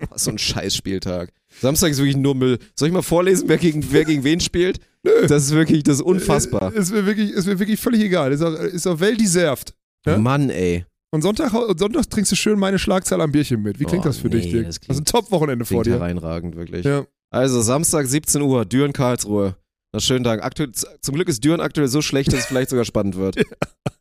[0.09, 1.33] Was so ein Scheißspieltag.
[1.61, 2.57] Samstag ist wirklich nur Müll.
[2.75, 4.79] Soll ich mal vorlesen, wer gegen, wer gegen wen spielt?
[5.03, 5.11] Nö.
[5.27, 6.73] Das ist wirklich, das ist unfassbar.
[6.75, 8.31] Äh, Ist mir wirklich, ist mir wirklich völlig egal.
[8.33, 9.73] Ist auch, ist auch well deserved.
[10.05, 10.17] ja?
[10.17, 10.85] Mann, ey.
[11.11, 13.79] Und Sonntag, und Sonntag trinkst du schön meine Schlagzahl am Bierchen mit.
[13.79, 14.65] Wie klingt Oh, das für nee, dich, Dirk?
[14.67, 15.93] das Das ist ein Top-Wochenende vor dir.
[15.93, 16.85] hereinragend, wirklich.
[16.85, 17.05] Ja.
[17.31, 19.55] Also Samstag 17 Uhr, Düren Karlsruhe.
[19.91, 20.43] Na schönen Dank.
[20.43, 23.37] Aktuell, zum Glück ist Düren aktuell so schlecht, dass es vielleicht sogar spannend wird.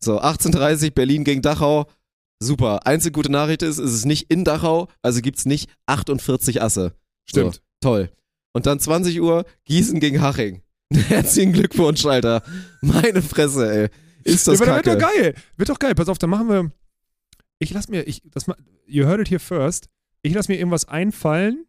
[0.00, 1.86] So, 18.30 Berlin gegen Dachau.
[2.40, 2.86] Super.
[2.86, 6.92] Einzige gute Nachricht ist, es ist nicht in Dachau, also gibt's nicht 48 Asse.
[7.28, 7.54] Stimmt.
[7.56, 8.10] So, toll.
[8.52, 10.62] Und dann 20 Uhr Gießen gegen Haching.
[10.92, 12.42] Herzlichen Glückwunsch, Alter.
[12.80, 13.88] Meine Fresse, ey.
[14.24, 14.86] Ist das ja, kacke.
[14.90, 15.34] wird doch geil.
[15.56, 15.94] Wird doch geil.
[15.94, 16.70] Pass auf, dann machen wir.
[17.58, 18.46] Ich lass mir, ich, das,
[18.86, 19.88] you heard it here first.
[20.22, 21.64] Ich lass mir irgendwas einfallen.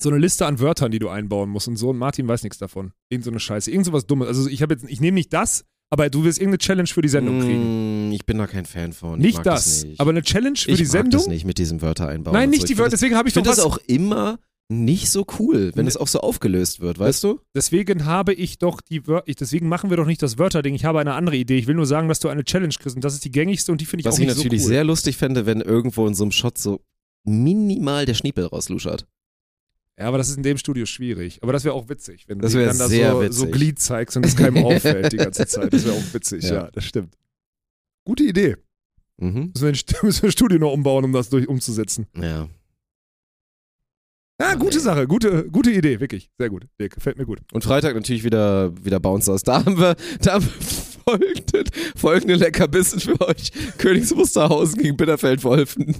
[0.00, 1.90] So eine Liste an Wörtern, die du einbauen musst und so.
[1.90, 2.92] Und Martin weiß nichts davon.
[3.08, 3.70] Irgend so eine Scheiße.
[3.70, 4.28] Irgend so was Dummes.
[4.28, 7.08] Also ich habe jetzt, ich nehme nicht das, aber du wirst irgendeine Challenge für die
[7.08, 8.08] Sendung kriegen.
[8.10, 9.18] Mm, Ich bin da kein Fan von.
[9.20, 10.00] Ich Nicht mag das, nicht.
[10.00, 11.20] aber eine Challenge für ich die mag Sendung.
[11.20, 12.34] das nicht mit diesem Wörter einbauen.
[12.34, 12.66] Nein, nicht so.
[12.68, 12.90] die Ich Wörter.
[12.90, 14.38] Deswegen habe Das, ich doch ich das auch immer
[14.70, 17.40] nicht so cool, wenn es auch so aufgelöst wird, weißt du?
[17.54, 19.32] Deswegen habe ich doch die Wörter.
[19.40, 20.74] Deswegen machen wir doch nicht das Wörterding.
[20.74, 21.56] Ich habe eine andere Idee.
[21.56, 23.80] Ich will nur sagen, dass du eine Challenge kriegst und das ist die gängigste und
[23.80, 24.72] die finde ich Was auch ich nicht natürlich so cool.
[24.74, 26.82] sehr lustig fände, wenn irgendwo in so einem Shot so
[27.24, 29.06] minimal der Schniepel rausluschert.
[29.98, 31.42] Ja, aber das ist in dem Studio schwierig.
[31.42, 34.24] Aber das wäre auch witzig, wenn Das du dann da so, so Glied zeigst und
[34.26, 35.72] es keinem auffällt die ganze Zeit.
[35.72, 36.54] Das wäre auch witzig, ja.
[36.54, 36.70] Ja.
[36.70, 37.14] das stimmt.
[38.04, 38.56] Gute Idee.
[39.16, 39.50] Mhm.
[39.58, 42.06] Wir, müssen wir ein Studio noch umbauen, um das durch umzusetzen.
[42.14, 42.48] Ja.
[44.40, 44.78] Ja, Mann, gute.
[44.80, 46.30] Sache, gute, gute Idee, wirklich.
[46.38, 46.66] Sehr gut.
[46.80, 47.40] Dirk, gefällt mir gut.
[47.52, 49.42] Und Freitag natürlich wieder, wieder Bouncers.
[49.42, 50.66] Da haben wir, da haben wir
[51.16, 51.64] folgende,
[51.96, 53.50] folgende Leckerbissen für euch.
[53.78, 55.96] Königs Wusterhausen gegen Bitterfeld-Wolfen.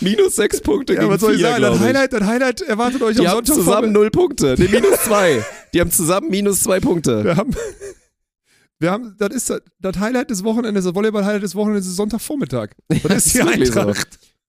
[0.00, 1.58] Minus sechs Punkte Ja, gegen was soll ich vier, sagen?
[1.58, 1.86] glaub Das ich.
[1.86, 3.64] Highlight, das Highlight erwartet euch Die am haben Sonntag.
[3.64, 4.54] zusammen null Punkte.
[4.58, 5.44] Nee, minus zwei.
[5.74, 7.24] Die haben zusammen minus zwei Punkte.
[7.24, 7.54] Wir haben,
[8.78, 12.70] wir haben, das ist das, das Highlight des Wochenendes, das Volleyball-Highlight des Wochenendes ist Sonntagvormittag.
[13.04, 13.92] Das ist die wirklich so.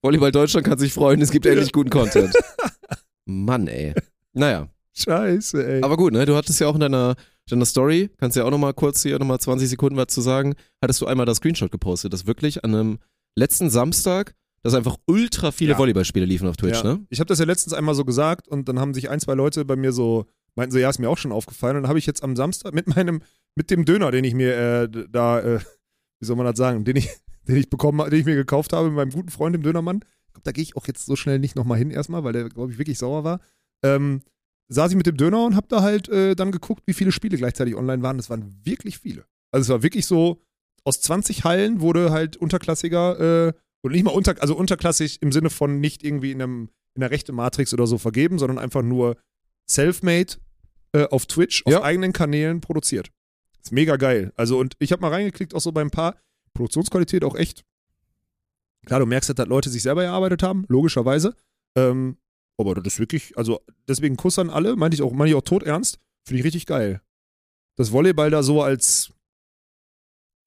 [0.02, 2.32] Volleyball Deutschland kann sich freuen, es gibt endlich guten Content.
[3.24, 3.94] Mann, ey.
[4.32, 5.82] Naja, Scheiße, ey.
[5.82, 6.24] aber gut, ne?
[6.24, 7.16] Du hattest ja auch in deiner,
[7.48, 11.00] deiner Story, kannst ja auch nochmal kurz hier nochmal 20 Sekunden was zu sagen, hattest
[11.00, 12.98] du einmal das Screenshot gepostet, dass wirklich an einem
[13.36, 15.78] letzten Samstag, dass einfach ultra viele Ja.
[15.78, 16.94] Volleyballspiele liefen auf Twitch, ja.
[16.94, 17.06] ne?
[17.10, 19.64] Ich habe das ja letztens einmal so gesagt und dann haben sich ein, zwei Leute
[19.64, 21.76] bei mir so, meinten so, ja, ist mir auch schon aufgefallen.
[21.76, 23.22] Und dann habe ich jetzt am Samstag mit meinem,
[23.54, 25.60] mit dem Döner, den ich mir äh, da, äh,
[26.20, 27.08] wie soll man das sagen, den ich,
[27.48, 30.04] den ich bekommen, den ich mir gekauft habe mit meinem guten Freund, dem Dönermann.
[30.44, 32.78] Da gehe ich auch jetzt so schnell nicht nochmal hin erstmal, weil der, glaube ich,
[32.78, 33.40] wirklich sauer war.
[33.82, 34.22] Ähm,
[34.68, 37.36] saß ich mit dem Döner und habe da halt äh, dann geguckt, wie viele Spiele
[37.36, 38.18] gleichzeitig online waren.
[38.18, 39.24] Das waren wirklich viele.
[39.50, 40.42] Also es war wirklich so,
[40.84, 45.50] aus 20 Hallen wurde halt unterklassiger, äh, und nicht mal unter, also unterklassig im Sinne
[45.50, 49.16] von nicht irgendwie in, einem, in einer rechten Matrix oder so vergeben, sondern einfach nur
[49.68, 50.34] self-made
[50.92, 51.82] äh, auf Twitch, auf Ja.
[51.82, 53.10] eigenen Kanälen produziert.
[53.62, 54.32] Ist mega geil.
[54.36, 56.16] Also, und ich habe mal reingeklickt, auch so bei ein paar
[56.58, 57.64] Produktionsqualität auch echt.
[58.84, 61.34] Klar, du merkst halt, dass Leute sich selber erarbeitet haben, logischerweise.
[61.76, 62.18] Ähm,
[62.58, 65.42] aber das ist wirklich, also deswegen Kuss an alle, meinte ich auch, meine ich auch
[65.42, 67.00] tot ernst, finde ich richtig geil.
[67.76, 69.12] Das Volleyball da so als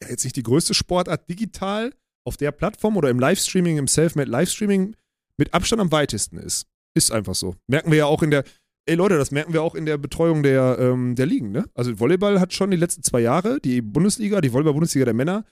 [0.03, 1.93] ja, jetzt nicht die größte Sportart digital
[2.25, 4.95] auf der Plattform oder im Livestreaming, im Selfmade Livestreaming
[5.37, 6.67] mit Abstand am weitesten ist.
[6.93, 7.55] Ist einfach so.
[7.67, 8.43] Merken wir ja auch in der,
[8.85, 11.69] ey Leute, das merken wir auch in der Betreuung der, ähm, der Ligen, ne?
[11.73, 15.45] Also Volleyball hat schon die letzten zwei Jahre, die Bundesliga, die Volleyball-Bundesliga der Männer,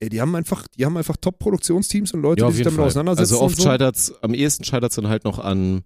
[0.00, 3.34] ey, die haben einfach, die haben einfach Top-Produktionsteams und Leute, die sich damit auseinandersetzen.
[3.34, 3.62] Also oft so.
[3.64, 5.82] scheitert's, am ehesten scheitert's dann halt noch an,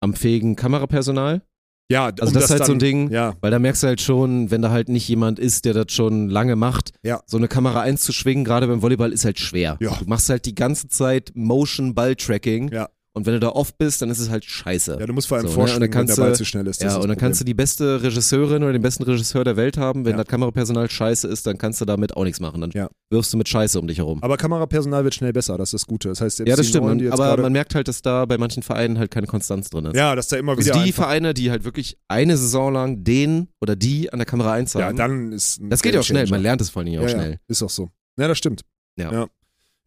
[0.00, 1.42] am fähigen Kamerapersonal.
[1.90, 3.86] Ja, Also um das ist halt dann, so ein Ding, Ja, weil da merkst du
[3.88, 7.20] halt schon, wenn da halt nicht jemand ist, der das schon lange macht, Ja.
[7.26, 9.76] so eine Kamera einzuschwingen, gerade beim Volleyball, ist halt schwer.
[9.80, 9.94] Ja.
[9.98, 12.88] Du machst halt die ganze Zeit Motion-Ball-Tracking Ja.
[13.14, 14.96] Und wenn du da off bist, dann ist es halt scheiße.
[14.98, 15.54] ja, du musst vor allem So, ne?
[15.54, 16.80] vorstellen, dann wenn der Ball zu schnell ist.
[16.82, 19.76] Ja, ist und dann kannst du die beste Regisseurin oder den besten Regisseur der Welt
[19.76, 20.04] haben.
[20.04, 20.18] Wenn Ja.
[20.18, 22.60] das Kamerapersonal scheiße ist, dann kannst du damit auch nichts machen.
[22.62, 22.88] Dann Ja.
[23.10, 24.22] wirfst du mit Scheiße um dich herum.
[24.22, 26.08] Aber Kamerapersonal wird schnell besser, das ist das Gute.
[26.08, 26.86] Das heißt, jetzt ja, das die stimmt.
[26.86, 29.84] Neuen, die aber man merkt halt, dass da bei manchen Vereinen halt keine Konstanz drin
[29.86, 29.96] ist.
[29.96, 33.04] ja, dass da immer also wieder die einfach, Vereine, die halt wirklich eine Saison lang
[33.04, 36.04] den oder die an der Kamera eins ja, dann ist ein das geht ja auch
[36.04, 36.26] schnell.
[36.28, 37.30] Man lernt es vor allen Dingen auch ja, schnell.
[37.32, 37.90] Ja, ist auch so.
[38.18, 38.62] Ja, das stimmt.
[38.98, 39.28] Ja.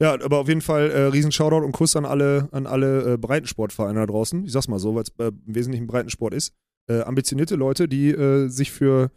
[0.02, 3.18] Ja, aber auf jeden Fall äh, riesen Shoutout und Kuss an alle, an alle äh,
[3.18, 4.44] Breitensportvereine da draußen.
[4.44, 6.54] Ich sag's mal so, weil es äh, im Wesentlichen Breitensport ist.
[6.88, 9.12] Äh, ambitionierte Leute, die äh, sich für,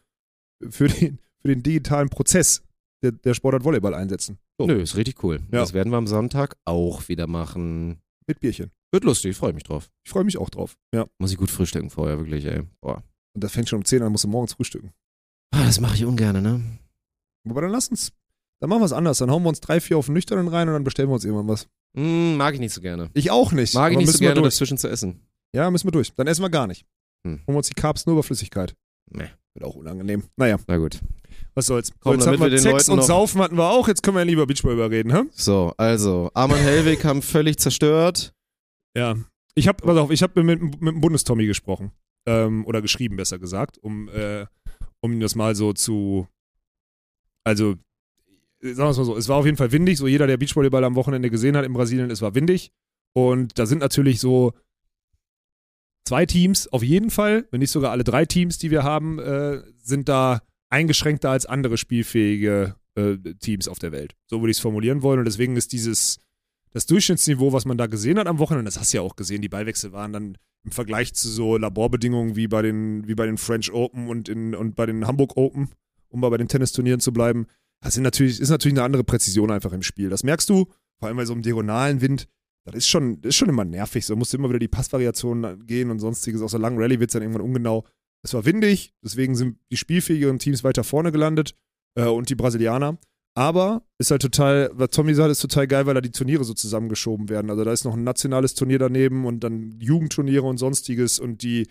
[0.70, 2.62] für, den, für den digitalen Prozess
[3.03, 4.39] der, der Sportart Volleyball einsetzen.
[4.59, 5.41] So, Nö, ist richtig cool.
[5.53, 5.61] Ja.
[5.61, 8.01] Das werden wir am Sonntag auch wieder machen.
[8.26, 8.70] mit Bierchen.
[8.93, 9.91] Wird lustig, freue mich drauf.
[10.05, 10.76] Ich freue mich auch drauf.
[10.95, 11.07] Ja.
[11.18, 12.62] Muss ich gut frühstücken vorher, wirklich, ey.
[12.81, 13.03] Boah.
[13.35, 14.93] Und das fängt schon um 10 an, musst du morgens frühstücken.
[15.51, 16.62] Ah, das mache ich ungern, ne?
[17.49, 18.12] Aber dann lass uns,
[18.61, 19.18] dann machen wir es anders.
[19.18, 21.24] Dann hauen wir uns drei, vier auf den Nüchternen rein und dann bestellen wir uns
[21.24, 21.68] irgendwann was.
[21.96, 23.11] Hm, mag ich nicht so gerne.
[23.14, 23.74] Ich auch nicht.
[23.74, 25.20] Mag ich nicht so müssen wir gerne, dazwischen zu essen.
[25.54, 26.12] Ja, müssen wir durch.
[26.14, 26.84] Dann essen wir gar nicht.
[27.26, 27.38] Hm.
[27.38, 28.74] Holen wir uns die Carbs nur über Flüssigkeit.
[29.11, 29.28] Nee.
[29.54, 30.24] Wird auch unangenehm.
[30.36, 31.00] Naja, Na gut.
[31.54, 31.92] was soll's.
[32.00, 33.88] Komm, jetzt hatten wir wir Sex und Saufen hatten wir auch.
[33.88, 35.22] Jetzt können wir ja lieber Beachball überreden, hä?
[35.32, 38.34] So, also, Arman Hellwig haben völlig zerstört.
[38.96, 39.16] Ja.
[39.54, 41.92] Ich habe, pass auf, ich habe mit, mit dem Bundestommy gesprochen.
[42.26, 44.46] Ähm, oder geschrieben, besser gesagt, um, äh,
[45.00, 46.28] um das mal so zu.
[47.44, 47.76] Also,
[48.61, 49.98] sagen wir es mal so, es war auf jeden Fall windig.
[49.98, 52.72] So jeder, der Beachvolleyball am Wochenende gesehen hat in Brasilien, es war windig.
[53.14, 54.52] Und da sind natürlich so
[56.04, 59.62] zwei Teams auf jeden Fall, wenn nicht sogar alle drei Teams, die wir haben, äh,
[59.78, 64.14] sind da eingeschränkter als andere spielfähige äh, Teams auf der Welt.
[64.26, 65.18] So würde ich es formulieren wollen.
[65.18, 66.18] Und deswegen ist dieses,
[66.72, 69.42] das Durchschnittsniveau, was man da gesehen hat am Wochenende, das hast du ja auch gesehen,
[69.42, 73.38] die Ballwechsel waren dann im Vergleich zu so Laborbedingungen wie bei den, wie bei den
[73.38, 75.70] French Open und, in, und bei den Hamburg Open,
[76.09, 77.46] um mal bei den Tennisturnieren zu bleiben,
[77.81, 80.09] das sind natürlich, ist natürlich eine andere Präzision einfach im Spiel.
[80.09, 80.66] Das merkst du,
[80.99, 82.29] vor allem bei so einem diagonalen Wind,
[82.64, 84.05] das ist schon, ist schon immer nervig.
[84.05, 86.43] So musst du immer wieder die Passvariationen gehen und sonstiges.
[86.43, 87.85] Aus der langen Rallye wird es dann irgendwann ungenau.
[88.22, 91.55] Es war windig, deswegen sind die spielfähigeren Teams weiter vorne gelandet
[91.95, 92.99] äh, und die Brasilianer.
[93.35, 96.55] Aber ist halt total, was Tommy sagt, ist total geil, weil da die Turniere so
[96.55, 97.51] zusammengeschoben werden.
[97.51, 101.68] Also da ist noch ein nationales Turnier daneben und dann Jugendturniere und sonstiges und die,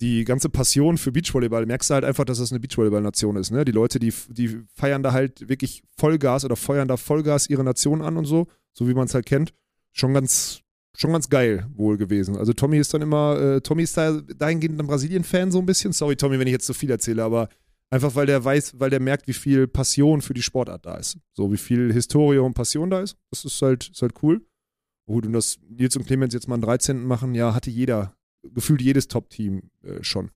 [0.00, 3.50] die ganze Passion für Beachvolleyball, merkst du halt einfach, dass das eine Beachvolleyball-Nation ist.
[3.50, 3.64] Ne?
[3.64, 8.02] Die Leute, die, die feiern da halt wirklich Vollgas oder feuern da Vollgas ihre Nation
[8.02, 9.52] an und so, so wie man es halt kennt.
[9.92, 10.60] Schon ganz,
[10.94, 12.36] schon ganz geil wohl gewesen.
[12.36, 15.92] Also Tommy ist dann immer, äh, Tommy ist da dahingehend ein Brasilien-Fan so ein bisschen.
[15.92, 17.48] Sorry, Tommy, wenn ich jetzt zu viel erzähle, aber
[17.90, 21.18] einfach weil der weiß, weil der merkt, wie viel Passion für die Sportart da ist.
[21.32, 23.16] So wie viel Historie und Passion da ist.
[23.30, 24.44] Das ist halt, ist halt cool.
[25.06, 27.02] Gut, und dass Nils und Clemens jetzt mal einen 13.
[27.02, 28.14] machen, ja, hatte jeder,
[28.54, 30.30] gefühlt jedes Top-Team äh, schon.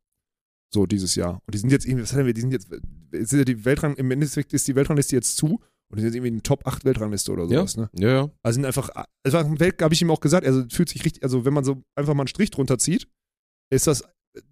[0.72, 1.42] So dieses Jahr.
[1.46, 2.68] Und die sind jetzt irgendwie, was haben wir, die sind jetzt,
[3.12, 5.60] jetzt sind ja die Weltrang, im Endeffekt ist die Weltrangliste jetzt zu
[5.90, 7.58] Und die sind irgendwie in den Top 8 Weltrangliste oder Ja.
[7.66, 7.90] sowas, ne?
[7.98, 8.30] Ja, ja.
[8.42, 8.88] Also sind einfach,
[9.24, 12.14] Welt, habe ich ihm auch gesagt, also fühlt sich richtig, also wenn man so einfach
[12.14, 13.06] mal einen Strich drunter zieht,
[13.70, 14.02] ist das,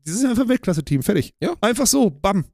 [0.04, 1.32] das ist einfach ein Weltklasse-Team, fertig.
[1.40, 1.54] Ja.
[1.62, 2.44] Einfach so, bam.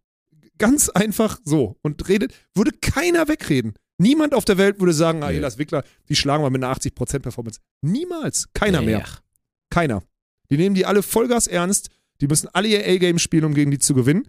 [0.59, 1.77] Ganz einfach so.
[1.83, 3.75] Und redet, würde keiner wegreden.
[3.99, 5.39] Niemand auf der Welt würde sagen, ah, Nee.
[5.39, 7.61] Elas Wickler, die schlagen wir mit einer 80% Performance.
[7.83, 8.47] Niemals.
[8.53, 9.03] Keiner mehr.
[9.05, 9.23] Ach,
[9.71, 10.03] Keiner.
[10.51, 11.91] Die nehmen die alle Vollgas ernst.
[12.21, 14.29] Die müssen alle ihr A-Game spielen, um gegen die zu gewinnen.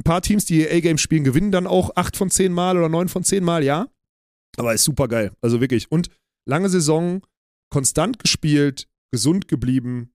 [0.00, 2.88] Ein paar Teams, die ihr A-Game spielen, gewinnen dann auch 8 von 10 Mal oder
[2.88, 3.88] 9 von 10 Mal, ja.
[4.56, 5.32] Aber ist super geil.
[5.40, 5.90] Also wirklich.
[5.90, 6.08] Und
[6.46, 7.22] lange Saison,
[7.70, 10.12] konstant gespielt, gesund geblieben.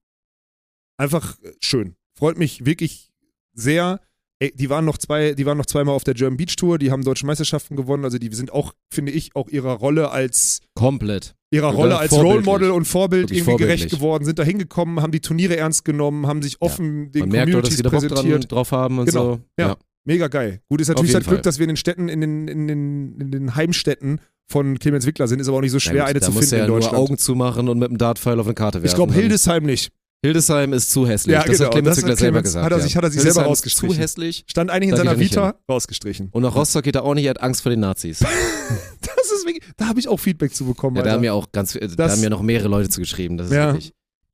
[0.96, 1.96] Einfach äh, schön.
[2.16, 3.12] Freut mich wirklich
[3.52, 4.00] sehr.
[4.42, 7.04] Die waren noch zwei, die waren noch zweimal auf der German Beach Tour, die haben
[7.04, 8.04] deutsche Meisterschaften gewonnen.
[8.04, 11.34] Also die sind auch, finde ich, auch ihrer Rolle als Komplett.
[11.54, 12.12] Ihrer Ja, Rolle als.
[12.12, 16.26] Role Model und Vorbild irgendwie gerecht geworden, sind da hingekommen, haben die Turniere ernst genommen,
[16.26, 18.52] haben sich offen den Man merkt doch, dass Communities die Bock dran, präsentiert.
[18.52, 19.34] drauf haben und Genau.
[19.34, 19.40] so.
[19.58, 19.76] Ja.
[20.06, 20.60] Mega geil.
[20.68, 23.30] Gut, ist natürlich halt Glück, dass wir in den Städten, in den, in den, in
[23.30, 26.26] den Heimstädten von Clemens Wickler sind, ist aber auch nicht so schwer, Ja, eine da
[26.26, 26.98] zu finden ja in nur Deutschland.
[26.98, 28.88] Augen zumachen und mit dem Dartpfeil auf eine Karte werfen.
[28.88, 29.90] ich glaube, Hildesheim nicht.
[30.22, 31.34] Hildesheim ist zu hässlich.
[31.34, 32.64] Ja, das genau, hat Clemens das Wickler selber gesagt.
[32.64, 32.96] hat er sich- ja.
[32.98, 33.96] hat er sich Hildesheim selber ist Zu rausgestrichen.
[33.96, 34.44] hässlich.
[34.46, 36.28] Stand eigentlich in Da seiner er Vita, rausgestrichen.
[36.32, 38.20] Und nach Rostock geht er auch nicht, er hat Angst vor den Nazis.
[39.30, 40.96] Das ist wirklich, da habe ich auch Feedback zu bekommen.
[40.96, 41.16] Ja, da Alter.
[41.18, 43.36] haben ja auch ganz, äh, da Das- haben ja noch mehrere Leute zu geschrieben.
[43.36, 43.68] Das ist Ja.
[43.72, 43.92] wirklich.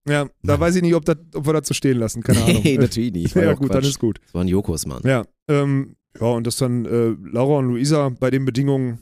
[0.09, 2.63] ja, da weiß ich nicht, ob, das, ob wir dazu stehen lassen, keine Ahnung.
[2.65, 3.35] Nee, natürlich nicht.
[3.37, 3.91] War ja, auch gut, dann Quatsch.
[3.91, 4.19] ist gut.
[4.25, 5.03] Das waren Jokos, Mann.
[5.05, 9.01] Ja, ähm, ja, und das dann äh, Laura und Luisa bei den Bedingungen.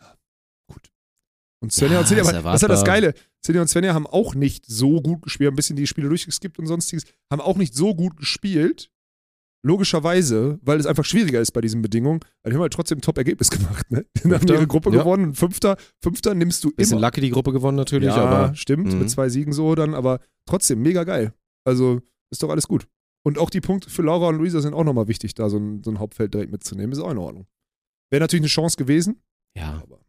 [0.00, 0.14] Ja,
[0.68, 0.90] gut.
[1.60, 2.84] Und Svenja Ja, und Svenja, ist aber das ist ja das.
[2.84, 3.14] Geile.
[3.44, 6.58] Svenja und Svenja haben auch nicht so gut gespielt, haben ein bisschen die Spiele durchgeskippt
[6.58, 8.90] und sonstiges, haben auch nicht so gut gespielt.
[9.66, 12.20] Logischerweise, weil es einfach schwieriger ist bei diesen Bedingungen.
[12.42, 13.90] Aber die haben halt trotzdem ein Top-Ergebnis gemacht.
[13.90, 14.06] Ne?
[14.14, 14.98] Die haben ihre Gruppe ja.
[15.00, 15.24] gewonnen.
[15.24, 17.06] Und Fünfter, Fünfter nimmst du Bisschen immer.
[17.08, 19.00] Lucky die Gruppe gewonnen natürlich, ja, aber stimmt, Mhm.
[19.00, 21.34] mit zwei Siegen so dann, aber trotzdem mega geil.
[21.64, 22.00] Also
[22.30, 22.86] ist doch alles gut.
[23.24, 25.82] Und auch die Punkte für Laura und Luisa sind auch nochmal wichtig, da so ein,
[25.82, 26.92] so ein Hauptfeld direkt mitzunehmen.
[26.92, 27.46] Ist auch in Ordnung.
[28.10, 29.20] Wäre natürlich eine Chance gewesen,
[29.56, 29.82] ja.
[29.82, 30.05] aber ja.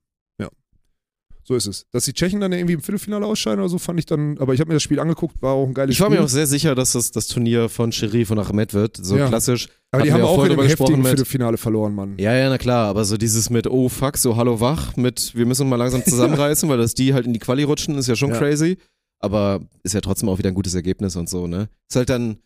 [1.47, 1.85] So ist es.
[1.91, 4.59] Dass die Tschechen dann irgendwie im Viertelfinale ausscheiden oder so, fand ich dann, aber ich
[4.59, 6.19] habe mir das Spiel angeguckt, war auch ein geiles Ich war Spiel.
[6.19, 8.97] mir auch sehr sicher, dass das das Turnier von Sherif und Ahmed wird.
[9.01, 9.27] So Ja.
[9.29, 9.69] klassisch.
[9.91, 12.15] aber die haben auch in gesprochen heftigen mit- Viertelfinale verloren, Mann.
[12.17, 15.45] Ja, ja, na klar, aber so dieses mit, oh fuck, so hallo wach, mit wir
[15.45, 18.31] müssen mal langsam zusammenreißen, weil dass die halt in die Quali rutschen, ist ja schon
[18.31, 18.37] Ja.
[18.37, 18.77] crazy.
[19.19, 21.69] Aber ist ja trotzdem auch wieder ein gutes Ergebnis und so, ne?
[21.89, 22.39] Ist halt dann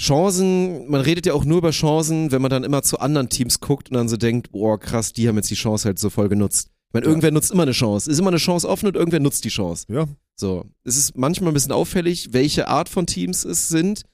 [0.00, 3.60] Chancen, man redet ja auch nur über Chancen, wenn man dann immer zu anderen Teams
[3.60, 6.28] guckt und dann so denkt, boah, krass, die haben jetzt die Chance halt so voll
[6.28, 6.70] genutzt.
[6.94, 8.10] Meine, irgendwer nutzt immer eine Chance.
[8.10, 9.84] Ist immer eine Chance offen und irgendwer nutzt die Chance.
[9.88, 10.06] Ja.
[10.36, 10.64] So.
[10.84, 14.04] Es ist manchmal ein bisschen auffällig, welche Art von Teams es sind,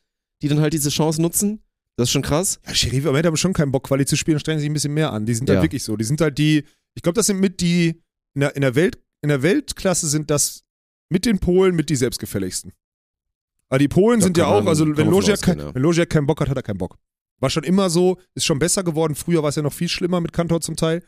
[0.43, 1.62] die dann halt diese Chance nutzen.
[1.97, 2.59] Das ist schon krass.
[2.66, 4.95] Ja, Sheriff am Ende haben schon keinen Bock, Quali zu spielen, strengen sich ein bisschen
[4.95, 5.26] mehr an.
[5.26, 5.62] Die sind halt Ja.
[5.62, 5.97] wirklich so.
[5.97, 6.64] Die sind halt die,
[6.95, 8.03] ich glaube, das sind mit die,
[8.35, 10.64] in der, in der Welt, in der Weltklasse sind das
[11.11, 12.72] mit den Polen mit die selbstgefälligsten.
[13.68, 15.74] Aber die Polen Da sind ja auch, also wenn Logiak, kein, ja.
[15.74, 16.97] wenn Logiak keinen Bock hat, hat er keinen Bock.
[17.41, 19.14] War schon immer so, ist schon besser geworden.
[19.14, 21.03] Früher war es ja noch viel schlimmer mit Kantor zum Teil.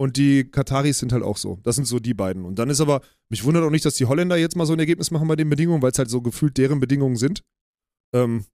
[0.00, 1.58] Und die Kataris sind halt auch so.
[1.64, 2.44] Das sind so die beiden.
[2.44, 4.78] Und dann ist aber, mich wundert auch nicht, dass die Holländer jetzt mal so ein
[4.78, 7.42] Ergebnis machen bei den Bedingungen, weil es halt so gefühlt deren Bedingungen sind.
[8.14, 8.44] Ähm,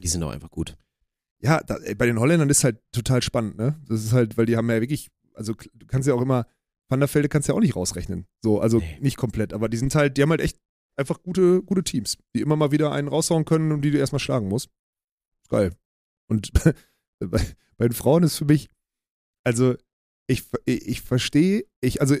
[0.00, 0.76] Die sind auch einfach gut.
[1.40, 3.80] ja, da, bei den Holländern ist halt total spannend, ne?
[3.88, 6.46] Das ist halt, weil die haben ja wirklich, also du kannst ja auch immer,
[6.88, 8.26] Van der Velde kannst du ja auch nicht rausrechnen.
[8.42, 8.98] So, also Nee.
[9.00, 10.58] nicht komplett, aber die sind halt, die haben halt echt
[10.96, 14.20] einfach gute, gute Teams, die immer mal wieder einen raushauen können und die du erstmal
[14.20, 14.70] schlagen musst.
[15.48, 15.72] Geil.
[16.28, 16.52] Und
[17.18, 17.44] bei,
[17.76, 18.68] bei den Frauen ist für mich,
[19.44, 19.74] also
[20.28, 22.14] ich, ich, verstehe, ich, also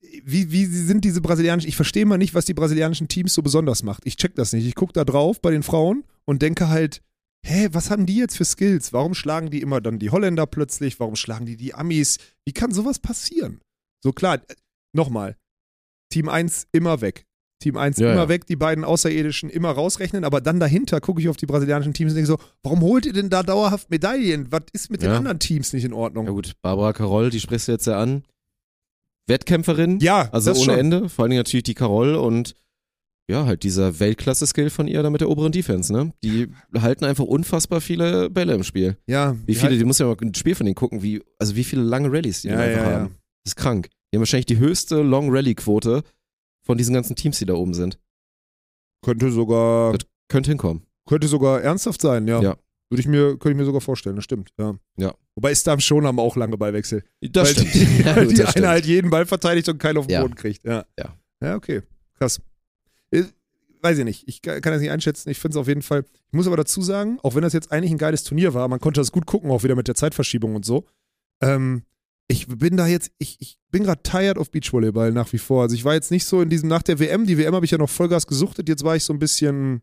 [0.00, 3.82] wie, wie sind diese brasilianischen, ich verstehe mal nicht, was die brasilianischen Teams so besonders
[3.82, 4.06] macht.
[4.06, 4.66] Ich check das nicht.
[4.66, 7.02] Ich gucke da drauf bei den Frauen und denke halt,
[7.44, 8.92] hä, was haben die jetzt für Skills?
[8.92, 11.00] Warum schlagen die immer dann die Holländer plötzlich?
[11.00, 12.18] Warum schlagen die die Amis?
[12.46, 13.60] Wie kann sowas passieren?
[14.02, 14.54] So klar, äh,
[14.94, 15.36] nochmal,
[16.12, 17.26] Team 1 immer weg.
[17.60, 18.28] Team 1 Ja, immer ja.
[18.28, 22.12] weg, die beiden Außerirdischen immer rausrechnen, aber dann dahinter gucke ich auf die brasilianischen Teams
[22.12, 24.46] und denke so, warum holt ihr denn da dauerhaft Medaillen?
[24.50, 25.16] Was ist mit den Ja.
[25.16, 26.26] anderen Teams nicht in Ordnung?
[26.26, 28.22] Ja gut, Barbara Carol, die sprichst du jetzt ja an.
[29.26, 30.78] Wettkämpferin, Ja, also ohne schon.
[30.78, 31.08] Ende.
[31.08, 32.54] Vor allen Dingen natürlich die Carol und
[33.30, 36.14] ja, halt dieser Weltklasse-Skill von ihr da mit der oberen Defense, ne?
[36.24, 38.96] Die halten einfach unfassbar viele Bälle im Spiel.
[39.06, 41.64] Ja, Wie viele, die muss ja mal ein Spiel von denen gucken, wie, also wie
[41.64, 42.98] viele lange Rallyes die Ja, da einfach ja, ja.
[43.00, 43.14] haben.
[43.44, 43.90] Das ist krank.
[44.10, 46.04] Die haben wahrscheinlich die höchste Long-Rally-Quote
[46.68, 47.98] von diesen ganzen Teams, die da oben sind.
[49.04, 50.82] könnte sogar Das Könnte hinkommen.
[51.06, 52.40] Könnte sogar ernsthaft sein, ja.
[52.42, 52.56] Ja.
[52.90, 54.74] Würde ich mir, könnte ich mir sogar vorstellen, das stimmt, ja.
[54.98, 55.14] Ja.
[55.34, 57.02] Wobei Stam schon haben auch lange Ballwechsel.
[57.22, 57.74] Das stimmt.
[57.74, 58.66] Die, Ja, gut, die das eine stimmt.
[58.66, 60.22] halt jeden Ball verteidigt und keinen auf den Ja.
[60.22, 60.84] Boden kriegt, ja.
[60.98, 61.16] Ja.
[61.42, 61.82] Ja, okay.
[62.18, 62.40] Krass.
[63.10, 63.24] Äh,
[63.80, 64.26] Weiß ich nicht.
[64.26, 65.30] Ich kann kann das nicht einschätzen.
[65.30, 66.04] Ich finde es auf jeden Fall.
[66.26, 68.80] Ich muss aber dazu sagen, auch wenn das jetzt eigentlich ein geiles Turnier war, man
[68.80, 70.84] konnte das gut gucken, auch wieder mit der Zeitverschiebung und so.
[71.40, 71.82] Ähm,
[72.30, 75.62] ich bin da jetzt, ich, ich bin gerade tired of Beachvolleyball nach wie vor.
[75.62, 77.70] Also ich war jetzt nicht so in diesem, nach der WM, die WM habe ich
[77.70, 79.82] ja noch Vollgas gesuchtet, jetzt war ich so ein bisschen,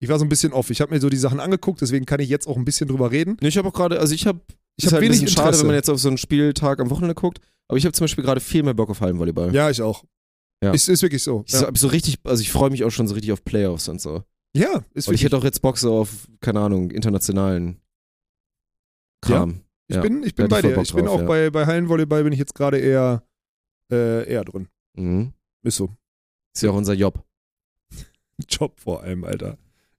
[0.00, 0.70] ich war so ein bisschen off.
[0.70, 3.10] Ich habe mir so die Sachen angeguckt, deswegen kann ich jetzt auch ein bisschen drüber
[3.12, 3.36] reden.
[3.40, 4.40] Nee, Ich habe auch gerade, also ich habe
[4.76, 5.36] Ich habe halt wenig Interesse.
[5.36, 7.40] schade, wenn man jetzt auf so einen Spieltag am Wochenende guckt.
[7.68, 9.54] Aber ich habe zum Beispiel gerade viel mehr Bock auf Hallenvolleyball.
[9.54, 10.04] ja, ich auch.
[10.64, 10.72] Ja.
[10.72, 11.44] Ist, ist wirklich so.
[11.46, 13.88] Ich so, hab so richtig, also ich freue mich auch schon so richtig auf Playoffs
[13.88, 14.24] und so.
[14.56, 15.24] Ja, ja ist Und ich wirklich.
[15.24, 17.80] hätte auch jetzt Bock so auf, keine Ahnung, internationalen
[19.20, 19.60] Kram.
[19.88, 20.02] Ich ja.
[20.02, 20.74] bin, ich bin bei dir.
[20.74, 23.22] Bock Ich bin drauf, auch bei, bei Hallenvolleyball bin ich jetzt gerade eher,
[23.90, 24.68] äh, eher drin.
[24.94, 25.32] Mhm.
[25.62, 25.90] Ist so.
[26.54, 27.24] Ist ja auch unser Job.
[28.48, 29.56] Job vor allem, Alter.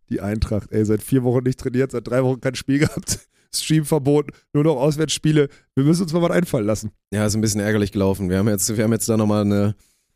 [0.10, 3.20] Die Eintracht, ey, seit vier Wochen nicht trainiert, seit drei Wochen kein Spiel gehabt.
[3.54, 5.50] Streamverbot, nur noch Auswärtsspiele.
[5.74, 6.92] Wir müssen uns mal was einfallen lassen.
[7.12, 8.30] Ja, ist ein bisschen ärgerlich gelaufen.
[8.30, 9.76] Wir haben jetzt, wir haben jetzt da nochmal eine,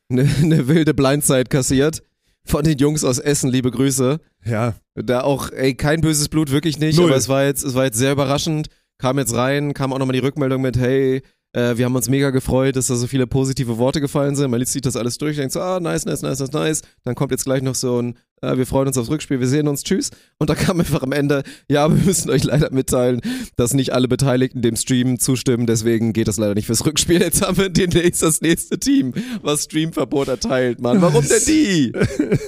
[0.10, 2.04] eine, eine wilde Blindzeit kassiert.
[2.46, 4.20] Von den Jungs aus Essen, liebe Grüße.
[4.46, 6.98] Ja, Da auch, ey, kein böses Blut, wirklich nicht.
[6.98, 7.08] Null.
[7.08, 8.68] Aber es war jetzt, es war jetzt sehr überraschend.
[9.04, 11.22] Kam jetzt rein, kam auch nochmal die Rückmeldung mit, hey,
[11.52, 14.50] äh, wir haben uns mega gefreut, dass da so viele positive Worte gefallen sind.
[14.50, 16.82] Man liest sich das alles durch, denkt so, ah, nice, nice, nice, nice, nice.
[17.04, 18.18] Dann kommt jetzt gleich noch so ein,
[18.58, 20.12] wir freuen uns aufs Rückspiel, wir sehen uns, tschüss.
[20.38, 23.22] Und da kam einfach am Ende, ja, wir müssen euch leider mitteilen,
[23.56, 27.22] dass nicht alle Beteiligten dem Stream zustimmen, deswegen geht das leider nicht fürs Rückspiel.
[27.22, 31.02] Jetzt haben wir demnächst das nächste Team, was Streamverbot erteilt, Mann.
[31.02, 31.92] Warum denn die?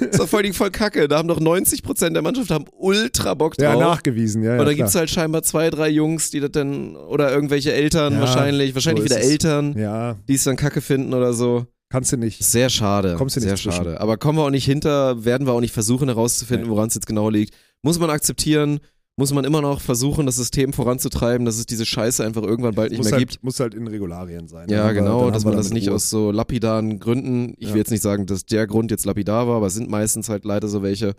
[0.01, 1.07] ist doch voll die voll Kacke.
[1.07, 3.63] Da haben doch 90% der Mannschaft haben ultra Bock drauf.
[3.63, 4.51] ja, nachgewiesen, ja.
[4.51, 4.75] ja Oder klar.
[4.75, 9.03] gibt's halt scheinbar zwei, drei Jungs, die das dann, oder irgendwelche Eltern Ja, wahrscheinlich, wahrscheinlich
[9.03, 9.29] so wieder es.
[9.29, 11.65] Eltern, Ja, die es dann kacke finden oder so.
[11.89, 12.43] Kannst du nicht.
[12.43, 13.15] Sehr schade.
[13.17, 13.71] Kommst du nicht Sehr zwischen.
[13.71, 14.01] schade.
[14.01, 17.07] Aber kommen wir auch nicht hinter, werden wir auch nicht versuchen herauszufinden, woran es jetzt
[17.07, 17.53] genau liegt.
[17.81, 18.79] Muss man akzeptieren,
[19.17, 22.89] muss man immer noch versuchen, das System voranzutreiben, dass es diese Scheiße einfach irgendwann bald
[22.91, 23.43] nicht muss mehr halt, gibt.
[23.43, 24.67] Muss halt in Regularien sein.
[24.69, 25.95] Ja, genau, dass man das nicht Ruhe.
[25.95, 27.73] aus so lapidaren Gründen, ich Ja.
[27.73, 30.43] will jetzt nicht sagen, dass der Grund jetzt lapidar war, aber es sind meistens halt
[30.43, 31.15] leider so welche,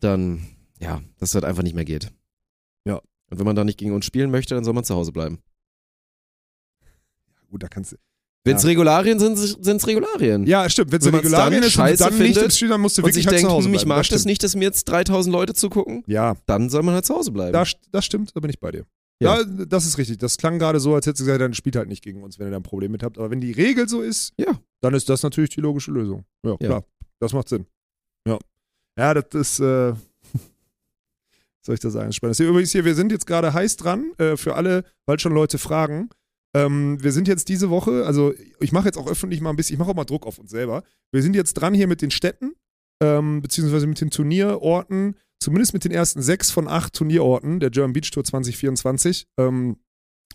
[0.00, 0.42] dann,
[0.80, 2.10] ja, dass es halt einfach nicht mehr geht.
[2.84, 2.96] Ja.
[3.30, 5.38] Und wenn man da nicht gegen uns spielen möchte, dann soll man zu Hause bleiben.
[7.50, 7.96] Gut, da kannst du.
[8.44, 8.70] Wenn es Ja.
[8.70, 10.44] Regularien sind, sind es Regularien.
[10.46, 10.90] Ja, stimmt.
[10.90, 13.36] Wenn es Regularien dann ist scheiße dann nicht findet Spiel, dann musst du wirklich halt
[13.36, 13.88] denkt, zu Hause hm, ich bleiben.
[13.90, 14.24] mag das, stimmt.
[14.24, 17.52] nicht, dass mir jetzt 3000 Leute zugucken, Ja, dann soll man halt zu Hause bleiben.
[17.52, 18.84] das, das stimmt, da bin ich bei dir.
[19.20, 19.38] Ja.
[19.38, 19.44] Ja.
[19.44, 20.18] das ist richtig.
[20.18, 22.48] Das klang gerade so, als hättest du gesagt, dann spielt halt nicht gegen uns, wenn
[22.48, 23.18] ihr da ein Problem mit habt.
[23.18, 24.58] Aber wenn die Regel so ist, Ja.
[24.80, 26.24] dann ist das natürlich die logische Lösung.
[26.44, 26.56] Ja, Ja.
[26.66, 26.84] klar.
[27.20, 27.66] Das macht Sinn.
[28.26, 28.38] Ja.
[28.98, 29.92] Ja, das ist, äh,
[31.64, 32.12] soll ich das sagen?
[32.12, 32.32] Spannend.
[32.32, 35.32] Das hier übrigens hier, wir sind jetzt gerade heiß dran, äh, für alle, weil schon
[35.32, 36.10] Leute fragen.
[36.54, 39.74] Ähm, wir sind jetzt diese Woche, also ich mache jetzt auch öffentlich mal ein bisschen,
[39.74, 40.82] ich mache auch mal Druck auf uns selber.
[41.10, 42.52] Wir sind jetzt dran hier mit den Städten,
[43.02, 47.94] ähm, beziehungsweise mit den Turnierorten, zumindest mit den ersten sechs von acht Turnierorten der German
[47.94, 49.76] Beach Tour 2024, ähm,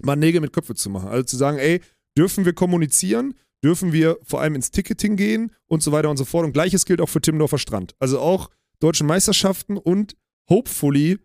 [0.02, 1.10] mal Nägel mit Köpfe zu machen.
[1.10, 1.82] Also zu sagen, ey,
[2.18, 3.36] dürfen wir kommunizieren?
[3.64, 6.46] Dürfen wir vor allem ins Ticketing gehen und so weiter und so fort.
[6.46, 7.96] Und gleiches gilt auch für Timmendorfer Strand.
[8.00, 8.50] Also auch
[8.80, 10.16] deutschen Meisterschaften und
[10.48, 11.18] hopefully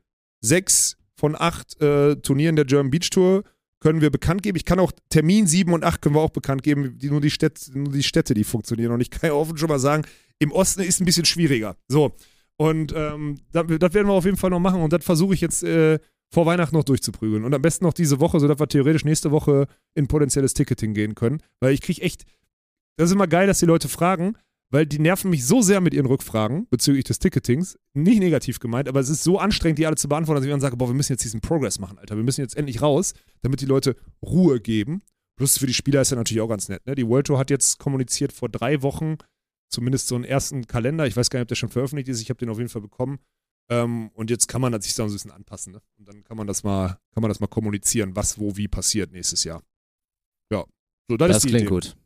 [0.43, 3.45] sechs von acht äh, Turnieren der German Beach Tour
[3.83, 4.57] können wir bekannt geben.
[4.57, 7.33] Ich kann auch Termin 7 und 8 können wir auch bekannt geben, die, nur, die
[7.33, 8.93] Städte, nur die Städte, die funktionieren.
[8.93, 10.05] Und ich kann ja offen schon mal sagen,
[10.39, 11.77] im Osten ist ein bisschen schwieriger.
[11.89, 12.15] So.
[12.57, 14.81] Und ähm, das, das werden wir auf jeden Fall noch machen.
[14.81, 15.99] Und das versuche ich jetzt äh,
[16.31, 17.45] vor Weihnachten noch durchzuprügeln.
[17.45, 21.17] Und am besten noch diese Woche, sodass wir theoretisch nächste Woche in potenzielles Ticketing gehen
[21.17, 21.43] können.
[21.59, 22.25] Weil ich kriege echt,
[22.97, 24.37] das ist immer geil, dass die Leute fragen,
[24.73, 27.79] weil die nerven mich so sehr mit ihren Rückfragen bezüglich des Ticketings.
[27.93, 30.61] Nicht negativ gemeint, aber es ist so anstrengend, die alle zu beantworten, dass ich dann
[30.61, 32.17] sage, boah, wir müssen jetzt diesen Progress machen, Alter.
[32.17, 33.13] Wir müssen jetzt endlich raus,
[33.43, 35.03] damit die Leute Ruhe geben.
[35.37, 36.87] Plus für die Spieler ist ja natürlich auch ganz nett.
[36.87, 36.95] Ne?
[36.95, 39.19] Die World Tour hat jetzt kommuniziert vor drei Wochen,
[39.69, 41.07] zumindest so einen ersten Kalender.
[41.07, 42.23] Ich weiß gar nicht, ob der schon veröffentlicht ist.
[42.23, 43.19] Ich habe den auf jeden Fall bekommen.
[43.71, 45.75] Ähm, und jetzt kann man sich da so ein bisschen anpassen.
[45.75, 45.83] Ne?
[45.99, 49.13] Und dann kann man das mal, kann man das mal kommunizieren, was, wo, wie passiert
[49.13, 49.63] nächstes Jahr.
[50.51, 50.65] Ja.
[51.09, 51.69] So, das, das klingt Idee.
[51.69, 51.97] gut.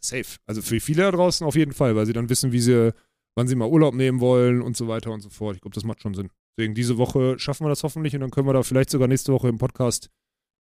[0.00, 0.38] Safe.
[0.46, 2.94] Also für viele da draußen auf jeden Fall, weil sie dann wissen, wie sie,
[3.36, 5.56] wann sie mal Urlaub nehmen wollen und so weiter und so fort.
[5.56, 6.30] Ich glaube, das macht schon Sinn.
[6.56, 9.32] Deswegen diese Woche schaffen wir das hoffentlich und dann können wir da vielleicht sogar nächste
[9.32, 10.10] Woche im Podcast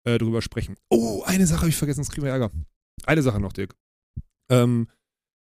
[0.04, 0.76] äh, drüber sprechen.
[0.90, 2.50] Oh, eine Sache habe ich vergessen, sonst kriegen wir Ärger.
[3.04, 3.74] Eine Sache noch, Dirk.
[4.50, 4.88] Ähm,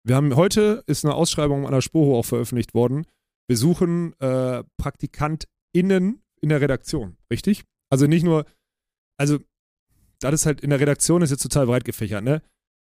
[0.04, 3.06] wir haben heute ist eine Ausschreibung an der Spoho auch veröffentlicht worden.
[3.48, 7.64] Wir suchen äh, PraktikantInnen in der Redaktion, richtig?
[7.92, 8.46] Also nicht nur,
[9.18, 9.40] also
[10.20, 12.42] das ist halt in der Redaktion ist jetzt total breit gefächert, ne?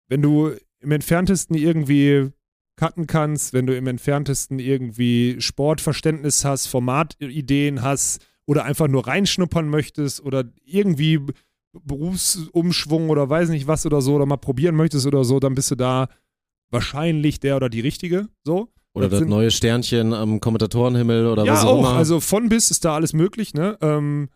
[0.08, 2.30] Wenn du im entferntesten irgendwie
[2.76, 9.68] cutten kannst, wenn du im entferntesten irgendwie Sportverständnis hast, Formatideen hast oder einfach nur reinschnuppern
[9.68, 11.20] möchtest oder irgendwie
[12.00, 15.70] Berufsumschwung oder weiß nicht was oder so oder mal probieren möchtest oder so, dann bist
[15.70, 16.08] du da
[16.70, 18.68] wahrscheinlich der oder die Richtige, so.
[18.94, 21.78] Oder das sind- neue Sternchen am Kommentatorenhimmel oder ja, was auch, auch.
[21.80, 21.92] immer.
[21.94, 23.76] Also von bis ist da alles möglich, ne?
[23.82, 24.28] Ähm,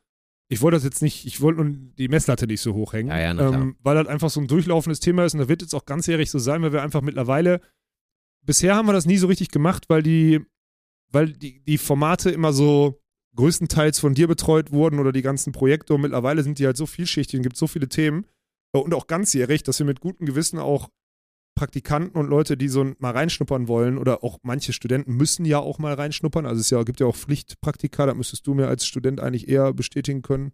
[0.52, 3.34] ich wollte das jetzt nicht, ich wollte nur die Messlatte nicht so hochhängen, Ja, ja,
[3.34, 3.54] klar.
[3.54, 6.30] ähm, weil das einfach so ein durchlaufendes Thema ist und das wird jetzt auch ganzjährig
[6.30, 7.60] so sein, weil wir einfach mittlerweile,
[8.44, 10.40] bisher haben wir das nie so richtig gemacht, weil die,
[11.12, 13.00] weil die, die Formate immer so
[13.36, 16.86] größtenteils von dir betreut wurden oder die ganzen Projekte und mittlerweile sind die halt so
[16.86, 18.26] vielschichtig und gibt so viele Themen
[18.72, 20.88] und auch ganzjährig, dass wir mit gutem Gewissen auch
[21.60, 25.78] Praktikanten und Leute, die so mal reinschnuppern wollen oder auch manche Studenten müssen ja auch
[25.78, 26.46] mal reinschnuppern.
[26.46, 29.74] Also es ja, gibt ja auch Pflichtpraktika, da müsstest du mir als Student eigentlich eher
[29.74, 30.52] bestätigen können.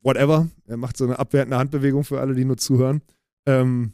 [0.00, 0.50] whatever.
[0.66, 3.02] Er macht so eine abwertende Handbewegung für alle, die nur zuhören.
[3.46, 3.92] Ähm,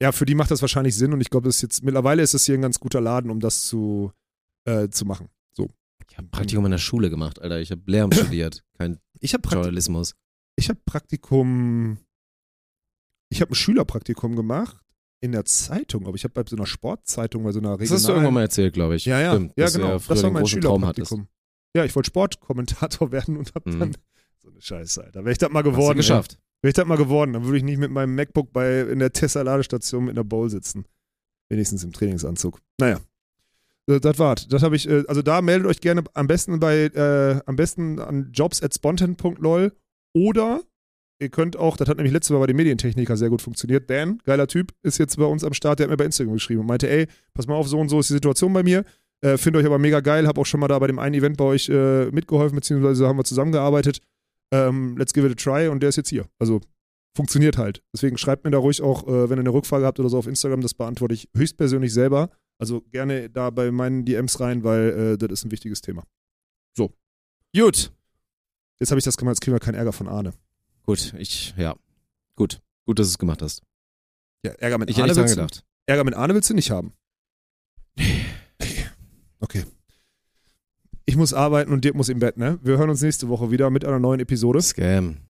[0.00, 2.54] ja, für die macht das wahrscheinlich Sinn und ich glaube, jetzt, mittlerweile ist es hier
[2.54, 4.12] ein ganz guter Laden, um das zu,
[4.64, 5.28] äh, zu machen.
[5.52, 5.68] So.
[6.08, 7.60] Ich habe Praktikum in der Schule gemacht, Alter.
[7.60, 10.14] Ich habe Lehramt studiert, kein Ich habe Praktikum, Journalismus.
[10.56, 11.98] ich hab Praktikum,
[13.32, 14.76] ich habe ein Schülerpraktikum gemacht
[15.20, 18.04] in der Zeitung, aber ich habe bei so einer Sportzeitung, bei so einer Das hast
[18.04, 18.34] du irgendwann regionalen.
[18.34, 19.04] mal erzählt, glaube ich.
[19.06, 19.98] Ja, ja, Stimmt, ja genau.
[19.98, 20.46] das war mein.
[20.46, 21.28] Schülerpraktikum.
[21.74, 23.78] Ja, ich wollte Sportkommentator werden und habe Mhm.
[23.80, 23.96] dann
[24.38, 25.20] so eine Scheiße, Alter.
[25.24, 26.38] Wäre ich das mal Hast du geworden, geschafft.
[26.60, 29.12] wäre ich das mal geworden, dann würde ich nicht mit meinem MacBook bei in der
[29.12, 30.84] Tesla-Ladestation mit einer Bowl sitzen.
[31.48, 32.60] Wenigstens im Trainingsanzug.
[32.78, 33.00] Naja.
[33.86, 34.46] Das war's.
[34.48, 37.98] Das habe ich, äh, also da meldet euch gerne am besten bei, äh, am besten
[37.98, 39.72] an jobs at spontan.lol
[40.14, 40.62] oder
[41.22, 43.88] ihr könnt auch, das hat nämlich letztes Mal bei den Medientechniker sehr gut funktioniert.
[43.88, 46.60] Dan, geiler Typ, ist jetzt bei uns am Start, der hat mir bei Instagram geschrieben
[46.60, 48.84] und meinte, ey, pass mal auf, so und so ist die Situation bei mir.
[49.20, 51.36] Äh, Finde euch aber mega geil, habe auch schon mal da bei dem einen Event
[51.36, 54.00] bei euch äh, mitgeholfen, beziehungsweise haben wir zusammengearbeitet.
[54.52, 56.26] Ähm, let's give it a try und der ist jetzt hier.
[56.38, 56.60] Also
[57.16, 57.82] funktioniert halt.
[57.94, 60.26] Deswegen schreibt mir da ruhig auch, äh, wenn ihr eine Rückfrage habt oder so auf
[60.26, 62.30] Instagram, das beantworte ich höchstpersönlich selber.
[62.58, 66.04] Also gerne da bei meinen DMs rein, weil äh, das ist ein wichtiges Thema.
[67.54, 67.92] Gut.
[68.80, 70.32] Jetzt habe ich das gemacht, jetzt kriegen wir keinen Ärger von Arne.
[70.84, 71.74] Gut, ich, ja.
[72.34, 72.60] Gut.
[72.86, 73.62] Gut, dass du es gemacht hast.
[74.44, 75.64] Ja, Ärger mit Ich Arne willst du, gedacht.
[75.86, 76.92] Ärger mit Arne willst du nicht haben.
[77.96, 78.24] Nee.
[79.40, 79.64] Okay.
[81.04, 82.58] Ich muss arbeiten und Dirk muss im Bett, ne?
[82.62, 84.62] Wir hören uns nächste Woche wieder mit einer neuen Episode.
[84.62, 85.18] Scam.